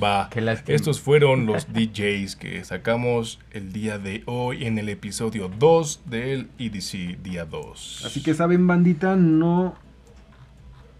Va, 0.02 0.28
estos 0.66 1.00
fueron 1.00 1.46
los 1.46 1.66
DJs 1.72 2.36
que 2.36 2.64
sacamos 2.64 3.38
el 3.52 3.72
día 3.72 3.98
de 3.98 4.22
hoy 4.26 4.64
en 4.66 4.78
el 4.78 4.88
episodio 4.88 5.50
2 5.58 6.02
del 6.06 6.48
EDC 6.58 7.22
día 7.22 7.44
2. 7.44 8.02
Así 8.06 8.22
que 8.22 8.34
saben, 8.34 8.66
bandita, 8.66 9.16
no 9.16 9.74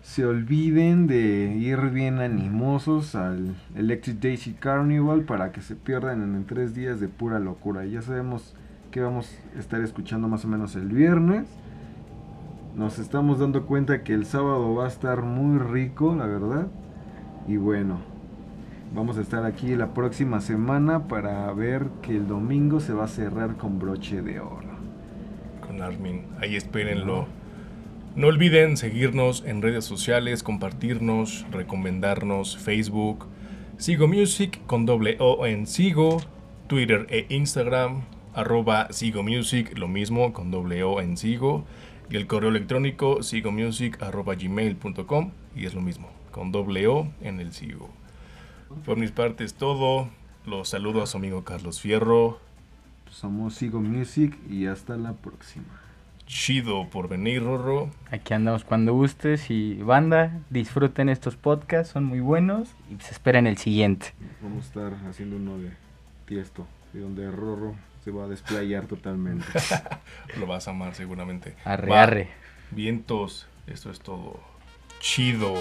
se 0.02 0.24
olviden 0.24 1.06
de 1.06 1.56
ir 1.58 1.78
bien 1.90 2.20
animosos 2.20 3.14
al 3.14 3.54
Electric 3.74 4.18
Daisy 4.18 4.52
Carnival 4.52 5.22
para 5.22 5.52
que 5.52 5.60
se 5.60 5.74
pierdan 5.74 6.22
en 6.22 6.46
tres 6.46 6.74
días 6.74 7.00
de 7.00 7.08
pura 7.08 7.38
locura. 7.38 7.84
Ya 7.84 8.02
sabemos 8.02 8.54
que 8.90 9.00
vamos 9.00 9.36
a 9.56 9.60
estar 9.60 9.80
escuchando 9.82 10.28
más 10.28 10.44
o 10.44 10.48
menos 10.48 10.74
el 10.76 10.88
viernes 10.88 11.46
nos 12.76 12.98
estamos 12.98 13.38
dando 13.38 13.64
cuenta 13.64 14.02
que 14.02 14.12
el 14.12 14.26
sábado 14.26 14.74
va 14.74 14.84
a 14.84 14.88
estar 14.88 15.22
muy 15.22 15.58
rico, 15.58 16.14
la 16.14 16.26
verdad. 16.26 16.66
Y 17.48 17.56
bueno, 17.56 18.00
vamos 18.94 19.18
a 19.18 19.20
estar 19.20 19.44
aquí 19.44 19.74
la 19.76 19.94
próxima 19.94 20.40
semana 20.40 21.08
para 21.08 21.52
ver 21.52 21.86
que 22.02 22.12
el 22.12 22.26
domingo 22.26 22.80
se 22.80 22.92
va 22.92 23.04
a 23.04 23.08
cerrar 23.08 23.56
con 23.56 23.78
broche 23.78 24.22
de 24.22 24.40
oro. 24.40 24.76
Con 25.66 25.82
Armin, 25.82 26.22
ahí 26.40 26.56
espérenlo. 26.56 27.26
No 28.14 28.28
olviden 28.28 28.76
seguirnos 28.76 29.44
en 29.46 29.60
redes 29.60 29.84
sociales, 29.84 30.42
compartirnos, 30.42 31.46
recomendarnos, 31.50 32.56
Facebook, 32.56 33.26
Sigo 33.76 34.08
Music 34.08 34.60
con 34.66 34.86
doble 34.86 35.16
O 35.20 35.44
en 35.44 35.66
Sigo, 35.66 36.22
Twitter 36.66 37.06
e 37.10 37.26
Instagram, 37.28 38.04
arroba 38.32 38.88
lo 39.74 39.88
mismo 39.88 40.32
con 40.32 40.50
doble 40.50 40.82
O 40.82 41.02
en 41.02 41.18
Sigo 41.18 41.66
y 42.08 42.16
el 42.16 42.26
correo 42.26 42.48
electrónico 42.50 43.22
sigomusic.gmail.com 43.22 45.30
y 45.54 45.66
es 45.66 45.74
lo 45.74 45.82
mismo, 45.82 46.08
con 46.30 46.52
doble 46.52 46.86
O 46.86 47.08
en 47.20 47.40
el 47.40 47.52
sigo. 47.52 47.90
Por 48.84 48.96
mis 48.96 49.10
partes 49.10 49.54
todo. 49.54 50.08
Los 50.44 50.68
saludo 50.68 51.02
a 51.02 51.06
su 51.06 51.16
amigo 51.16 51.44
Carlos 51.44 51.80
Fierro. 51.80 52.40
Somos 53.10 53.54
Sigo 53.54 53.80
Music 53.80 54.36
y 54.48 54.66
hasta 54.66 54.96
la 54.96 55.12
próxima. 55.12 55.80
Chido 56.26 56.88
por 56.90 57.08
venir, 57.08 57.42
Rorro. 57.44 57.90
Aquí 58.10 58.34
andamos 58.34 58.64
cuando 58.64 58.92
gustes 58.92 59.48
y 59.48 59.74
banda, 59.74 60.40
disfruten 60.50 61.08
estos 61.08 61.36
podcasts, 61.36 61.92
son 61.92 62.04
muy 62.04 62.18
buenos 62.18 62.68
y 62.90 63.00
se 63.00 63.12
esperen 63.12 63.46
el 63.46 63.58
siguiente. 63.58 64.12
Vamos 64.42 64.64
a 64.64 64.66
estar 64.66 65.08
haciendo 65.08 65.36
uno 65.36 65.56
de 65.58 65.70
Tiesto, 66.26 66.66
de 66.92 67.00
donde 67.00 67.30
Rorro 67.30 67.76
se 68.04 68.10
va 68.10 68.24
a 68.24 68.28
desplayar 68.28 68.86
totalmente. 68.86 69.46
Lo 70.38 70.46
vas 70.46 70.66
a 70.66 70.72
amar 70.72 70.96
seguramente. 70.96 71.54
Arre, 71.64 71.96
arre. 71.96 72.28
Vientos, 72.72 73.46
esto 73.68 73.90
es 73.90 74.00
todo. 74.00 74.40
Chido. 74.98 75.54